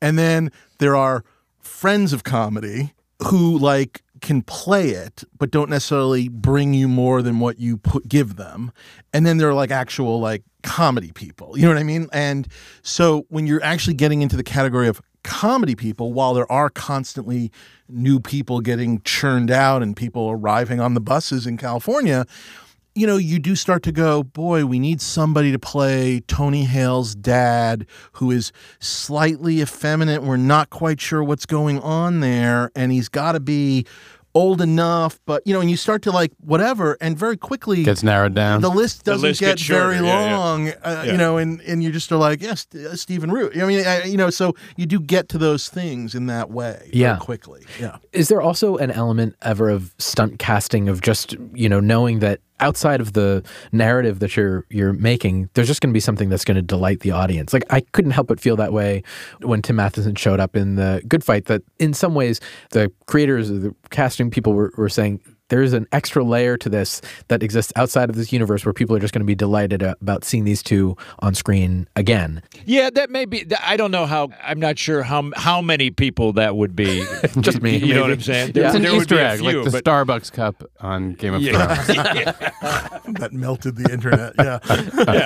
And 0.00 0.18
then 0.18 0.50
there 0.78 0.96
are 0.96 1.22
friends 1.58 2.14
of 2.14 2.24
comedy 2.24 2.94
who 3.24 3.58
like 3.58 4.02
can 4.22 4.42
play 4.42 4.90
it 4.90 5.24
but 5.38 5.50
don't 5.50 5.70
necessarily 5.70 6.28
bring 6.28 6.74
you 6.74 6.88
more 6.88 7.22
than 7.22 7.38
what 7.38 7.58
you 7.58 7.76
put 7.76 8.08
give 8.08 8.36
them. 8.36 8.72
And 9.12 9.26
then 9.26 9.36
there 9.36 9.50
are 9.50 9.54
like 9.54 9.70
actual 9.70 10.20
like 10.20 10.42
comedy 10.62 11.12
people. 11.12 11.58
You 11.58 11.64
know 11.64 11.74
what 11.74 11.78
I 11.78 11.84
mean? 11.84 12.08
And 12.14 12.48
so 12.80 13.26
when 13.28 13.46
you're 13.46 13.62
actually 13.62 13.94
getting 13.94 14.22
into 14.22 14.36
the 14.36 14.42
category 14.42 14.88
of 14.88 15.02
comedy 15.22 15.74
people, 15.74 16.12
while 16.12 16.34
there 16.34 16.50
are 16.50 16.70
constantly 16.70 17.50
new 17.88 18.20
people 18.20 18.60
getting 18.60 19.00
churned 19.02 19.50
out 19.50 19.82
and 19.82 19.96
people 19.96 20.30
arriving 20.30 20.80
on 20.80 20.94
the 20.94 21.00
buses 21.00 21.46
in 21.46 21.56
California, 21.56 22.26
you 22.94 23.06
know, 23.06 23.16
you 23.16 23.38
do 23.38 23.54
start 23.54 23.82
to 23.84 23.92
go, 23.92 24.22
boy, 24.22 24.66
we 24.66 24.78
need 24.78 25.00
somebody 25.00 25.52
to 25.52 25.58
play 25.58 26.20
Tony 26.26 26.64
Hale's 26.64 27.14
dad 27.14 27.86
who 28.14 28.30
is 28.30 28.52
slightly 28.80 29.60
effeminate. 29.60 30.22
We're 30.22 30.36
not 30.36 30.70
quite 30.70 31.00
sure 31.00 31.22
what's 31.22 31.46
going 31.46 31.78
on 31.80 32.20
there. 32.20 32.72
And 32.74 32.90
he's 32.90 33.08
got 33.08 33.32
to 33.32 33.40
be 33.40 33.86
old 34.34 34.60
enough, 34.60 35.18
but, 35.26 35.42
you 35.44 35.52
know, 35.52 35.60
and 35.60 35.68
you 35.70 35.76
start 35.76 36.02
to 36.02 36.10
like 36.12 36.32
whatever. 36.40 36.96
And 37.00 37.18
very 37.18 37.36
quickly, 37.36 37.82
Gets 37.82 38.02
narrowed 38.02 38.34
down. 38.34 38.60
the 38.60 38.70
list 38.70 39.04
doesn't 39.04 39.28
list 39.28 39.40
get 39.40 39.46
gets 39.50 39.62
shorter, 39.62 39.90
very 39.90 40.06
yeah, 40.06 40.24
yeah. 40.30 40.36
long, 40.38 40.68
Uh, 40.68 41.02
Yeah. 41.04 41.12
you 41.12 41.18
know, 41.18 41.36
and, 41.36 41.60
and 41.62 41.82
you 41.82 41.90
just 41.90 42.10
are 42.12 42.16
like, 42.16 42.40
yes, 42.40 42.66
uh, 42.74 42.94
Stephen 42.94 43.30
Root. 43.32 43.56
I 43.56 43.64
mean, 43.66 43.84
I, 43.86 44.04
you 44.04 44.16
know, 44.16 44.30
so 44.30 44.54
you 44.76 44.86
do 44.86 45.00
get 45.00 45.28
to 45.30 45.38
those 45.38 45.68
things 45.68 46.14
in 46.14 46.26
that 46.26 46.50
way 46.50 46.78
very 46.78 46.90
Yeah. 46.92 47.16
quickly. 47.16 47.64
Yeah. 47.80 47.96
Is 48.12 48.28
there 48.28 48.40
also 48.40 48.76
an 48.76 48.90
element 48.92 49.34
ever 49.42 49.68
of 49.68 49.94
stunt 49.98 50.38
casting 50.38 50.88
of 50.88 51.00
just 51.00 51.34
you 51.54 51.68
know 51.68 51.80
knowing 51.80 52.20
that 52.20 52.40
outside 52.60 53.00
of 53.00 53.12
the 53.12 53.42
narrative 53.72 54.20
that 54.20 54.36
you're 54.36 54.66
you're 54.70 54.92
making, 54.92 55.50
there's 55.54 55.68
just 55.68 55.80
going 55.80 55.90
to 55.90 55.94
be 55.94 56.00
something 56.00 56.28
that's 56.28 56.44
going 56.44 56.56
to 56.56 56.62
delight 56.62 57.00
the 57.00 57.10
audience. 57.10 57.52
Like 57.52 57.64
I 57.70 57.80
couldn't 57.80 58.12
help 58.12 58.28
but 58.28 58.40
feel 58.40 58.56
that 58.56 58.72
way 58.72 59.02
when 59.40 59.62
Tim 59.62 59.76
Matheson 59.76 60.14
showed 60.14 60.40
up 60.40 60.56
in 60.56 60.76
the 60.76 61.02
Good 61.08 61.24
Fight. 61.24 61.46
That 61.46 61.62
in 61.78 61.94
some 61.94 62.14
ways 62.14 62.40
the 62.70 62.92
creators, 63.06 63.48
the 63.48 63.74
casting 63.90 64.30
people 64.30 64.52
were, 64.52 64.72
were 64.76 64.88
saying. 64.88 65.20
There's 65.50 65.72
an 65.74 65.86
extra 65.92 66.24
layer 66.24 66.56
to 66.56 66.68
this 66.68 67.02
that 67.28 67.42
exists 67.42 67.72
outside 67.76 68.08
of 68.10 68.16
this 68.16 68.32
universe 68.32 68.64
where 68.64 68.72
people 68.72 68.96
are 68.96 69.00
just 69.00 69.12
going 69.12 69.20
to 69.20 69.26
be 69.26 69.34
delighted 69.34 69.82
about 69.82 70.24
seeing 70.24 70.44
these 70.44 70.62
two 70.62 70.96
on 71.18 71.34
screen 71.34 71.86
again. 71.96 72.42
Yeah, 72.64 72.88
that 72.90 73.10
may 73.10 73.26
be. 73.26 73.44
I 73.62 73.76
don't 73.76 73.90
know 73.90 74.06
how. 74.06 74.30
I'm 74.42 74.58
not 74.58 74.78
sure 74.78 75.02
how 75.02 75.30
how 75.36 75.60
many 75.60 75.90
people 75.90 76.32
that 76.32 76.56
would 76.56 76.74
be. 76.74 77.04
Just 77.40 77.60
me, 77.62 77.76
You 77.76 77.94
know 77.94 78.02
what. 78.02 78.10
I'm 78.12 78.20
saying? 78.22 78.52
it's 78.54 78.74
an 78.74 78.82
there 78.82 78.92
would 78.92 79.02
Easter 79.02 79.16
be 79.16 79.20
a 79.20 79.28
egg, 79.28 79.40
few, 79.40 79.62
like 79.62 79.64
the 79.72 79.82
but- 79.82 79.84
Starbucks 79.84 80.32
cup 80.32 80.64
on 80.80 81.12
Game 81.14 81.34
of 81.34 81.42
Yeah. 81.42 81.74
Thrones. 81.74 81.98
that 83.18 83.30
melted 83.32 83.76
the 83.76 83.92
internet. 83.92 84.34
Yeah. 84.38 84.58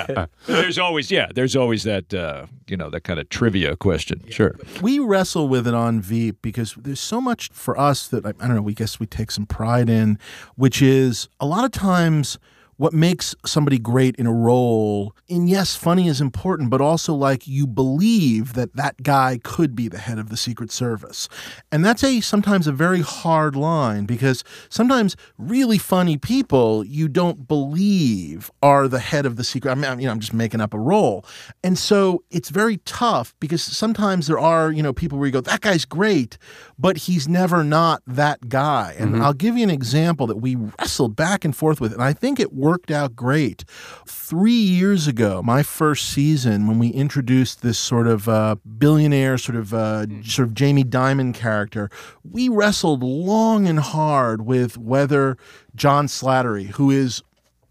yeah. 0.09 0.25
There's 0.47 0.77
always 0.77 1.11
yeah. 1.11 1.27
There's 1.33 1.55
always 1.55 1.83
that 1.83 2.13
uh, 2.13 2.47
you 2.67 2.77
know 2.77 2.89
that 2.89 3.01
kind 3.03 3.19
of 3.19 3.29
trivia 3.29 3.75
question. 3.75 4.21
Sure. 4.29 4.55
we 4.81 4.99
wrestle 4.99 5.47
with 5.47 5.67
it 5.67 5.73
on 5.73 6.01
Veep 6.01 6.41
because 6.41 6.73
there's 6.77 6.99
so 6.99 7.21
much 7.21 7.49
for 7.53 7.77
us 7.79 8.07
that 8.07 8.25
I, 8.25 8.29
I 8.29 8.47
don't 8.47 8.55
know. 8.55 8.61
We 8.61 8.73
guess 8.73 8.99
we 8.99 9.05
take 9.05 9.31
some 9.31 9.45
pride 9.45 9.89
in, 9.89 10.14
which 10.55 10.81
is 10.81 11.27
a 11.39 11.45
lot 11.45 11.65
of 11.65 11.71
times 11.71 12.37
what 12.77 12.93
makes 12.93 13.33
somebody 13.45 13.79
great 13.79 14.15
in 14.17 14.27
a 14.27 14.33
role. 14.33 15.15
And 15.29 15.49
yes, 15.49 15.75
funny 15.75 16.07
is 16.07 16.19
important, 16.19 16.69
but 16.69 16.81
also 16.81 17.13
like 17.13 17.47
you 17.47 17.65
believe 17.65 18.53
that 18.53 18.75
that 18.75 19.01
guy 19.01 19.39
could 19.43 19.75
be 19.75 19.87
the 19.87 19.97
head 19.97 20.19
of 20.19 20.29
the 20.29 20.37
Secret 20.37 20.71
Service, 20.71 21.29
and 21.71 21.85
that's 21.85 22.03
a 22.03 22.19
sometimes 22.21 22.67
a 22.67 22.71
very 22.71 23.01
hard 23.01 23.55
line 23.55 24.05
because 24.05 24.43
sometimes 24.69 25.15
really 25.37 25.77
funny 25.77 26.17
people 26.17 26.83
you 26.85 27.07
don't 27.07 27.47
believe 27.47 28.51
are 28.61 28.87
the 28.87 28.99
head 28.99 29.25
of 29.25 29.37
the 29.37 29.43
secret. 29.43 29.71
I 29.71 29.75
mean, 29.75 29.85
I'm, 29.85 29.99
you 29.99 30.05
know, 30.07 30.11
I'm 30.11 30.19
just 30.19 30.33
making 30.33 30.61
up 30.61 30.73
a 30.73 30.79
role, 30.79 31.25
and 31.63 31.77
so 31.77 32.23
it's 32.29 32.49
very 32.49 32.77
tough 32.85 33.33
because 33.39 33.63
sometimes 33.63 34.27
there 34.27 34.39
are 34.39 34.71
you 34.71 34.83
know 34.83 34.93
people 34.93 35.17
where 35.17 35.27
you 35.27 35.33
go, 35.33 35.41
that 35.41 35.61
guy's 35.61 35.85
great, 35.85 36.37
but 36.77 36.97
he's 36.97 37.27
never 37.27 37.63
not 37.63 38.01
that 38.05 38.49
guy. 38.49 38.95
And 38.97 39.13
mm-hmm. 39.13 39.21
I'll 39.21 39.33
give 39.33 39.57
you 39.57 39.63
an 39.63 39.69
example 39.69 40.27
that 40.27 40.37
we 40.37 40.55
wrestled 40.55 41.15
back 41.15 41.45
and 41.45 41.55
forth 41.55 41.79
with, 41.79 41.93
and 41.93 42.03
I 42.03 42.13
think 42.13 42.39
it 42.39 42.53
worked 42.53 42.64
out 42.91 43.15
great. 43.15 43.63
Three 44.05 44.51
years 44.51 45.07
ago, 45.07 45.41
my 45.43 45.63
first 45.63 46.09
season, 46.09 46.67
when 46.67 46.79
we 46.79 46.89
introduced 46.89 47.61
this 47.61 47.77
sort 47.77 48.07
of 48.07 48.27
uh, 48.27 48.55
billionaire, 48.77 49.37
sort 49.37 49.55
of 49.55 49.73
uh, 49.73 50.05
sort 50.23 50.47
of 50.47 50.53
Jamie 50.53 50.83
Dimon 50.83 51.33
character, 51.33 51.89
we 52.23 52.49
wrestled 52.49 53.03
long 53.03 53.67
and 53.67 53.79
hard 53.79 54.45
with 54.45 54.77
whether 54.77 55.37
John 55.75 56.07
Slattery, 56.07 56.67
who 56.67 56.91
is 56.91 57.21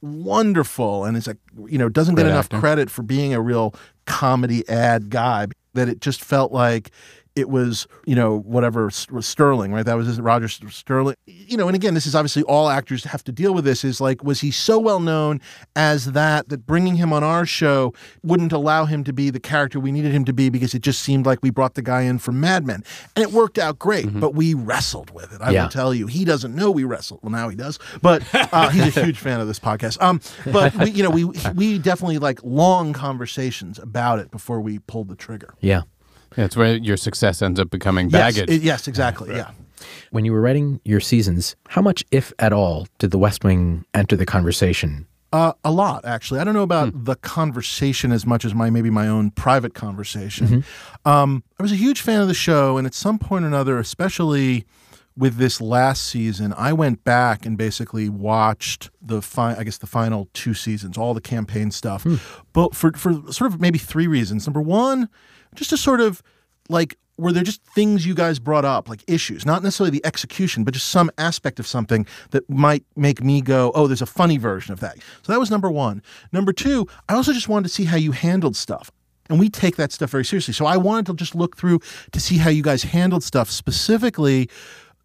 wonderful 0.00 1.04
and 1.04 1.16
is 1.16 1.26
a 1.26 1.36
you 1.66 1.78
know 1.78 1.88
doesn't 1.88 2.14
get 2.14 2.26
enough 2.26 2.46
actor. 2.46 2.60
credit 2.60 2.90
for 2.90 3.02
being 3.02 3.32
a 3.32 3.40
real 3.40 3.74
comedy 4.04 4.68
ad 4.68 5.08
guy. 5.08 5.46
that 5.72 5.88
it 5.88 6.00
just 6.00 6.22
felt 6.22 6.52
like 6.52 6.90
it 7.36 7.48
was, 7.50 7.86
you 8.06 8.14
know, 8.14 8.38
whatever 8.40 8.90
Sterling, 8.90 9.72
right? 9.72 9.84
That 9.84 9.94
was 9.94 10.20
Roger 10.20 10.48
Sterling. 10.48 11.16
You 11.26 11.56
know, 11.56 11.66
and 11.66 11.74
again, 11.74 11.94
this 11.94 12.06
is 12.06 12.14
obviously 12.14 12.42
all 12.44 12.68
actors 12.68 13.04
have 13.04 13.24
to 13.24 13.32
deal 13.32 13.52
with 13.52 13.64
this. 13.64 13.84
Is 13.84 14.00
like, 14.00 14.22
was 14.22 14.40
he 14.40 14.50
so 14.50 14.78
well 14.78 15.00
known 15.00 15.40
as 15.74 16.12
that 16.12 16.48
that 16.48 16.66
bringing 16.66 16.96
him 16.96 17.12
on 17.12 17.24
our 17.24 17.44
show 17.44 17.92
wouldn't 18.22 18.52
allow 18.52 18.84
him 18.84 19.02
to 19.04 19.12
be 19.12 19.30
the 19.30 19.40
character 19.40 19.80
we 19.80 19.90
needed 19.90 20.12
him 20.12 20.24
to 20.26 20.32
be 20.32 20.48
because 20.48 20.74
it 20.74 20.82
just 20.82 21.00
seemed 21.02 21.26
like 21.26 21.40
we 21.42 21.50
brought 21.50 21.74
the 21.74 21.82
guy 21.82 22.02
in 22.02 22.18
from 22.18 22.40
Mad 22.40 22.66
Men, 22.66 22.84
and 23.16 23.22
it 23.22 23.32
worked 23.32 23.58
out 23.58 23.78
great. 23.78 24.20
But 24.20 24.34
we 24.34 24.54
wrestled 24.54 25.10
with 25.10 25.32
it. 25.32 25.40
I 25.40 25.50
Yeah. 25.50 25.62
will 25.64 25.70
tell 25.70 25.92
you, 25.92 26.06
he 26.06 26.24
doesn't 26.24 26.54
know 26.54 26.70
we 26.70 26.84
wrestled. 26.84 27.20
Well, 27.22 27.32
now 27.32 27.48
he 27.48 27.56
does, 27.56 27.78
but 28.00 28.22
uh, 28.34 28.68
he's 28.70 28.96
a 28.96 29.04
huge 29.04 29.18
fan 29.18 29.40
of 29.40 29.46
this 29.48 29.58
podcast. 29.58 30.00
Um, 30.00 30.20
but 30.52 30.74
we, 30.76 30.90
you 30.90 31.02
know, 31.02 31.10
we 31.10 31.24
we 31.54 31.78
definitely 31.78 32.18
like 32.18 32.38
long 32.44 32.92
conversations 32.92 33.78
about 33.78 34.18
it 34.20 34.30
before 34.30 34.60
we 34.60 34.78
pulled 34.78 35.08
the 35.08 35.16
trigger. 35.16 35.54
Yeah. 35.60 35.82
Yeah, 36.36 36.44
it's 36.44 36.56
where 36.56 36.76
your 36.76 36.96
success 36.96 37.42
ends 37.42 37.60
up 37.60 37.70
becoming 37.70 38.10
Yes, 38.10 38.34
baggage. 38.36 38.50
it- 38.50 38.62
yes, 38.62 38.88
exactly. 38.88 39.34
Yeah. 39.34 39.50
When 40.10 40.24
you 40.24 40.32
were 40.32 40.40
writing 40.40 40.80
your 40.84 41.00
seasons, 41.00 41.56
how 41.68 41.82
much, 41.82 42.04
if 42.10 42.32
at 42.38 42.52
all, 42.52 42.86
did 42.98 43.10
The 43.10 43.18
West 43.18 43.44
Wing 43.44 43.84
enter 43.94 44.16
the 44.16 44.26
conversation? 44.26 45.06
Uh, 45.32 45.52
a 45.64 45.70
lot, 45.72 46.04
actually. 46.04 46.38
I 46.38 46.44
don't 46.44 46.54
know 46.54 46.62
about 46.62 47.04
the 47.04 47.16
conversation 47.16 48.12
as 48.12 48.24
much 48.24 48.44
as 48.44 48.54
my 48.54 48.70
maybe 48.70 48.88
my 48.90 49.08
own 49.08 49.30
private 49.32 49.74
conversation. 49.74 50.64
Um, 51.04 51.42
I 51.58 51.62
was 51.62 51.72
a 51.72 51.76
huge 51.76 52.00
fan 52.00 52.20
of 52.20 52.28
the 52.28 52.34
show, 52.34 52.76
and 52.78 52.86
at 52.86 52.94
some 52.94 53.18
point 53.18 53.44
or 53.44 53.48
another, 53.48 53.78
especially 53.78 54.64
with 55.16 55.36
this 55.36 55.60
last 55.60 56.04
season, 56.08 56.54
I 56.56 56.72
went 56.72 57.02
back 57.02 57.44
and 57.44 57.58
basically 57.58 58.08
watched 58.08 58.90
the 59.02 59.20
fi- 59.20 59.56
I 59.56 59.64
guess 59.64 59.78
the 59.78 59.86
final 59.88 60.28
two 60.34 60.54
seasons, 60.54 60.96
all 60.96 61.14
the 61.14 61.20
campaign 61.20 61.72
stuff, 61.72 62.06
but 62.52 62.74
for 62.76 62.92
for 62.92 63.12
sort 63.32 63.52
of 63.52 63.60
maybe 63.60 63.78
three 63.78 64.06
reasons. 64.06 64.46
Number 64.46 64.60
one, 64.62 65.08
just 65.56 65.70
to 65.70 65.76
sort 65.76 66.00
of 66.00 66.22
like 66.68 66.96
were 67.16 67.30
there 67.30 67.44
just 67.44 67.62
things 67.62 68.04
you 68.04 68.14
guys 68.14 68.40
brought 68.40 68.64
up 68.64 68.88
like 68.88 69.04
issues? 69.06 69.46
Not 69.46 69.62
necessarily 69.62 69.90
the 69.90 70.04
execution 70.04 70.64
but 70.64 70.74
just 70.74 70.88
some 70.88 71.10
aspect 71.18 71.60
of 71.60 71.66
something 71.66 72.06
that 72.30 72.48
might 72.50 72.84
make 72.96 73.22
me 73.22 73.40
go 73.40 73.72
oh 73.74 73.86
there's 73.86 74.02
a 74.02 74.06
funny 74.06 74.36
version 74.36 74.72
of 74.72 74.80
that. 74.80 74.98
So 75.22 75.32
that 75.32 75.38
was 75.38 75.50
number 75.50 75.70
one. 75.70 76.02
Number 76.32 76.52
two 76.52 76.86
i 77.08 77.14
also 77.14 77.32
just 77.32 77.48
wanted 77.48 77.68
to 77.68 77.74
see 77.74 77.84
how 77.84 77.96
you 77.96 78.12
handled 78.12 78.56
stuff. 78.56 78.90
And 79.30 79.40
we 79.40 79.48
take 79.48 79.76
that 79.76 79.90
stuff 79.90 80.10
very 80.10 80.24
seriously. 80.24 80.54
So 80.54 80.66
i 80.66 80.76
wanted 80.76 81.06
to 81.06 81.14
just 81.14 81.34
look 81.34 81.56
through 81.56 81.80
to 82.12 82.20
see 82.20 82.38
how 82.38 82.50
you 82.50 82.62
guys 82.62 82.82
handled 82.82 83.22
stuff 83.22 83.50
specifically 83.50 84.48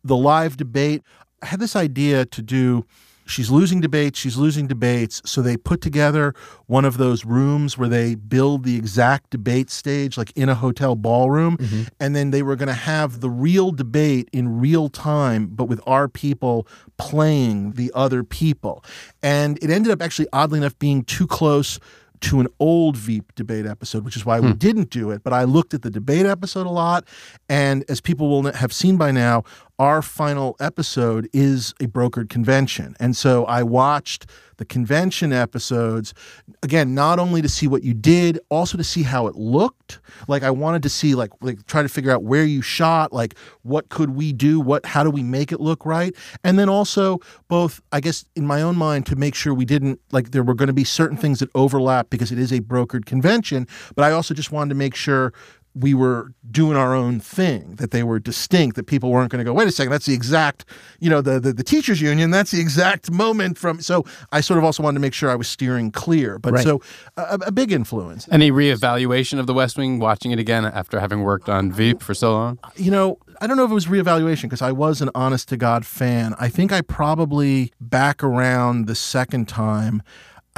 the 0.03 0.15
live 0.15 0.57
debate. 0.57 1.03
I 1.41 1.47
had 1.47 1.59
this 1.59 1.75
idea 1.75 2.25
to 2.25 2.41
do 2.41 2.85
she's 3.29 3.49
losing 3.49 3.79
debates 3.79 4.17
she's 4.19 4.37
losing 4.37 4.67
debates 4.67 5.21
so 5.25 5.41
they 5.41 5.55
put 5.55 5.81
together 5.81 6.33
one 6.67 6.85
of 6.85 6.97
those 6.97 7.25
rooms 7.25 7.77
where 7.77 7.89
they 7.89 8.15
build 8.15 8.63
the 8.63 8.75
exact 8.75 9.29
debate 9.29 9.69
stage 9.69 10.17
like 10.17 10.31
in 10.35 10.49
a 10.49 10.55
hotel 10.55 10.95
ballroom 10.95 11.57
mm-hmm. 11.57 11.83
and 11.99 12.15
then 12.15 12.31
they 12.31 12.41
were 12.41 12.55
going 12.55 12.67
to 12.67 12.73
have 12.73 13.21
the 13.21 13.29
real 13.29 13.71
debate 13.71 14.29
in 14.33 14.59
real 14.59 14.89
time 14.89 15.47
but 15.47 15.65
with 15.65 15.81
our 15.85 16.07
people 16.07 16.67
playing 16.97 17.73
the 17.73 17.91
other 17.93 18.23
people 18.23 18.83
and 19.21 19.57
it 19.63 19.69
ended 19.69 19.91
up 19.91 20.01
actually 20.01 20.27
oddly 20.33 20.57
enough 20.57 20.77
being 20.79 21.03
too 21.03 21.27
close 21.27 21.79
to 22.21 22.39
an 22.39 22.47
old 22.59 22.97
Veep 22.97 23.33
debate 23.35 23.65
episode, 23.65 24.03
which 24.03 24.15
is 24.15 24.25
why 24.25 24.39
we 24.39 24.49
hmm. 24.49 24.57
didn't 24.57 24.89
do 24.89 25.11
it. 25.11 25.23
But 25.23 25.33
I 25.33 25.43
looked 25.43 25.73
at 25.73 25.81
the 25.81 25.89
debate 25.89 26.25
episode 26.25 26.65
a 26.65 26.71
lot. 26.71 27.05
And 27.47 27.85
as 27.89 28.01
people 28.01 28.29
will 28.29 28.51
have 28.51 28.73
seen 28.73 28.97
by 28.97 29.11
now, 29.11 29.43
our 29.79 30.01
final 30.01 30.57
episode 30.59 31.29
is 31.31 31.73
a 31.79 31.87
brokered 31.87 32.29
convention. 32.29 32.95
And 32.99 33.15
so 33.15 33.45
I 33.45 33.63
watched 33.63 34.25
the 34.57 34.65
convention 34.65 35.31
episodes, 35.31 36.13
again, 36.61 36.93
not 36.93 37.17
only 37.17 37.41
to 37.41 37.47
see 37.47 37.65
what 37.65 37.81
you 37.81 37.93
did, 37.93 38.37
also 38.49 38.77
to 38.77 38.83
see 38.83 39.03
how 39.03 39.27
it 39.27 39.35
looked. 39.35 40.01
Like 40.27 40.43
I 40.43 40.51
wanted 40.51 40.83
to 40.83 40.89
see, 40.89 41.15
like, 41.15 41.31
like 41.39 41.65
try 41.65 41.81
to 41.81 41.87
figure 41.87 42.11
out 42.11 42.23
where 42.23 42.43
you 42.43 42.61
shot, 42.61 43.13
like 43.13 43.35
what 43.61 43.87
could 43.87 44.09
we 44.11 44.33
do, 44.33 44.59
what 44.59 44.85
how 44.85 45.01
do 45.01 45.09
we 45.09 45.23
make 45.23 45.53
it 45.53 45.61
look 45.61 45.85
right, 45.85 46.13
and 46.43 46.59
then 46.59 46.67
also 46.67 47.19
both, 47.47 47.81
I 47.93 48.01
guess, 48.01 48.25
in 48.35 48.45
my 48.45 48.61
own 48.61 48.75
mind, 48.75 49.05
to 49.05 49.15
make 49.15 49.33
sure 49.33 49.53
we 49.53 49.63
didn't 49.63 50.01
like 50.11 50.31
there 50.31 50.43
were 50.43 50.55
going 50.55 50.67
to 50.67 50.73
be 50.73 50.83
certain 50.83 51.15
things 51.15 51.39
that 51.39 51.49
overlap 51.55 52.09
because 52.09 52.29
it 52.29 52.37
is 52.37 52.51
a 52.51 52.59
brokered 52.59 53.05
convention, 53.05 53.65
but 53.95 54.03
I 54.03 54.11
also 54.11 54.33
just 54.33 54.51
wanted 54.51 54.69
to 54.69 54.75
make 54.75 54.93
sure 54.93 55.31
we 55.79 55.93
were 55.93 56.33
doing 56.51 56.75
our 56.75 56.93
own 56.93 57.19
thing, 57.19 57.75
that 57.75 57.91
they 57.91 58.03
were 58.03 58.19
distinct, 58.19 58.75
that 58.75 58.85
people 58.87 59.09
weren't 59.11 59.31
going 59.31 59.39
to 59.39 59.45
go, 59.49 59.53
wait 59.53 59.67
a 59.67 59.71
second, 59.71 59.91
that's 59.91 60.05
the 60.07 60.13
exact, 60.13 60.65
you 60.99 61.09
know, 61.09 61.21
the, 61.21 61.39
the 61.39 61.53
the 61.53 61.63
teachers 61.63 62.01
union, 62.01 62.31
that's 62.31 62.51
the 62.51 62.59
exact 62.59 63.09
moment 63.11 63.57
from. 63.57 63.79
So 63.81 64.03
I 64.31 64.41
sort 64.41 64.57
of 64.57 64.63
also 64.63 64.83
wanted 64.83 64.95
to 64.95 65.01
make 65.01 65.13
sure 65.13 65.29
I 65.29 65.35
was 65.35 65.47
steering 65.47 65.91
clear. 65.91 66.37
But 66.39 66.53
Right. 66.53 66.63
so 66.63 66.81
a, 67.17 67.39
a 67.47 67.51
big 67.51 67.71
influence. 67.71 68.27
Any 68.31 68.51
reevaluation 68.51 69.39
of 69.39 69.47
The 69.47 69.53
West 69.53 69.77
Wing, 69.77 69.99
watching 69.99 70.31
it 70.31 70.39
again 70.39 70.65
after 70.65 70.99
having 70.99 71.21
worked 71.21 71.49
on 71.49 71.71
Veep 71.71 72.01
for 72.01 72.13
so 72.13 72.31
long? 72.33 72.59
you 72.75 72.91
know, 72.91 73.17
I 73.41 73.47
don't 73.47 73.55
know 73.55 73.63
if 73.63 73.71
it 73.71 73.73
was 73.75 73.85
reevaluation 73.85 74.43
because 74.43 74.61
I 74.61 74.71
was 74.73 75.01
an 75.01 75.09
honest 75.15 75.47
to 75.49 75.57
God 75.57 75.85
fan. 75.85 76.35
I 76.39 76.49
think 76.49 76.71
I 76.73 76.81
probably 76.81 77.71
back 77.79 78.23
around 78.23 78.87
the 78.87 78.95
second 78.95 79.47
time. 79.47 80.01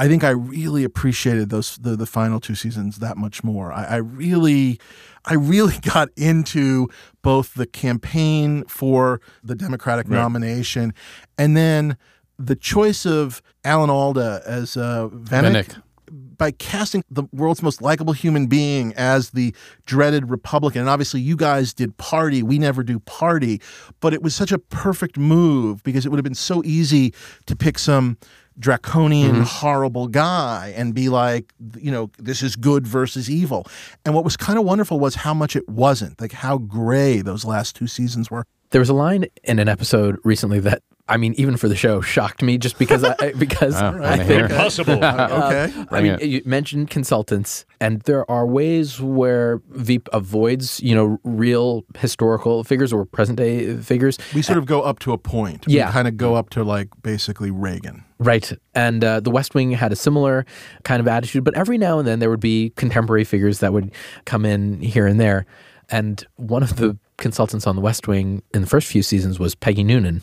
I 0.02 0.08
think 0.08 0.24
I 0.24 0.30
really 0.30 0.82
appreciated 0.82 1.50
those 1.50 1.76
the, 1.76 1.94
the 1.94 2.06
final 2.06 2.40
two 2.40 2.56
seasons 2.56 2.98
that 2.98 3.16
much 3.16 3.44
more. 3.44 3.72
I, 3.72 3.84
I 3.84 3.96
really, 3.96 4.80
I 5.24 5.34
really 5.34 5.78
got 5.94 6.08
into 6.16 6.88
both 7.22 7.54
the 7.54 7.66
campaign 7.66 8.64
for 8.64 9.20
the 9.44 9.54
Democratic 9.54 10.08
Right. 10.08 10.16
nomination, 10.16 10.92
and 11.38 11.56
then 11.56 11.96
the 12.36 12.56
choice 12.56 13.06
of 13.06 13.42
Alan 13.62 13.90
Alda 13.90 14.42
as 14.44 14.76
uh, 14.76 15.08
Vinick 15.12 15.52
Vinick. 15.66 15.82
by 16.10 16.50
casting 16.50 17.04
the 17.08 17.22
world's 17.32 17.62
most 17.62 17.80
likable 17.80 18.12
human 18.12 18.48
being 18.48 18.92
as 18.94 19.30
the 19.30 19.54
dreaded 19.86 20.28
Republican. 20.30 20.80
And 20.80 20.90
obviously, 20.90 21.20
you 21.20 21.36
guys 21.36 21.72
did 21.72 21.96
party. 21.96 22.42
We 22.42 22.58
never 22.58 22.82
do 22.82 22.98
party. 22.98 23.60
But 24.00 24.14
it 24.14 24.20
was 24.20 24.34
such 24.34 24.50
a 24.50 24.58
perfect 24.58 25.16
move 25.16 25.84
because 25.84 26.04
it 26.04 26.08
would 26.08 26.18
have 26.18 26.24
been 26.24 26.34
so 26.34 26.60
easy 26.64 27.14
to 27.46 27.54
pick 27.54 27.78
some 27.78 28.16
draconian, 28.58 29.36
Mhm. 29.36 29.44
horrible 29.44 30.08
guy 30.08 30.72
and 30.76 30.94
be 30.94 31.08
like, 31.08 31.52
you 31.78 31.90
know, 31.90 32.10
this 32.18 32.42
is 32.42 32.56
good 32.56 32.86
versus 32.86 33.28
evil. 33.30 33.66
And 34.04 34.14
what 34.14 34.24
was 34.24 34.36
kind 34.36 34.58
of 34.58 34.64
wonderful 34.64 34.98
was 35.00 35.16
how 35.16 35.34
much 35.34 35.56
it 35.56 35.68
wasn't, 35.68 36.20
like 36.20 36.32
how 36.32 36.58
gray 36.58 37.20
those 37.22 37.44
last 37.44 37.76
two 37.76 37.86
seasons 37.86 38.30
were. 38.30 38.44
There 38.70 38.80
was 38.80 38.88
a 38.88 38.94
line 38.94 39.26
in 39.44 39.58
an 39.58 39.68
episode 39.68 40.16
recently 40.24 40.58
that 40.60 40.82
I 41.08 41.16
mean, 41.16 41.34
even 41.36 41.56
for 41.56 41.68
the 41.68 41.74
show, 41.76 42.00
shocked 42.00 42.42
me 42.42 42.58
just 42.58 42.78
because 42.78 43.02
I 43.04 43.32
because 43.38 43.74
Oh, 43.80 43.98
I 44.02 44.16
think 44.18 44.28
hear 44.30 44.44
it. 44.46 44.52
Uh, 44.52 45.28
Okay. 45.32 45.84
I 45.90 46.00
mean, 46.00 46.18
you 46.20 46.42
mentioned 46.44 46.90
consultants, 46.90 47.64
and 47.80 48.00
there 48.02 48.28
are 48.30 48.46
ways 48.46 49.00
where 49.00 49.60
Veep 49.70 50.08
avoids, 50.12 50.80
you 50.80 50.94
know, 50.94 51.18
real 51.24 51.84
historical 51.98 52.62
figures 52.64 52.92
or 52.92 53.04
present 53.04 53.36
day 53.36 53.76
figures. 53.78 54.16
We 54.34 54.42
sort 54.42 54.58
of 54.58 54.66
go 54.66 54.82
up 54.82 55.00
to 55.00 55.12
a 55.12 55.18
point. 55.18 55.66
We 55.66 55.74
Yeah. 55.74 55.90
kind 55.90 56.06
of 56.06 56.16
go 56.16 56.36
up 56.36 56.50
to 56.50 56.62
like 56.62 56.88
basically 57.02 57.50
Reagan. 57.50 58.04
Right. 58.18 58.52
And 58.74 59.02
uh, 59.04 59.18
the 59.20 59.30
West 59.32 59.54
Wing 59.56 59.72
had 59.72 59.90
a 59.92 59.96
similar 59.96 60.46
kind 60.84 61.00
of 61.00 61.08
attitude, 61.08 61.42
but 61.42 61.54
every 61.56 61.78
now 61.78 61.98
and 61.98 62.06
then 62.06 62.20
there 62.20 62.30
would 62.30 62.38
be 62.40 62.70
contemporary 62.76 63.24
figures 63.24 63.58
that 63.58 63.72
would 63.72 63.90
come 64.24 64.44
in 64.46 64.80
here 64.80 65.08
and 65.08 65.18
there. 65.18 65.46
And 65.90 66.24
one 66.36 66.62
of 66.62 66.76
the 66.76 66.96
consultants 67.22 67.66
on 67.66 67.76
the 67.76 67.82
West 67.82 68.06
Wing 68.06 68.42
in 68.52 68.60
the 68.60 68.66
first 68.66 68.86
few 68.88 69.02
seasons 69.02 69.38
was 69.38 69.54
Peggy 69.54 69.84
Noonan. 69.84 70.20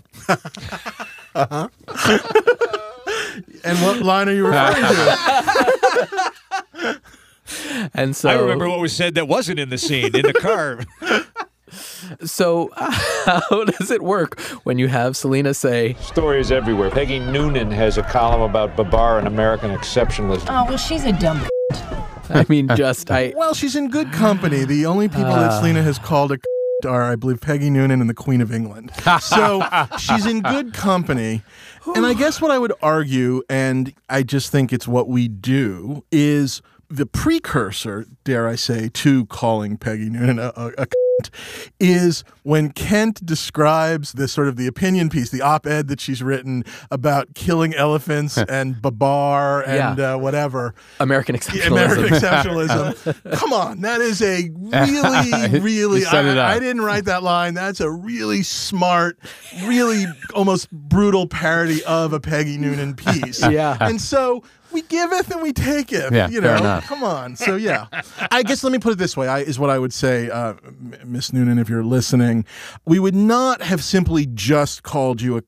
Uh-huh. 1.35 1.69
and 3.63 3.77
what 3.79 4.01
line 4.01 4.29
are 4.29 4.33
you 4.33 4.45
referring 4.45 4.83
to? 4.83 6.09
And 7.95 8.15
so 8.15 8.29
I 8.29 8.35
remember 8.35 8.69
what 8.69 8.79
was 8.79 8.95
said 8.95 9.15
that 9.15 9.27
wasn't 9.27 9.57
in 9.59 9.69
the 9.69 9.77
scene 9.79 10.15
in 10.15 10.21
the 10.21 10.33
car. 10.33 10.81
So 12.25 12.71
how 12.75 13.63
does 13.65 13.91
it 13.91 14.01
work 14.01 14.39
when 14.63 14.79
you 14.79 14.87
have 14.87 15.15
Selina 15.15 15.53
say, 15.53 15.93
Stories 16.01 16.51
everywhere. 16.51 16.89
Peggy 16.89 17.19
Noonan 17.19 17.69
has 17.69 17.99
a 17.99 18.03
column 18.03 18.41
about 18.41 18.75
Babar 18.75 19.19
and 19.19 19.27
American 19.27 19.69
exceptionalism. 19.71 20.45
Oh, 20.49 20.65
well, 20.67 20.77
she's 20.77 21.05
a 21.05 21.11
dumb. 21.13 21.39
I 22.31 22.43
mean, 22.49 22.67
just 22.75 23.11
I. 23.11 23.33
Well, 23.35 23.53
she's 23.53 23.75
in 23.75 23.89
good 23.89 24.11
company. 24.11 24.65
The 24.65 24.87
only 24.87 25.09
people 25.09 25.25
that 25.25 25.51
Ah. 25.51 25.59
Selina 25.59 25.83
has 25.83 25.99
called 25.99 26.31
a 26.31 26.39
are, 26.85 27.03
I 27.03 27.15
believe, 27.15 27.41
Peggy 27.41 27.69
Noonan 27.69 28.01
and 28.01 28.09
the 28.09 28.13
Queen 28.13 28.41
of 28.41 28.51
England. 28.51 28.91
So 29.21 29.63
she's 29.97 30.25
in 30.25 30.41
good 30.41 30.73
company. 30.73 31.43
And 31.95 32.05
I 32.05 32.13
guess 32.13 32.41
what 32.41 32.51
I 32.51 32.59
would 32.59 32.73
argue, 32.81 33.43
and 33.49 33.93
I 34.09 34.23
just 34.23 34.51
think 34.51 34.71
it's 34.71 34.87
what 34.87 35.07
we 35.07 35.27
do, 35.27 36.03
is 36.11 36.61
the 36.89 37.05
precursor, 37.05 38.05
dare 38.23 38.47
I 38.47 38.55
say, 38.55 38.89
to 38.89 39.25
calling 39.27 39.77
Peggy 39.77 40.09
Noonan 40.09 40.39
a, 40.39 40.53
a, 40.55 40.71
a 40.77 40.87
is 41.79 42.23
when 42.43 42.71
Kent 42.71 43.25
describes 43.25 44.13
this 44.13 44.31
sort 44.31 44.47
of 44.47 44.55
the 44.55 44.67
opinion 44.67 45.09
piece, 45.09 45.29
the 45.31 45.41
op-ed 45.41 45.87
that 45.87 45.99
she's 45.99 46.21
written 46.23 46.63
about 46.91 47.33
killing 47.35 47.73
elephants 47.73 48.37
and 48.49 48.81
Babar 48.81 49.63
and 49.63 49.97
Yeah. 49.97 50.13
uh, 50.13 50.17
whatever. 50.17 50.73
American 50.99 51.35
exceptionalism? 51.35 51.71
American 51.71 52.05
exceptionalism. 52.15 53.33
Come 53.37 53.53
on, 53.53 53.81
that 53.81 54.01
is 54.01 54.21
a 54.21 54.49
really, 54.53 55.59
really. 55.59 56.05
I. 56.05 56.55
I 56.55 56.59
didn't 56.59 56.81
write 56.81 57.05
that 57.05 57.23
line. 57.23 57.53
That's 57.53 57.79
a 57.79 57.89
really 57.89 58.43
smart, 58.43 59.17
really 59.63 60.05
almost 60.33 60.69
brutal 60.71 61.27
parody 61.27 61.83
of 61.85 62.13
a 62.13 62.19
Peggy 62.19 62.57
Noonan 62.57 62.95
piece. 62.95 63.41
Yeah. 63.47 63.77
And 63.79 63.99
so, 64.01 64.43
we 64.71 64.81
giveth 64.83 65.31
and 65.31 65.41
we 65.41 65.53
taketh. 65.53 66.11
Yeah, 66.11 66.29
you 66.29 66.41
know, 66.41 66.79
come 66.83 67.03
on. 67.03 67.35
So 67.35 67.55
yeah, 67.55 67.87
I 68.31 68.43
guess 68.43 68.63
let 68.63 68.71
me 68.71 68.79
put 68.79 68.93
it 68.93 68.97
this 68.97 69.15
way: 69.15 69.27
I, 69.27 69.39
is 69.39 69.59
what 69.59 69.69
I 69.69 69.79
would 69.79 69.93
say, 69.93 70.29
uh, 70.29 70.55
Miss 71.03 71.33
Noonan, 71.33 71.59
if 71.59 71.69
you're 71.69 71.83
listening, 71.83 72.45
we 72.85 72.99
would 72.99 73.15
not 73.15 73.61
have 73.61 73.83
simply 73.83 74.25
just 74.25 74.83
called 74.83 75.21
you 75.21 75.37
a 75.37 75.41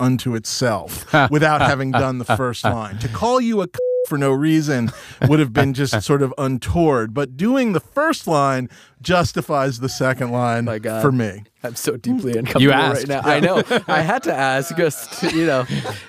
unto 0.00 0.34
itself 0.34 1.12
without 1.30 1.60
having 1.60 1.92
done 1.92 2.18
the 2.18 2.24
first 2.24 2.64
line. 2.64 2.98
To 2.98 3.08
call 3.08 3.40
you 3.40 3.62
a 3.62 3.68
for 4.06 4.16
no 4.18 4.30
reason 4.32 4.90
would 5.28 5.38
have 5.40 5.52
been 5.52 5.74
just 5.74 6.00
sort 6.06 6.22
of 6.22 6.32
untoward. 6.38 7.12
But 7.14 7.36
doing 7.36 7.72
the 7.72 7.80
first 7.80 8.26
line 8.26 8.68
justifies 9.02 9.80
the 9.80 9.88
second 9.88 10.30
line 10.30 10.64
My 10.64 10.78
God. 10.78 11.02
for 11.02 11.12
me. 11.12 11.44
I'm 11.62 11.74
so 11.76 11.96
deeply 11.96 12.38
uncomfortable 12.38 12.72
asked. 12.72 13.08
right 13.08 13.22
now. 13.24 13.28
I 13.30 13.40
know. 13.40 13.62
I 13.88 14.00
had 14.00 14.22
to 14.24 14.34
ask. 14.34 14.76
Just 14.76 15.22
you 15.34 15.46
know, 15.46 15.66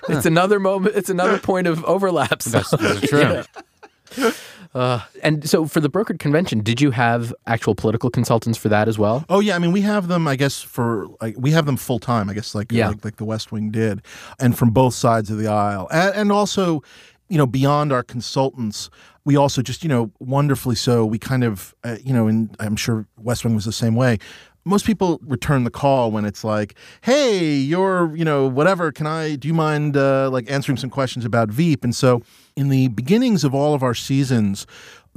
it's 0.10 0.26
another 0.26 0.60
moment. 0.60 0.96
It's 0.96 1.10
another 1.10 1.40
point 1.40 1.68
of 1.68 1.84
overlap. 1.86 2.42
So, 2.42 2.50
That's, 2.52 2.72
that's 2.72 3.02
true. 3.10 4.32
Uh, 4.76 5.00
and 5.24 5.50
so 5.50 5.66
for 5.66 5.80
the 5.80 5.90
brokered 5.90 6.20
convention, 6.20 6.60
did 6.62 6.80
you 6.82 6.92
have 6.92 7.34
actual 7.48 7.74
political 7.74 8.10
consultants 8.10 8.58
for 8.58 8.70
that 8.70 8.88
as 8.88 9.00
well? 9.00 9.26
Oh 9.30 9.40
yeah, 9.40 9.56
I 9.56 9.60
mean 9.60 9.72
we 9.72 9.82
have 9.82 10.08
them. 10.08 10.28
I 10.28 10.36
guess 10.36 10.62
for 10.62 11.08
like 11.22 11.36
we 11.38 11.52
have 11.52 11.66
them 11.66 11.78
full 11.78 12.00
time. 12.00 12.30
I 12.30 12.34
guess 12.34 12.54
like 12.54 12.72
Yeah. 12.72 12.90
like, 12.90 13.04
like 13.04 13.16
the 13.16 13.26
West 13.26 13.52
Wing 13.52 13.72
did, 13.72 14.02
and 14.40 14.56
from 14.58 14.72
both 14.72 14.94
sides 14.94 15.32
of 15.32 15.38
the 15.40 15.48
aisle, 15.48 15.88
and, 15.92 16.16
and 16.16 16.32
also, 16.32 16.84
you 17.30 17.38
know, 17.38 17.46
beyond 17.46 17.92
our 17.92 18.04
consultants, 18.04 18.90
we 19.26 19.36
also 19.36 19.62
just 19.62 19.84
you 19.84 19.90
know 19.90 20.12
wonderfully 20.20 20.76
so. 20.76 21.06
We 21.06 21.20
kind 21.20 21.44
of 21.44 21.76
uh, 21.84 21.98
you 22.04 22.14
know, 22.14 22.28
and 22.28 22.56
I'm 22.60 22.76
sure 22.76 23.06
West 23.18 23.44
Wing 23.44 23.56
was 23.56 23.66
the 23.66 23.72
same 23.72 23.96
way. 23.96 24.20
Most 24.64 24.86
people 24.86 25.20
return 25.24 25.64
the 25.64 25.70
call 25.70 26.12
when 26.12 26.26
it's 26.26 26.44
like, 26.44 26.76
"Hey, 27.02 27.56
you're 27.56 28.16
you 28.16 28.26
know 28.26 28.48
whatever. 28.48 28.92
Can 28.92 29.08
I? 29.08 29.36
Do 29.36 29.48
you 29.48 29.54
mind 29.54 29.98
uh, 29.98 30.30
like 30.30 30.50
answering 30.50 30.78
some 30.78 30.90
questions 30.90 31.26
about 31.26 31.50
Veep?" 31.50 31.84
And 31.84 31.96
so, 31.96 32.22
in 32.56 32.70
the 32.70 32.88
beginnings 32.90 33.44
of 33.44 33.54
all 33.54 33.74
of 33.74 33.84
our 33.84 33.94
seasons, 33.94 34.66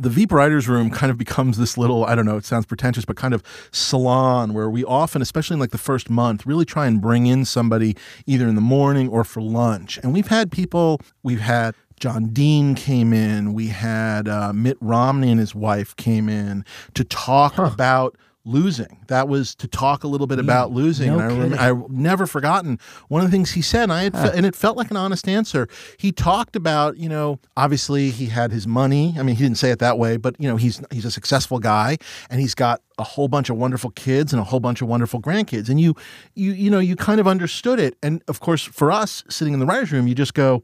the 0.00 0.08
Veep 0.08 0.32
Writers 0.32 0.66
Room 0.66 0.88
kind 0.88 1.10
of 1.10 1.18
becomes 1.18 1.58
this 1.58 1.76
little, 1.76 2.06
I 2.06 2.14
don't 2.14 2.24
know, 2.24 2.38
it 2.38 2.46
sounds 2.46 2.64
pretentious, 2.64 3.04
but 3.04 3.16
kind 3.16 3.34
of 3.34 3.42
salon 3.70 4.54
where 4.54 4.70
we 4.70 4.82
often, 4.82 5.20
especially 5.20 5.54
in 5.54 5.60
like 5.60 5.72
the 5.72 5.78
first 5.78 6.08
month, 6.08 6.46
really 6.46 6.64
try 6.64 6.86
and 6.86 7.02
bring 7.02 7.26
in 7.26 7.44
somebody 7.44 7.96
either 8.24 8.48
in 8.48 8.54
the 8.54 8.62
morning 8.62 9.08
or 9.08 9.24
for 9.24 9.42
lunch. 9.42 9.98
And 9.98 10.14
we've 10.14 10.28
had 10.28 10.50
people, 10.50 11.00
we've 11.22 11.40
had 11.40 11.74
John 12.00 12.28
Dean 12.28 12.74
came 12.74 13.12
in, 13.12 13.52
we 13.52 13.68
had 13.68 14.26
uh, 14.26 14.52
Mitt 14.52 14.78
Romney 14.80 15.30
and 15.30 15.38
his 15.38 15.54
wife 15.54 15.94
came 15.96 16.28
in 16.28 16.64
to 16.94 17.04
talk 17.04 17.58
about 17.58 18.16
losing. 18.46 18.98
That 19.08 19.28
was 19.28 19.54
to 19.56 19.68
talk 19.68 20.02
a 20.02 20.08
little 20.08 20.26
bit 20.26 20.38
about 20.38 20.72
losing. 20.72 21.08
no 21.14 21.18
and 21.18 21.54
I 21.54 21.70
rem-. 21.70 21.84
I 21.84 21.86
never 21.90 22.26
forgotten 22.26 22.78
one 23.08 23.20
of 23.20 23.28
the 23.28 23.30
things 23.30 23.50
he 23.50 23.60
said, 23.60 23.82
and 23.84 23.92
I 23.92 24.04
had, 24.04 24.14
fe- 24.14 24.32
and 24.34 24.46
it 24.46 24.56
felt 24.56 24.78
like 24.78 24.90
an 24.90 24.96
honest 24.96 25.28
answer. 25.28 25.68
He 25.98 26.10
talked 26.10 26.56
about, 26.56 26.96
you 26.96 27.10
know, 27.10 27.38
obviously 27.58 28.08
he 28.08 28.26
had 28.26 28.50
his 28.50 28.66
money. 28.66 29.14
I 29.18 29.22
mean, 29.22 29.36
he 29.36 29.42
didn't 29.42 29.58
say 29.58 29.70
it 29.70 29.78
that 29.80 29.98
way, 29.98 30.16
but 30.16 30.36
you 30.38 30.48
know, 30.48 30.56
he's 30.56 30.80
he's 30.90 31.04
a 31.04 31.10
successful 31.10 31.58
guy, 31.58 31.98
and 32.30 32.40
he's 32.40 32.54
got 32.54 32.80
a 32.98 33.04
whole 33.04 33.28
bunch 33.28 33.50
of 33.50 33.58
wonderful 33.58 33.90
kids 33.90 34.32
and 34.32 34.40
a 34.40 34.44
whole 34.44 34.60
bunch 34.60 34.80
of 34.80 34.88
wonderful 34.88 35.20
grandkids, 35.20 35.68
and 35.68 35.78
you 35.78 35.94
you 36.34 36.52
you 36.52 36.70
know, 36.70 36.78
you 36.80 36.96
kind 36.96 37.20
of 37.20 37.28
understood 37.28 37.78
it. 37.78 37.94
And 38.02 38.22
of 38.26 38.40
course, 38.40 38.64
for 38.64 38.90
us 38.90 39.22
sitting 39.28 39.52
in 39.52 39.60
the 39.60 39.66
writers' 39.66 39.92
room, 39.92 40.08
you 40.08 40.14
just 40.14 40.32
go. 40.32 40.62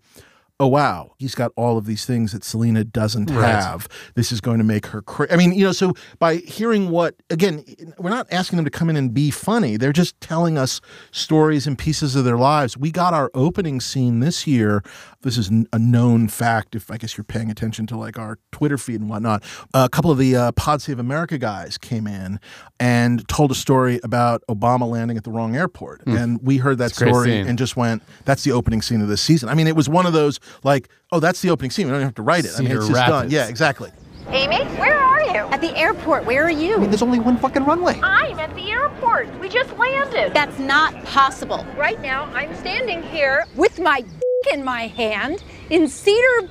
Oh 0.59 0.68
wow, 0.68 1.12
he's 1.18 1.34
got 1.34 1.52
all 1.54 1.76
of 1.76 1.84
these 1.84 2.07
things 2.07 2.32
that 2.32 2.42
Selina 2.42 2.82
doesn't 2.82 3.30
Right. 3.30 3.44
have. 3.54 3.88
This 4.14 4.32
is 4.32 4.40
going 4.40 4.57
to 4.57 4.64
make 4.64 4.86
her 4.86 5.02
crazy. 5.02 5.30
I 5.30 5.36
mean, 5.36 5.52
you 5.52 5.64
know, 5.66 5.72
so 5.72 5.92
by 6.18 6.36
hearing 6.36 6.88
what 6.88 7.14
again, 7.28 7.62
we're 7.98 8.09
not 8.09 8.26
asking 8.30 8.57
them 8.57 8.64
to 8.64 8.70
come 8.70 8.88
in 8.88 8.96
and 8.96 9.12
be 9.12 9.30
funny. 9.30 9.76
They're 9.76 9.92
just 9.92 10.18
telling 10.22 10.57
us 10.57 10.80
stories 11.11 11.66
and 11.66 11.76
pieces 11.78 12.16
of 12.16 12.24
their 12.24 12.38
lives. 12.38 12.74
We 12.74 12.90
got 12.90 13.12
our 13.12 13.30
opening 13.34 13.80
scene 13.82 14.20
this 14.20 14.46
year. 14.46 14.82
This 15.27 15.39
is 15.39 15.51
a 15.72 15.79
known 15.79 16.29
fact. 16.29 16.77
If 16.77 16.89
I 16.89 16.99
guess 16.99 17.16
you're 17.16 17.24
paying 17.24 17.51
attention 17.51 17.87
to 17.89 17.97
like 17.97 18.16
our 18.16 18.39
Twitter 18.53 18.79
feed 18.79 19.01
and 19.01 19.11
whatnot, 19.11 19.43
a 19.74 19.89
couple 19.89 20.12
of 20.12 20.18
the 20.18 20.37
uh, 20.37 20.53
Pod 20.53 20.81
Save 20.81 21.01
America 21.01 21.37
guys 21.37 21.77
came 21.79 22.07
in 22.07 22.39
and 22.79 23.27
told 23.29 23.51
a 23.51 23.55
story 23.57 23.99
about 24.05 24.43
Obama 24.49 24.89
landing 24.89 25.16
at 25.16 25.24
the 25.24 25.31
wrong 25.33 25.57
airport, 25.57 26.03
Hmm. 26.03 26.16
and 26.16 26.41
we 26.43 26.59
heard 26.59 26.79
that 26.79 26.91
It's 26.91 26.97
story 26.97 27.39
and 27.41 27.59
just 27.59 27.77
went, 27.77 28.03
"That's 28.24 28.45
the 28.45 28.53
opening 28.53 28.83
scene 28.83 29.01
of 29.03 29.09
this 29.09 29.20
season." 29.20 29.49
I 29.49 29.55
mean, 29.55 29.66
it 29.66 29.74
was 29.74 29.89
one 29.89 30.07
of 30.07 30.12
those 30.12 30.39
like, 30.62 30.89
"Oh, 31.11 31.18
that's 31.18 31.41
the 31.43 31.51
opening 31.51 31.72
scene. 31.72 31.87
We 31.87 31.91
don't 31.91 32.01
even 32.03 32.07
have 32.07 32.14
to 32.14 32.22
write 32.22 32.45
it." 32.45 32.53
I 32.57 32.61
mean, 32.61 32.68
Cedar 32.68 32.79
it's 32.81 32.89
just 32.89 33.07
done. 33.07 33.29
Yeah, 33.31 33.49
exactly. 33.49 33.91
Amy, 34.29 34.64
where 34.79 34.97
are 34.99 35.22
you? 35.22 35.53
At 35.53 35.61
the 35.61 35.77
airport. 35.77 36.24
Where 36.24 36.45
are 36.45 36.51
you? 36.51 36.87
There's 36.87 37.03
only 37.03 37.18
one 37.18 37.37
fucking 37.39 37.64
runway. 37.64 37.99
I'm 38.03 38.39
at 38.39 38.55
the 38.55 38.70
airport. 38.70 39.29
We 39.41 39.49
just 39.49 39.77
landed. 39.77 40.35
That's 40.35 40.59
not 40.61 41.05
possible. 41.05 41.66
Right 41.77 42.01
now, 42.01 42.24
I'm 42.35 42.55
standing 42.57 43.03
here 43.03 43.45
with 43.57 43.79
my 43.81 44.03
dick 44.03 44.11
in 44.53 44.64
my 44.64 44.86
hand 44.88 45.42
in 45.70 45.88
Cedar 45.88 46.49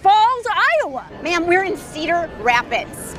Falls, 0.00 0.46
Iowa. 0.82 1.08
Ma'am, 1.22 1.46
we're 1.46 1.64
in 1.64 1.76
Cedar 1.76 2.28
Rapids. 2.40 3.14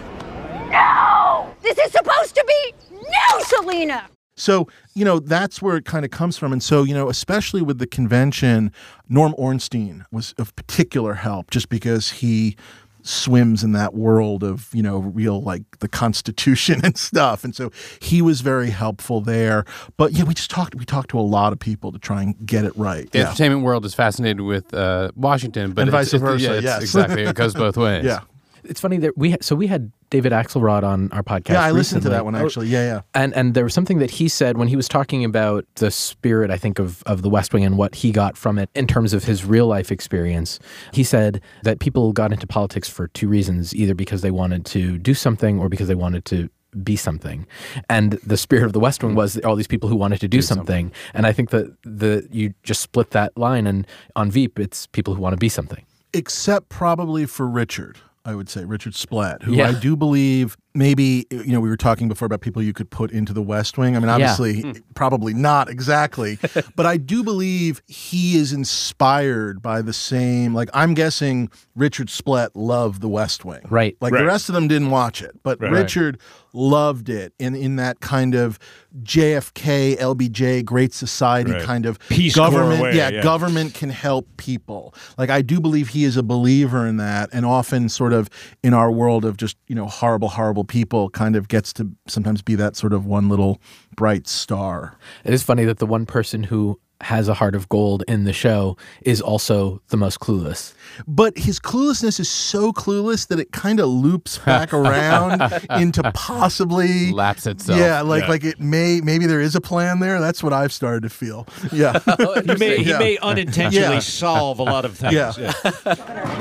No! 0.69 1.53
This 1.61 1.77
is 1.77 1.91
supposed 1.91 2.35
to 2.35 2.43
be 2.45 2.73
no, 2.91 3.39
Selina! 3.39 4.09
So, 4.35 4.67
you 4.95 5.05
know, 5.05 5.19
that's 5.19 5.61
where 5.61 5.77
it 5.77 5.85
kind 5.85 6.03
of 6.03 6.11
comes 6.11 6.37
from. 6.37 6.51
And 6.51 6.61
so, 6.61 6.83
you 6.83 6.93
know, 6.93 7.09
especially 7.09 7.61
with 7.61 7.77
the 7.77 7.87
convention, 7.87 8.71
Norm 9.07 9.35
Ornstein 9.37 10.05
was 10.11 10.33
of 10.37 10.55
particular 10.55 11.13
help 11.13 11.51
just 11.51 11.69
because 11.69 12.11
he 12.11 12.57
swims 13.03 13.63
in 13.63 13.73
that 13.73 13.93
world 13.93 14.43
of, 14.43 14.69
you 14.73 14.81
know, 14.81 14.97
real 14.99 15.41
like 15.41 15.63
the 15.79 15.87
Constitution 15.87 16.81
and 16.83 16.97
stuff. 16.97 17.43
And 17.43 17.55
so 17.55 17.71
he 18.01 18.21
was 18.21 18.41
very 18.41 18.69
helpful 18.71 19.21
there. 19.21 19.65
But 19.97 20.13
yeah, 20.13 20.23
we 20.23 20.33
just 20.33 20.49
talked, 20.49 20.73
we 20.75 20.85
talked 20.85 21.09
to 21.11 21.19
a 21.19 21.21
lot 21.21 21.53
of 21.53 21.59
people 21.59 21.91
to 21.91 21.99
try 21.99 22.21
and 22.23 22.35
get 22.45 22.65
it 22.65 22.75
right. 22.77 23.11
The 23.11 23.19
Yeah. 23.19 23.27
entertainment 23.27 23.63
world 23.63 23.85
is 23.85 23.93
fascinated 23.93 24.41
with 24.41 24.73
uh, 24.73 25.11
Washington, 25.15 25.73
but 25.73 25.81
And 25.83 25.89
it's- 25.89 26.11
vice 26.11 26.19
versa, 26.19 26.43
yeah, 26.43 26.49
it's- 26.57 26.63
yes. 26.63 26.81
exactly. 26.81 27.23
It 27.23 27.35
goes 27.35 27.53
both 27.53 27.77
ways. 27.85 28.05
Yeah. 28.05 28.21
It's 28.65 28.79
funny 28.79 28.97
that 28.97 29.17
we 29.17 29.35
so 29.41 29.55
we 29.55 29.67
had 29.67 29.91
David 30.09 30.31
Axelrod 30.31 30.83
on 30.83 31.11
our 31.11 31.23
podcast. 31.23 31.53
Yeah, 31.53 31.63
I 31.63 31.71
listened 31.71 32.03
to 32.03 32.09
that 32.09 32.25
one 32.25 32.35
actually. 32.35 32.67
Yeah, 32.67 32.85
yeah. 32.85 33.01
And 33.13 33.33
and 33.33 33.53
there 33.53 33.63
was 33.63 33.73
something 33.73 33.99
that 33.99 34.11
he 34.11 34.27
said 34.27 34.57
when 34.57 34.67
he 34.67 34.75
was 34.75 34.87
talking 34.87 35.25
about 35.25 35.65
the 35.75 35.91
spirit, 35.91 36.51
I 36.51 36.57
think, 36.57 36.79
of, 36.79 37.03
of 37.03 37.21
the 37.21 37.29
West 37.29 37.53
Wing 37.53 37.63
and 37.65 37.77
what 37.77 37.95
he 37.95 38.11
got 38.11 38.37
from 38.37 38.59
it 38.59 38.69
in 38.75 38.87
terms 38.87 39.13
of 39.13 39.23
his 39.23 39.43
real 39.45 39.67
life 39.67 39.91
experience. 39.91 40.59
He 40.91 41.03
said 41.03 41.41
that 41.63 41.79
people 41.79 42.13
got 42.13 42.31
into 42.31 42.47
politics 42.47 42.87
for 42.89 43.07
two 43.09 43.27
reasons, 43.27 43.73
either 43.75 43.95
because 43.95 44.21
they 44.21 44.31
wanted 44.31 44.65
to 44.67 44.97
do 44.97 45.13
something 45.13 45.59
or 45.59 45.69
because 45.69 45.87
they 45.87 45.95
wanted 45.95 46.25
to 46.25 46.49
be 46.83 46.95
something. 46.95 47.45
And 47.87 48.13
the 48.25 48.37
spirit 48.37 48.65
of 48.65 48.73
the 48.73 48.79
West 48.79 49.03
Wing 49.03 49.13
was 49.13 49.37
all 49.39 49.55
these 49.55 49.67
people 49.67 49.89
who 49.89 49.95
wanted 49.95 50.19
to 50.21 50.27
do, 50.27 50.41
something. 50.41 50.91
And 51.13 51.27
I 51.27 51.31
think 51.31 51.51
that 51.51 51.75
the 51.83 52.27
you 52.31 52.53
just 52.63 52.81
split 52.81 53.11
that 53.11 53.37
line 53.37 53.67
and 53.67 53.85
on 54.15 54.31
Veep 54.31 54.59
it's 54.59 54.87
people 54.87 55.13
who 55.13 55.21
want 55.21 55.33
to 55.33 55.37
be 55.37 55.49
something. 55.49 55.85
except 56.13 56.69
probably 56.69 57.25
for 57.25 57.47
Richard. 57.47 57.97
I 58.25 58.35
would 58.35 58.49
say 58.49 58.65
Richard 58.65 58.95
Splett, 58.95 59.43
who 59.43 59.53
Yeah. 59.55 59.69
I 59.69 59.73
do 59.79 59.95
believe 59.95 60.57
maybe 60.75 61.25
you 61.29 61.51
know 61.53 61.59
we 61.59 61.69
were 61.69 61.77
talking 61.77 62.07
before 62.07 62.25
about 62.25 62.41
people 62.41 62.61
you 62.61 62.73
could 62.73 62.89
put 62.89 63.11
into 63.11 63.31
the 63.33 63.41
West 63.41 63.77
Wing. 63.77 63.95
I 63.95 63.99
mean, 63.99 64.07
Yeah. 64.07 64.13
obviously, 64.15 64.61
Hmm. 64.61 64.71
probably 64.95 65.33
not 65.33 65.69
exactly, 65.69 66.39
but 66.75 66.85
I 66.85 66.97
do 66.97 67.23
believe 67.23 67.81
he 67.87 68.37
is 68.37 68.51
inspired 68.53 69.61
by 69.61 69.81
the 69.81 69.93
same. 69.93 70.53
Like 70.53 70.69
I'm 70.73 70.93
guessing 70.93 71.49
Richard 71.75 72.09
Splett 72.09 72.55
loved 72.55 73.01
the 73.01 73.09
West 73.09 73.45
Wing, 73.45 73.61
Right. 73.69 73.95
Like 74.01 74.13
the 74.13 74.25
rest 74.25 74.49
of 74.49 74.55
them 74.55 74.67
didn't 74.67 74.89
watch 74.91 75.21
it, 75.21 75.31
but 75.43 75.59
Right. 75.61 75.71
Richard 75.71 76.19
loved 76.55 77.09
it 77.09 77.33
in 77.39 77.55
in 77.55 77.75
that 77.77 77.99
kind 77.99 78.35
of 78.35 78.59
JFK, 79.03 79.95
LBJ, 79.99 80.63
Great 80.63 80.93
Society 80.93 81.51
Right. 81.51 81.63
kind 81.63 81.85
of 81.85 81.97
Peace 82.09 82.35
government. 82.35 82.81
way, 82.81 82.95
yeah, 82.95 83.09
yeah. 83.09 83.21
government 83.23 83.73
can 83.73 83.89
help 83.89 84.27
people. 84.37 84.93
Like 85.17 85.29
I 85.29 85.41
do 85.41 85.59
believe 85.59 85.89
he 85.89 86.03
is 86.03 86.15
a 86.17 86.23
believer 86.23 86.85
in 86.87 86.97
that, 86.97 87.29
and 87.33 87.45
often 87.45 87.89
sort 87.89 88.13
of 88.13 88.29
in 88.63 88.73
our 88.73 88.91
world 88.91 89.25
of 89.25 89.37
just 89.37 89.57
you 89.67 89.75
know 89.75 89.85
horrible, 89.87 90.29
horrible 90.29 90.62
people, 90.65 91.09
kind 91.09 91.35
of 91.35 91.47
gets 91.47 91.73
to 91.73 91.91
sometimes 92.07 92.41
be 92.41 92.55
that 92.55 92.75
sort 92.75 92.93
of 92.93 93.05
one 93.05 93.29
little 93.29 93.61
bright 93.95 94.27
star. 94.27 94.97
It 95.23 95.33
is 95.33 95.43
funny 95.43 95.65
that 95.65 95.79
the 95.79 95.85
one 95.85 96.05
person 96.05 96.43
who 96.43 96.79
has 97.03 97.27
a 97.27 97.33
heart 97.33 97.55
of 97.55 97.67
gold 97.69 98.03
in 98.07 98.23
the 98.23 98.33
show 98.33 98.77
is 99.03 99.21
also 99.21 99.81
the 99.89 99.97
most 99.97 100.19
clueless. 100.19 100.73
But 101.07 101.37
his 101.37 101.59
cluelessness 101.59 102.19
is 102.19 102.29
so 102.29 102.71
clueless 102.71 103.27
that 103.27 103.39
it 103.39 103.51
kind 103.51 103.79
of 103.79 103.87
loops 103.89 104.37
back 104.39 104.73
around 104.79 105.41
into 105.71 106.01
possibly 106.13 107.11
Laps 107.11 107.45
itself. 107.47 107.79
Yeah, 107.79 108.01
like 108.01 108.23
Yeah. 108.23 108.29
like 108.29 108.43
it 108.43 108.59
may 108.59 109.01
maybe 109.01 109.25
there 109.25 109.41
is 109.41 109.55
a 109.55 109.61
plan 109.61 109.99
there. 109.99 110.19
That's 110.19 110.41
what 110.43 110.53
I've 110.53 110.71
started 110.73 111.03
to 111.03 111.09
feel. 111.09 111.47
Yeah, 111.71 111.99
He 112.45 112.55
may, 112.55 112.77
he 112.83 112.89
Yeah. 112.89 112.99
may 112.99 113.17
unintentionally 113.17 113.95
Yeah. 113.95 113.99
solve 113.99 114.59
a 114.59 114.63
lot 114.63 114.85
of 114.85 114.97
things. 114.97 115.13
Yeah. 115.13 115.53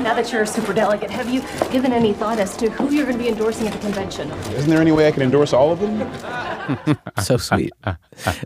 Now 0.03 0.13
that 0.13 0.31
you're 0.31 0.43
a 0.43 0.47
super 0.47 0.73
delegate, 0.73 1.09
have 1.09 1.29
you 1.29 1.41
given 1.71 1.91
any 1.93 2.13
thought 2.13 2.39
as 2.39 2.55
to 2.57 2.69
who 2.69 2.91
you're 2.93 3.05
going 3.05 3.17
to 3.17 3.23
be 3.23 3.29
endorsing 3.29 3.67
at 3.67 3.73
the 3.73 3.79
convention? 3.79 4.29
Isn't 4.55 4.69
there 4.69 4.81
any 4.81 4.91
way 4.91 5.07
I 5.07 5.11
can 5.11 5.23
endorse 5.23 5.53
all 5.53 5.71
of 5.71 5.79
them? 5.79 6.97
so 7.21 7.37
sweet. 7.37 7.73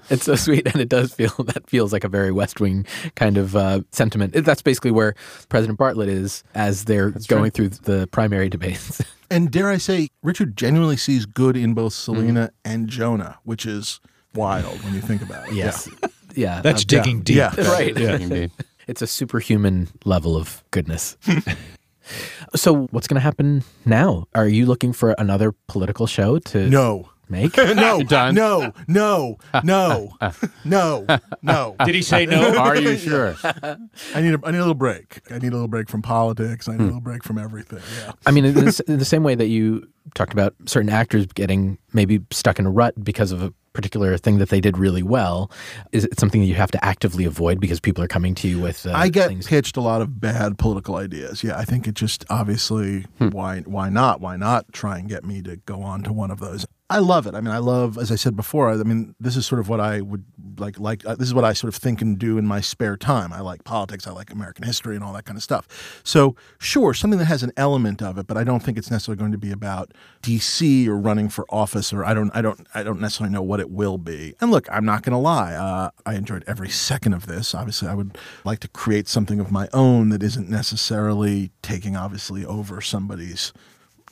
it's 0.09 0.23
so 0.23 0.35
sweet, 0.35 0.65
and 0.67 0.77
it 0.81 0.89
does 0.89 1.13
feel 1.13 1.29
that 1.45 1.69
feels 1.69 1.91
like 1.93 2.03
a 2.03 2.06
very 2.09 2.31
West 2.31 2.59
Wing 2.59 2.85
kind 3.15 3.37
of 3.37 3.55
uh, 3.55 3.81
sentiment. 3.91 4.33
That's 4.45 4.61
basically 4.61 4.91
where 4.91 5.15
President 5.49 5.77
Bartlet 5.79 6.07
is 6.07 6.43
as 6.55 6.85
they're 6.85 7.11
going 7.27 7.51
through 7.51 7.69
the 7.69 8.07
primary 8.11 8.49
debates. 8.49 9.01
And 9.29 9.51
dare 9.51 9.67
I 9.69 9.77
say, 9.77 10.07
Richard 10.23 10.55
genuinely 10.55 10.95
sees 10.95 11.25
good 11.25 11.57
in 11.57 11.73
both 11.73 11.91
Mm-hmm. 11.91 12.15
Selina 12.19 12.51
and 12.63 12.87
Jonah, 12.87 13.39
which 13.43 13.65
is 13.65 13.99
wild 14.33 14.81
when 14.85 14.93
you 14.93 15.01
think 15.01 15.21
about 15.21 15.49
it. 15.49 15.53
Yes. 15.53 15.89
yeah, 16.33 16.61
That's 16.61 16.83
uh, 16.83 16.85
digging 16.87 17.23
deep. 17.23 17.35
Yeah. 17.35 17.53
right. 17.57 17.97
Yeah. 17.97 18.47
It's 18.87 19.01
a 19.01 19.07
superhuman 19.07 19.89
level 20.05 20.37
of 20.37 20.63
goodness. 20.71 21.17
so, 22.55 22.87
what's 22.91 23.05
going 23.07 23.15
to 23.15 23.21
happen 23.21 23.63
now? 23.85 24.27
Are 24.33 24.47
you 24.47 24.65
looking 24.65 24.93
for 24.93 25.11
another 25.17 25.51
political 25.67 26.07
show 26.07 26.39
to 26.39 26.69
No. 26.69 27.09
Make? 27.29 27.57
no, 27.57 28.03
Done. 28.07 28.35
no, 28.35 28.73
no, 28.87 29.37
no, 29.63 30.13
no, 30.65 31.05
no. 31.41 31.75
Did 31.85 31.95
he 31.95 32.01
say 32.01 32.25
no? 32.25 32.57
Are 32.57 32.75
you 32.75 32.97
sure? 32.97 33.35
I 33.43 34.21
need 34.21 34.33
a, 34.35 34.39
I 34.43 34.51
need 34.51 34.57
a 34.57 34.61
little 34.61 34.73
break. 34.73 35.21
I 35.31 35.39
need 35.39 35.49
a 35.49 35.55
little 35.55 35.67
break 35.67 35.89
from 35.89 36.01
politics. 36.01 36.67
I 36.67 36.73
need 36.73 36.75
a 36.75 36.77
hmm. 36.79 36.85
little 36.85 37.01
break 37.01 37.23
from 37.23 37.37
everything. 37.37 37.79
Yeah. 37.99 38.13
I 38.25 38.31
mean, 38.31 38.45
in 38.45 38.53
the, 38.53 38.83
in 38.87 38.99
the 38.99 39.05
same 39.05 39.23
way 39.23 39.35
that 39.35 39.47
you 39.47 39.87
talked 40.13 40.33
about 40.33 40.55
certain 40.65 40.89
actors 40.89 41.25
getting 41.27 41.77
maybe 41.93 42.21
stuck 42.31 42.59
in 42.59 42.65
a 42.65 42.71
rut 42.71 42.93
because 43.03 43.31
of 43.31 43.43
a 43.43 43.53
particular 43.77 44.17
thing 44.17 44.39
that 44.39 44.49
they 44.49 44.59
did 44.59 44.75
really 44.75 45.03
well, 45.03 45.51
is 45.91 46.03
it 46.03 46.19
something 46.19 46.41
that 46.41 46.47
you 46.47 46.55
have 46.55 46.71
to 46.71 46.83
actively 46.83 47.25
avoid 47.25 47.59
because 47.59 47.79
people 47.79 48.03
are 48.03 48.07
coming 48.07 48.33
to 48.33 48.47
you 48.47 48.59
with? 48.59 48.87
Uh, 48.87 48.91
I 48.91 49.07
get 49.09 49.27
things? 49.27 49.45
pitched 49.45 49.77
a 49.77 49.81
lot 49.81 50.01
of 50.01 50.19
bad 50.19 50.57
political 50.57 50.95
ideas. 50.95 51.43
Yeah, 51.43 51.55
I 51.55 51.63
think 51.63 51.87
it 51.87 51.93
just 51.93 52.25
obviously 52.27 53.05
why 53.19 53.59
why 53.61 53.89
not 53.89 54.19
why 54.19 54.35
not 54.35 54.73
try 54.73 54.97
and 54.97 55.07
get 55.07 55.23
me 55.23 55.43
to 55.43 55.57
go 55.57 55.83
on 55.83 56.01
to 56.03 56.11
one 56.11 56.31
of 56.31 56.39
those. 56.39 56.65
I 56.89 56.99
love 56.99 57.27
it. 57.27 57.35
I 57.35 57.41
mean, 57.41 57.53
I 57.53 57.57
love 57.57 57.97
as 57.97 58.11
I 58.11 58.15
said 58.15 58.35
before. 58.35 58.71
I 58.71 58.75
mean, 58.77 59.13
this 59.19 59.35
is 59.35 59.45
sort 59.45 59.59
of 59.59 59.67
what 59.67 59.81
I 59.81 59.99
would 60.01 60.23
like 60.57 60.79
like 60.79 61.05
uh, 61.05 61.15
this 61.15 61.27
is 61.27 61.33
what 61.33 61.43
I 61.43 61.51
sort 61.53 61.73
of 61.73 61.79
think 61.79 62.01
and 62.01 62.17
do 62.17 62.37
in 62.37 62.47
my 62.47 62.61
spare 62.61 62.95
time. 62.95 63.33
I 63.33 63.41
like 63.41 63.65
politics. 63.65 64.07
I 64.07 64.11
like 64.11 64.31
American 64.31 64.63
history 64.63 64.95
and 64.95 65.03
all 65.03 65.11
that 65.13 65.25
kind 65.25 65.37
of 65.37 65.43
stuff. 65.43 65.67
So 66.03 66.35
sure, 66.59 66.93
something 66.93 67.19
that 67.19 67.25
has 67.25 67.43
an 67.43 67.51
element 67.57 68.01
of 68.01 68.17
it, 68.17 68.25
but 68.25 68.37
I 68.37 68.45
don't 68.45 68.63
think 68.63 68.77
it's 68.77 68.89
necessarily 68.89 69.19
going 69.19 69.33
to 69.33 69.37
be 69.37 69.51
about 69.51 69.93
DC 70.23 70.87
or 70.87 70.97
running 70.97 71.27
for 71.27 71.45
office 71.49 71.91
or 71.91 72.05
I 72.05 72.13
don't 72.13 72.31
I 72.33 72.41
don't 72.41 72.65
I 72.73 72.83
don't 72.83 73.01
necessarily 73.01 73.33
know 73.33 73.41
what 73.41 73.59
it 73.59 73.66
will 73.69 73.97
be. 73.97 74.35
And 74.39 74.51
look, 74.51 74.67
I'm 74.71 74.85
not 74.85 75.03
going 75.03 75.13
to 75.13 75.19
lie. 75.19 75.53
Uh, 75.53 75.91
I 76.05 76.15
enjoyed 76.15 76.43
every 76.47 76.69
second 76.69 77.13
of 77.13 77.25
this. 77.25 77.53
Obviously, 77.55 77.87
I 77.87 77.93
would 77.93 78.17
like 78.43 78.59
to 78.59 78.67
create 78.67 79.07
something 79.07 79.39
of 79.39 79.51
my 79.51 79.67
own 79.73 80.09
that 80.09 80.23
isn't 80.23 80.49
necessarily 80.49 81.51
taking 81.61 81.95
obviously 81.95 82.45
over 82.45 82.81
somebody's 82.81 83.53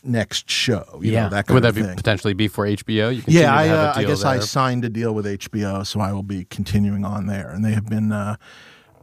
next 0.05 0.49
show. 0.49 0.99
You 1.01 1.13
know, 1.13 1.29
that 1.29 1.49
Would 1.49 1.63
that 1.63 1.69
of 1.69 1.75
be 1.75 1.83
potentially 1.83 2.33
be 2.33 2.47
for 2.47 2.65
HBO? 2.65 3.15
You 3.15 3.23
Yeah, 3.27 3.53
I, 3.53 3.69
uh, 3.69 3.93
I 3.95 4.03
guess 4.03 4.23
I 4.23 4.39
signed 4.39 4.85
a 4.85 4.89
deal 4.89 5.13
with 5.13 5.25
HBO, 5.25 5.85
so 5.85 5.99
I 5.99 6.13
will 6.13 6.23
be 6.23 6.45
continuing 6.45 7.03
on 7.03 7.27
there. 7.27 7.49
And 7.49 7.65
they 7.65 7.71
have 7.71 7.87
been, 7.87 8.11
uh, 8.11 8.37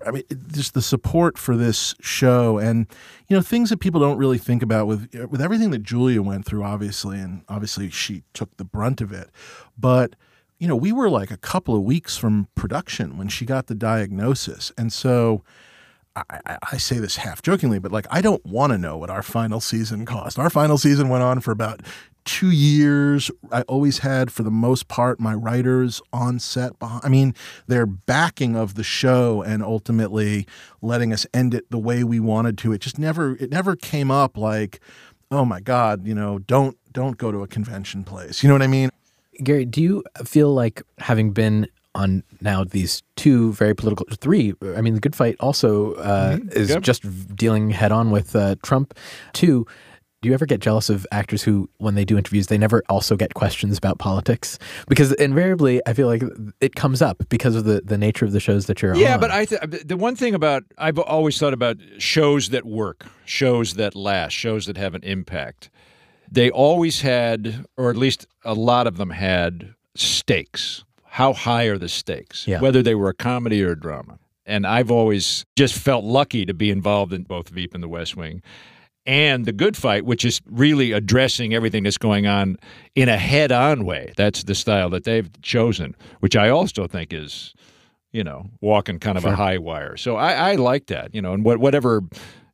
I 0.06 0.10
mean, 0.10 0.22
just 0.52 0.74
the 0.74 0.82
support 0.82 1.36
for 1.36 1.56
this 1.56 1.94
show, 2.00 2.58
and 2.58 2.86
you 3.28 3.36
know, 3.36 3.42
things 3.42 3.70
that 3.70 3.78
people 3.80 4.00
don't 4.00 4.18
really 4.18 4.38
think 4.38 4.62
about 4.62 4.86
with 4.86 5.12
with 5.30 5.40
everything 5.40 5.70
that 5.70 5.82
Julia 5.82 6.22
went 6.22 6.44
through, 6.44 6.62
obviously, 6.64 7.18
and 7.18 7.42
obviously 7.48 7.90
she 7.90 8.22
took 8.32 8.56
the 8.56 8.64
brunt 8.64 9.00
of 9.00 9.12
it, 9.12 9.30
but. 9.78 10.14
You 10.62 10.68
know, 10.68 10.76
we 10.76 10.92
were 10.92 11.10
like 11.10 11.32
a 11.32 11.36
couple 11.36 11.74
of 11.74 11.82
weeks 11.82 12.16
from 12.16 12.46
production 12.54 13.18
when 13.18 13.26
she 13.26 13.44
got 13.44 13.66
the 13.66 13.74
diagnosis. 13.74 14.70
And 14.78 14.92
so 14.92 15.42
I, 16.14 16.56
I, 16.70 16.76
say 16.76 17.00
this 17.00 17.16
half 17.16 17.42
jokingly, 17.42 17.80
but 17.80 17.90
like 17.90 18.06
I 18.12 18.20
don't 18.20 18.46
want 18.46 18.70
to 18.70 18.78
know 18.78 18.96
what 18.96 19.10
our 19.10 19.24
final 19.24 19.58
season 19.58 20.06
cost. 20.06 20.38
Our 20.38 20.50
final 20.50 20.78
season 20.78 21.08
went 21.08 21.24
on 21.24 21.40
for 21.40 21.50
about 21.50 21.80
two 22.24 22.52
years. 22.52 23.28
I 23.50 23.62
always 23.62 23.98
had, 23.98 24.30
for 24.30 24.44
the 24.44 24.52
most 24.52 24.86
part, 24.86 25.18
my 25.18 25.34
writers 25.34 26.00
on 26.12 26.38
set. 26.38 26.78
Behind, 26.78 27.00
I 27.04 27.08
mean, 27.08 27.34
their 27.66 27.84
backing 27.84 28.54
of 28.54 28.76
the 28.76 28.84
show 28.84 29.42
and 29.42 29.64
ultimately 29.64 30.46
letting 30.80 31.12
us 31.12 31.26
end 31.34 31.54
it 31.54 31.68
the 31.72 31.78
way 31.78 32.04
we 32.04 32.20
wanted 32.20 32.56
to. 32.58 32.72
It 32.72 32.82
just 32.82 33.00
never, 33.00 33.34
it 33.38 33.50
never 33.50 33.74
came 33.74 34.12
up 34.12 34.38
like, 34.38 34.78
oh 35.32 35.44
my 35.44 35.58
God, 35.58 36.06
you 36.06 36.14
know, 36.14 36.38
don't 36.38 36.78
don't 36.92 37.16
go 37.16 37.32
to 37.32 37.42
a 37.42 37.48
convention 37.48 38.04
place. 38.04 38.44
You 38.44 38.48
know 38.48 38.54
what 38.54 38.62
I 38.62 38.68
mean? 38.68 38.90
Gary, 39.42 39.64
do 39.64 39.82
you 39.82 40.02
feel 40.24 40.52
like 40.54 40.82
having 40.98 41.32
been 41.32 41.66
on 41.94 42.22
now 42.40 42.64
these 42.64 43.02
two 43.16 43.52
very 43.54 43.74
political 43.74 44.06
three? 44.16 44.54
I 44.76 44.80
mean, 44.80 44.94
the 44.94 45.00
Good 45.00 45.14
Fight 45.16 45.36
also 45.40 45.94
uh, 45.94 46.38
is 46.52 46.70
Yep. 46.70 46.82
just 46.82 47.36
dealing 47.36 47.70
head 47.70 47.92
on 47.92 48.10
with 48.10 48.34
uh, 48.36 48.56
Trump. 48.62 48.94
Two, 49.32 49.66
do 50.22 50.28
you 50.28 50.34
ever 50.34 50.46
get 50.46 50.60
jealous 50.60 50.88
of 50.88 51.04
actors 51.10 51.42
who, 51.42 51.68
when 51.78 51.96
they 51.96 52.04
do 52.04 52.16
interviews, 52.16 52.46
they 52.46 52.56
never 52.56 52.82
also 52.88 53.16
get 53.16 53.34
questions 53.34 53.76
about 53.76 53.98
politics? 53.98 54.56
Because 54.88 55.12
invariably, 55.14 55.82
I 55.84 55.94
feel 55.94 56.06
like 56.06 56.22
it 56.60 56.76
comes 56.76 57.02
up 57.02 57.24
because 57.28 57.56
of 57.56 57.64
the, 57.64 57.82
the 57.84 57.98
nature 57.98 58.24
of 58.24 58.30
the 58.30 58.38
shows 58.38 58.66
that 58.66 58.80
you're 58.80 58.92
on. 58.94 59.00
Yeah, 59.00 59.18
but 59.18 59.32
I 59.32 59.44
th- 59.46 59.60
the 59.84 59.96
one 59.96 60.14
thing 60.14 60.32
about 60.34 60.62
I've 60.78 60.98
always 61.00 61.36
thought 61.38 61.52
about 61.52 61.78
shows 61.98 62.50
that 62.50 62.64
work, 62.64 63.04
shows 63.24 63.74
that 63.74 63.96
last, 63.96 64.32
shows 64.32 64.66
that 64.66 64.76
have 64.76 64.94
an 64.94 65.02
impact. 65.02 65.70
They 66.32 66.50
always 66.50 67.02
had, 67.02 67.66
or 67.76 67.90
at 67.90 67.96
least 67.96 68.26
a 68.44 68.54
lot 68.54 68.86
of 68.86 68.96
them 68.96 69.10
had, 69.10 69.74
stakes. 69.94 70.84
How 71.04 71.34
high 71.34 71.64
are 71.64 71.76
the 71.76 71.90
stakes? 71.90 72.46
Yeah. 72.46 72.60
Whether 72.60 72.82
they 72.82 72.94
were 72.94 73.10
a 73.10 73.14
comedy 73.14 73.62
or 73.62 73.72
a 73.72 73.78
drama. 73.78 74.18
And 74.46 74.66
I've 74.66 74.90
always 74.90 75.44
just 75.56 75.74
felt 75.74 76.04
lucky 76.04 76.46
to 76.46 76.54
be 76.54 76.70
involved 76.70 77.12
in 77.12 77.24
both 77.24 77.50
Veep 77.50 77.74
and 77.74 77.82
The 77.82 77.88
West 77.88 78.16
Wing. 78.16 78.42
And 79.04 79.44
The 79.44 79.52
Good 79.52 79.76
Fight, 79.76 80.06
which 80.06 80.24
is 80.24 80.40
really 80.46 80.92
addressing 80.92 81.52
everything 81.52 81.82
that's 81.82 81.98
going 81.98 82.26
on 82.26 82.56
in 82.94 83.10
a 83.10 83.18
head 83.18 83.52
on 83.52 83.84
way. 83.84 84.14
That's 84.16 84.44
the 84.44 84.54
style 84.54 84.88
that 84.90 85.04
they've 85.04 85.30
chosen, 85.42 85.94
which 86.20 86.34
I 86.34 86.48
also 86.48 86.86
think 86.86 87.12
is 87.12 87.54
you 88.12 88.22
know, 88.22 88.50
walking 88.60 88.98
kind 88.98 89.16
of 89.16 89.24
a 89.24 89.34
high 89.34 89.58
wire. 89.58 89.96
So 89.96 90.16
I, 90.16 90.32
I 90.32 90.54
like 90.56 90.86
that, 90.86 91.14
you 91.14 91.22
know, 91.22 91.32
and 91.32 91.44
what, 91.44 91.58
whatever, 91.58 92.02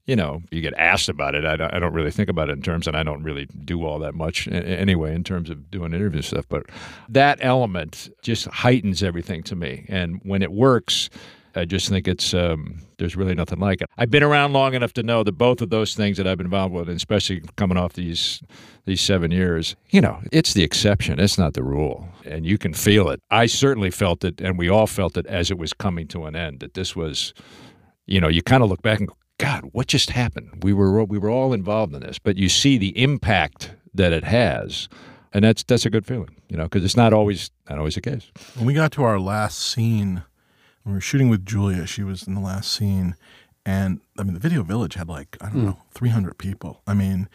you 0.09 0.16
know, 0.16 0.42
you 0.50 0.62
get 0.62 0.72
asked 0.78 1.11
about 1.11 1.34
it. 1.34 1.44
I 1.44 1.56
don't, 1.56 1.72
I 1.72 1.78
don't 1.78 1.92
really 1.92 2.11
think 2.11 2.30
about 2.30 2.48
it 2.48 2.52
in 2.52 2.62
terms, 2.62 2.88
and 2.88 2.96
I 2.96 3.02
don't 3.02 3.22
really 3.22 3.46
do 3.66 3.84
all 3.84 3.98
that 3.98 4.14
much 4.14 4.48
anyway 4.48 5.14
in 5.14 5.22
terms 5.22 5.50
of 5.50 5.70
doing 5.70 5.92
interview 5.92 6.22
stuff. 6.22 6.46
But 6.48 6.64
that 7.11 7.38
element 7.42 8.09
just 8.22 8.46
heightens 8.46 9.02
everything 9.02 9.42
to 9.44 9.54
me. 9.54 9.84
And 9.86 10.18
when 10.24 10.40
it 10.40 10.50
works, 10.50 11.11
I 11.54 11.66
just 11.66 11.90
think 11.90 12.09
it's 12.09 12.32
um, 12.32 12.80
there's 12.96 13.16
really 13.16 13.34
nothing 13.34 13.59
like 13.59 13.82
it. 13.82 13.90
I've 13.98 14.11
been 14.11 14.22
around 14.22 14.54
long 14.54 14.72
enough 14.72 14.94
to 14.94 15.02
know 15.02 15.22
that 15.24 15.32
both 15.32 15.61
of 15.61 15.68
those 15.68 15.94
things 15.94 16.16
that 16.16 16.26
I've 16.26 16.38
been 16.38 16.46
involved 16.46 16.72
with, 16.72 16.88
especially 16.88 17.42
coming 17.56 17.76
off 17.76 17.92
these 17.92 18.42
these 18.86 19.02
seven 19.02 19.30
years, 19.30 19.76
you 19.90 20.00
know, 20.00 20.20
it's 20.32 20.54
the 20.54 20.62
exception. 20.62 21.20
It's 21.20 21.36
not 21.36 21.52
the 21.52 21.62
rule, 21.62 22.09
and 22.24 22.46
you 22.46 22.56
can 22.56 22.72
feel 22.72 23.11
it. 23.11 23.20
I 23.30 23.44
certainly 23.44 23.90
felt 23.90 24.24
it, 24.24 24.40
and 24.40 24.56
we 24.56 24.70
all 24.70 24.86
felt 24.86 25.18
it 25.18 25.26
as 25.26 25.50
it 25.50 25.59
was 25.59 25.74
coming 25.74 26.09
to 26.09 26.24
an 26.24 26.34
end. 26.34 26.61
That 26.61 26.72
this 26.72 26.96
was, 26.96 27.34
you 28.06 28.22
know, 28.22 28.28
you 28.28 28.40
kind 28.42 28.62
of 28.62 28.70
look 28.70 28.80
back 28.80 29.00
and 29.00 29.09
go, 29.09 29.14
God, 29.39 29.70
what 29.72 29.86
just 29.86 30.11
happened? 30.11 30.62
We 30.64 30.72
were 30.72 31.05
we 31.05 31.16
were 31.18 31.30
all 31.30 31.53
involved 31.53 31.95
in 31.95 32.01
this, 32.03 32.18
but 32.18 32.36
you 32.36 32.49
see 32.49 32.76
the 32.76 33.01
impact 33.01 33.72
that 33.95 34.12
it 34.12 34.24
has, 34.24 34.89
and 35.32 35.45
that's 35.45 35.62
that's 35.62 35.86
a 35.86 35.91
good 35.91 36.05
feeling, 36.07 36.34
you 36.49 36.57
know, 36.57 36.64
because 36.64 36.84
it's 36.84 36.97
not 36.97 37.12
always 37.12 37.51
not 37.70 37.78
always 37.78 37.95
the 37.95 38.01
case. 38.01 38.30
When 38.57 38.66
we 38.66 38.74
got 38.74 38.91
to 38.93 39.05
our 39.05 39.20
last 39.20 39.59
scene, 39.59 40.24
when 40.82 40.93
we 40.93 40.95
were 40.95 41.01
shooting 41.01 41.28
with 41.28 41.47
Julia, 41.47 41.86
she 41.86 42.03
was 42.03 42.26
in 42.26 42.34
the 42.34 42.41
last 42.41 42.72
scene, 42.72 43.14
and 43.64 44.01
I 44.18 44.24
mean, 44.24 44.34
the 44.34 44.41
Video 44.41 44.64
Village 44.64 44.95
had 44.95 45.09
like 45.09 45.36
I 45.41 45.47
don't 45.51 45.61
Hmm. 45.61 45.66
know, 45.66 45.78
three 45.93 46.09
hundred 46.11 46.36
people. 46.39 46.82
I 46.86 46.95
mean, 46.95 47.28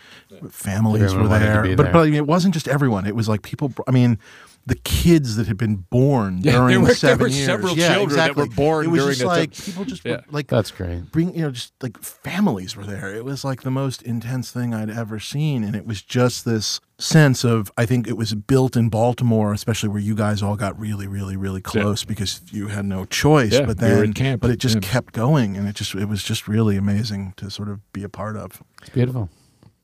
families 0.49 1.03
Everyone 1.03 1.23
were 1.23 1.29
wanted 1.29 1.45
there, 1.47 1.75
but 1.77 1.83
there. 1.83 1.91
but 1.93 1.99
I 2.01 2.05
mean, 2.05 2.15
it 2.15 2.27
wasn't 2.27 2.53
just 2.53 2.67
everyone. 2.67 3.05
It 3.07 3.15
was 3.15 3.29
like 3.29 3.43
people. 3.43 3.73
I 3.87 3.91
mean. 3.91 4.19
The 4.65 4.75
kids 4.75 5.35
that 5.35 5.47
had 5.47 5.57
been 5.57 5.75
born 5.89 6.39
Yeah, 6.41 6.51
during 6.57 6.67
there 6.69 6.79
were- 6.79 6.85
there 6.87 6.95
seven 6.95 7.19
were 7.23 7.27
years, 7.27 7.45
several 7.45 7.77
yeah, 7.77 7.93
children 7.95 8.15
that 8.17 8.35
were 8.37 8.45
born 8.47 8.85
It 8.85 8.89
was 8.89 9.01
during 9.01 9.09
just 9.09 9.19
that 9.21 9.27
like 9.27 9.51
time. 9.53 9.65
people 9.65 9.85
just 9.85 10.05
Yeah. 10.05 10.21
like 10.31 10.47
That's 10.47 10.71
great. 10.71 11.11
bring 11.11 11.35
you 11.35 11.41
know 11.41 11.51
just 11.51 11.73
like 11.81 11.97
families 12.01 12.75
were 12.77 12.85
there 12.85 13.13
it 13.13 13.25
was 13.25 13.43
like 13.43 13.63
the 13.63 13.71
most 13.71 14.01
intense 14.03 14.51
thing 14.51 14.73
i'd 14.73 14.89
ever 14.89 15.19
seen 15.19 15.63
and 15.65 15.75
it 15.75 15.85
was 15.85 16.01
just 16.01 16.45
this 16.45 16.79
sense 16.97 17.43
of 17.43 17.71
i 17.77 17.85
think 17.85 18.07
it 18.07 18.15
was 18.15 18.33
built 18.35 18.77
in 18.77 18.87
baltimore 18.87 19.51
especially 19.51 19.89
where 19.89 19.99
you 19.99 20.15
guys 20.15 20.41
all 20.41 20.55
got 20.55 20.79
really 20.79 21.07
really 21.07 21.35
really 21.35 21.61
close 21.61 22.05
because 22.05 22.39
you 22.51 22.67
had 22.69 22.85
no 22.85 23.03
choice 23.03 23.51
Yeah, 23.51 23.65
but 23.65 23.81
we 23.81 23.87
were 23.89 23.95
then 23.95 24.03
in 24.05 24.13
camp, 24.13 24.41
but 24.41 24.49
it 24.49 24.59
just 24.59 24.75
yeah. 24.75 24.81
kept 24.81 25.11
going 25.13 25.57
and 25.57 25.67
it 25.67 25.75
just 25.75 25.93
it 25.95 26.05
was 26.07 26.23
just 26.23 26.47
really 26.47 26.77
amazing 26.77 27.33
to 27.37 27.49
sort 27.49 27.67
of 27.67 27.81
be 27.91 28.03
a 28.03 28.09
part 28.09 28.37
of 28.37 28.63
It's 28.81 28.89
Beautiful. 28.91 29.29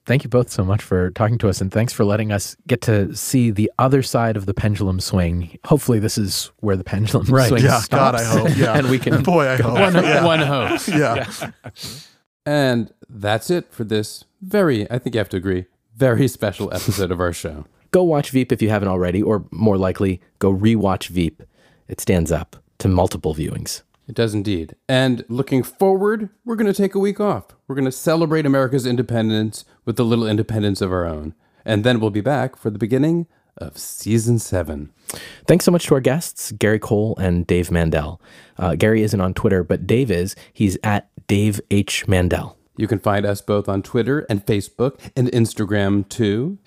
Thank 0.10 0.24
you 0.24 0.30
both 0.32 0.50
so 0.50 0.66
much 0.66 0.82
for 0.82 1.12
talking 1.12 1.38
to 1.38 1.50
us, 1.50 1.62
and 1.62 1.72
thanks 1.72 1.94
for 1.94 2.04
letting 2.04 2.32
us 2.32 2.58
get 2.66 2.82
to 2.82 3.16
see 3.16 3.52
the 3.52 3.72
other 3.78 4.02
side 4.02 4.36
of 4.38 4.48
the 4.48 4.56
pendulum 4.56 5.00
swing. 5.00 5.56
Hopefully, 5.66 6.00
this 6.00 6.18
is 6.18 6.50
where 6.62 6.76
the 6.76 6.84
pendulum 6.84 7.28
Right. 7.28 7.48
swing 7.48 7.64
yeah 7.64 7.80
stops. 7.80 7.88
god 7.90 8.16
i 8.16 8.24
hope 8.24 8.50
yeah 8.58 8.76
and 8.76 8.90
we 8.90 8.98
can 8.98 9.22
boy 9.22 9.48
i 9.48 9.56
hope 9.58 9.74
One, 9.74 9.94
yeah. 9.94 10.26
one 10.26 10.40
hopes. 10.40 10.88
yeah. 11.04 11.52
And 12.44 12.92
that's 13.08 13.52
it 13.52 13.72
for 13.72 13.84
this 13.84 14.26
very, 14.42 14.90
I 14.90 14.98
think 14.98 15.14
you 15.14 15.20
have 15.20 15.30
to 15.30 15.38
agree, 15.38 15.66
very 15.96 16.28
special 16.28 16.74
episode 16.74 17.12
of 17.12 17.20
our 17.20 17.32
show. 17.32 17.66
go 17.92 18.02
watch 18.04 18.32
Veep 18.32 18.52
if 18.52 18.64
you 18.64 18.70
haven't 18.70 18.88
already, 18.88 19.22
or 19.22 19.46
more 19.52 19.78
likely, 19.78 20.22
go 20.40 20.52
rewatch 20.52 21.10
Veep. 21.10 21.44
It 21.88 22.02
stands 22.02 22.32
up 22.32 22.56
to 22.80 22.88
multiple 22.88 23.36
viewings. 23.36 23.84
It 24.10 24.16
does 24.16 24.34
indeed. 24.34 24.76
And 24.88 25.24
looking 25.30 25.62
forward, 25.62 26.30
we're 26.44 26.56
going 26.56 26.66
to 26.66 26.74
take 26.74 26.96
a 26.96 27.00
week 27.00 27.20
off. 27.20 27.56
We're 27.68 27.76
going 27.76 27.86
to 27.86 27.92
celebrate 27.92 28.44
America's 28.48 28.88
independence 28.88 29.66
with 29.86 30.00
a 30.00 30.04
little 30.04 30.26
independence 30.26 30.82
of 30.82 30.92
our 30.92 31.06
own. 31.06 31.36
And 31.64 31.84
then 31.84 32.00
we'll 32.00 32.10
be 32.10 32.20
back 32.20 32.56
for 32.56 32.72
the 32.72 32.80
beginning 32.80 33.28
of 33.58 33.78
season 33.78 34.40
seven. 34.40 34.92
Thanks 35.46 35.64
so 35.64 35.72
much 35.72 35.86
to 35.86 35.94
our 35.94 36.00
guests, 36.00 36.52
Gary 36.54 36.80
Cole 36.80 37.16
and 37.20 37.46
Dave 37.46 37.70
Mandel. 37.70 38.20
Uh, 38.58 38.74
Gary 38.74 39.04
isn't 39.04 39.22
on 39.22 39.36
Twitter, 39.36 39.64
but 39.64 39.86
Dave 39.86 40.10
is. 40.10 40.36
He's 40.54 40.76
at 40.84 41.12
Dave 41.28 41.62
H. 41.70 42.08
Mandel. 42.08 42.58
You 42.78 42.88
can 42.88 42.98
find 42.98 43.28
us 43.28 43.42
both 43.42 43.70
on 43.70 43.84
Twitter 43.84 44.26
and 44.28 44.44
Facebook 44.44 45.00
and 45.16 45.28
Instagram 45.28 46.10
too. 46.10 46.58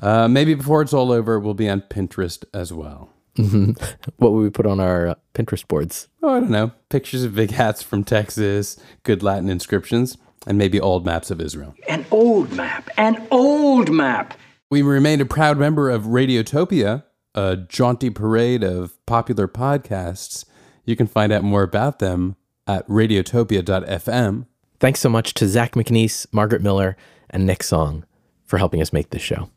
Uh, 0.00 0.28
maybe 0.28 0.54
before 0.54 0.80
it's 0.80 0.94
all 0.94 1.12
over, 1.12 1.38
we'll 1.38 1.52
be 1.52 1.68
on 1.68 1.82
Pinterest 1.82 2.42
as 2.54 2.72
well. 2.72 3.10
Mhm. 3.36 3.80
what 4.16 4.32
would 4.32 4.42
we 4.42 4.50
put 4.50 4.66
on 4.66 4.80
our 4.80 5.08
uh, 5.08 5.14
Pinterest 5.34 5.66
boards? 5.66 6.08
Oh, 6.22 6.34
I 6.36 6.40
don't 6.40 6.50
know. 6.50 6.72
Pictures 6.88 7.24
of 7.24 7.34
big 7.34 7.52
hats 7.52 7.82
from 7.82 8.04
Texas, 8.04 8.78
good 9.02 9.22
Latin 9.22 9.48
inscriptions, 9.48 10.18
and 10.46 10.58
maybe 10.58 10.80
old 10.80 11.04
maps 11.06 11.30
of 11.30 11.40
Israel. 11.40 11.74
An 11.88 12.04
old 12.10 12.52
map. 12.52 12.88
An 12.96 13.26
old 13.30 13.90
map. 13.90 14.34
We 14.70 14.82
remain 14.82 15.20
a 15.20 15.24
proud 15.26 15.58
member 15.58 15.90
of 15.90 16.04
Radiotopia, 16.04 17.04
a 17.34 17.56
jaunty 17.56 18.10
parade 18.10 18.62
of 18.64 19.04
popular 19.06 19.48
podcasts. 19.48 20.44
You 20.84 20.96
can 20.96 21.06
find 21.06 21.32
out 21.32 21.42
more 21.44 21.62
about 21.62 21.98
them 21.98 22.36
at 22.66 22.86
radiotopia.fm. 22.88 24.46
Thanks 24.78 25.00
so 25.00 25.08
much 25.08 25.34
to 25.34 25.46
Zach 25.46 25.72
McNees, 25.72 26.26
Margaret 26.32 26.62
Miller, 26.62 26.96
and 27.28 27.46
Nick 27.46 27.62
Song 27.62 28.04
for 28.44 28.58
helping 28.58 28.80
us 28.80 28.92
make 28.92 29.10
this 29.10 29.22
show. 29.22 29.50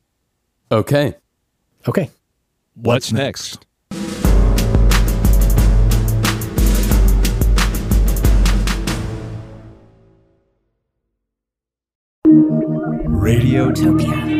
Okay. 0.72 1.16
Okay. 1.88 2.10
What's 2.76 3.12
next? 3.12 3.68
Radiotopia. 13.24 14.33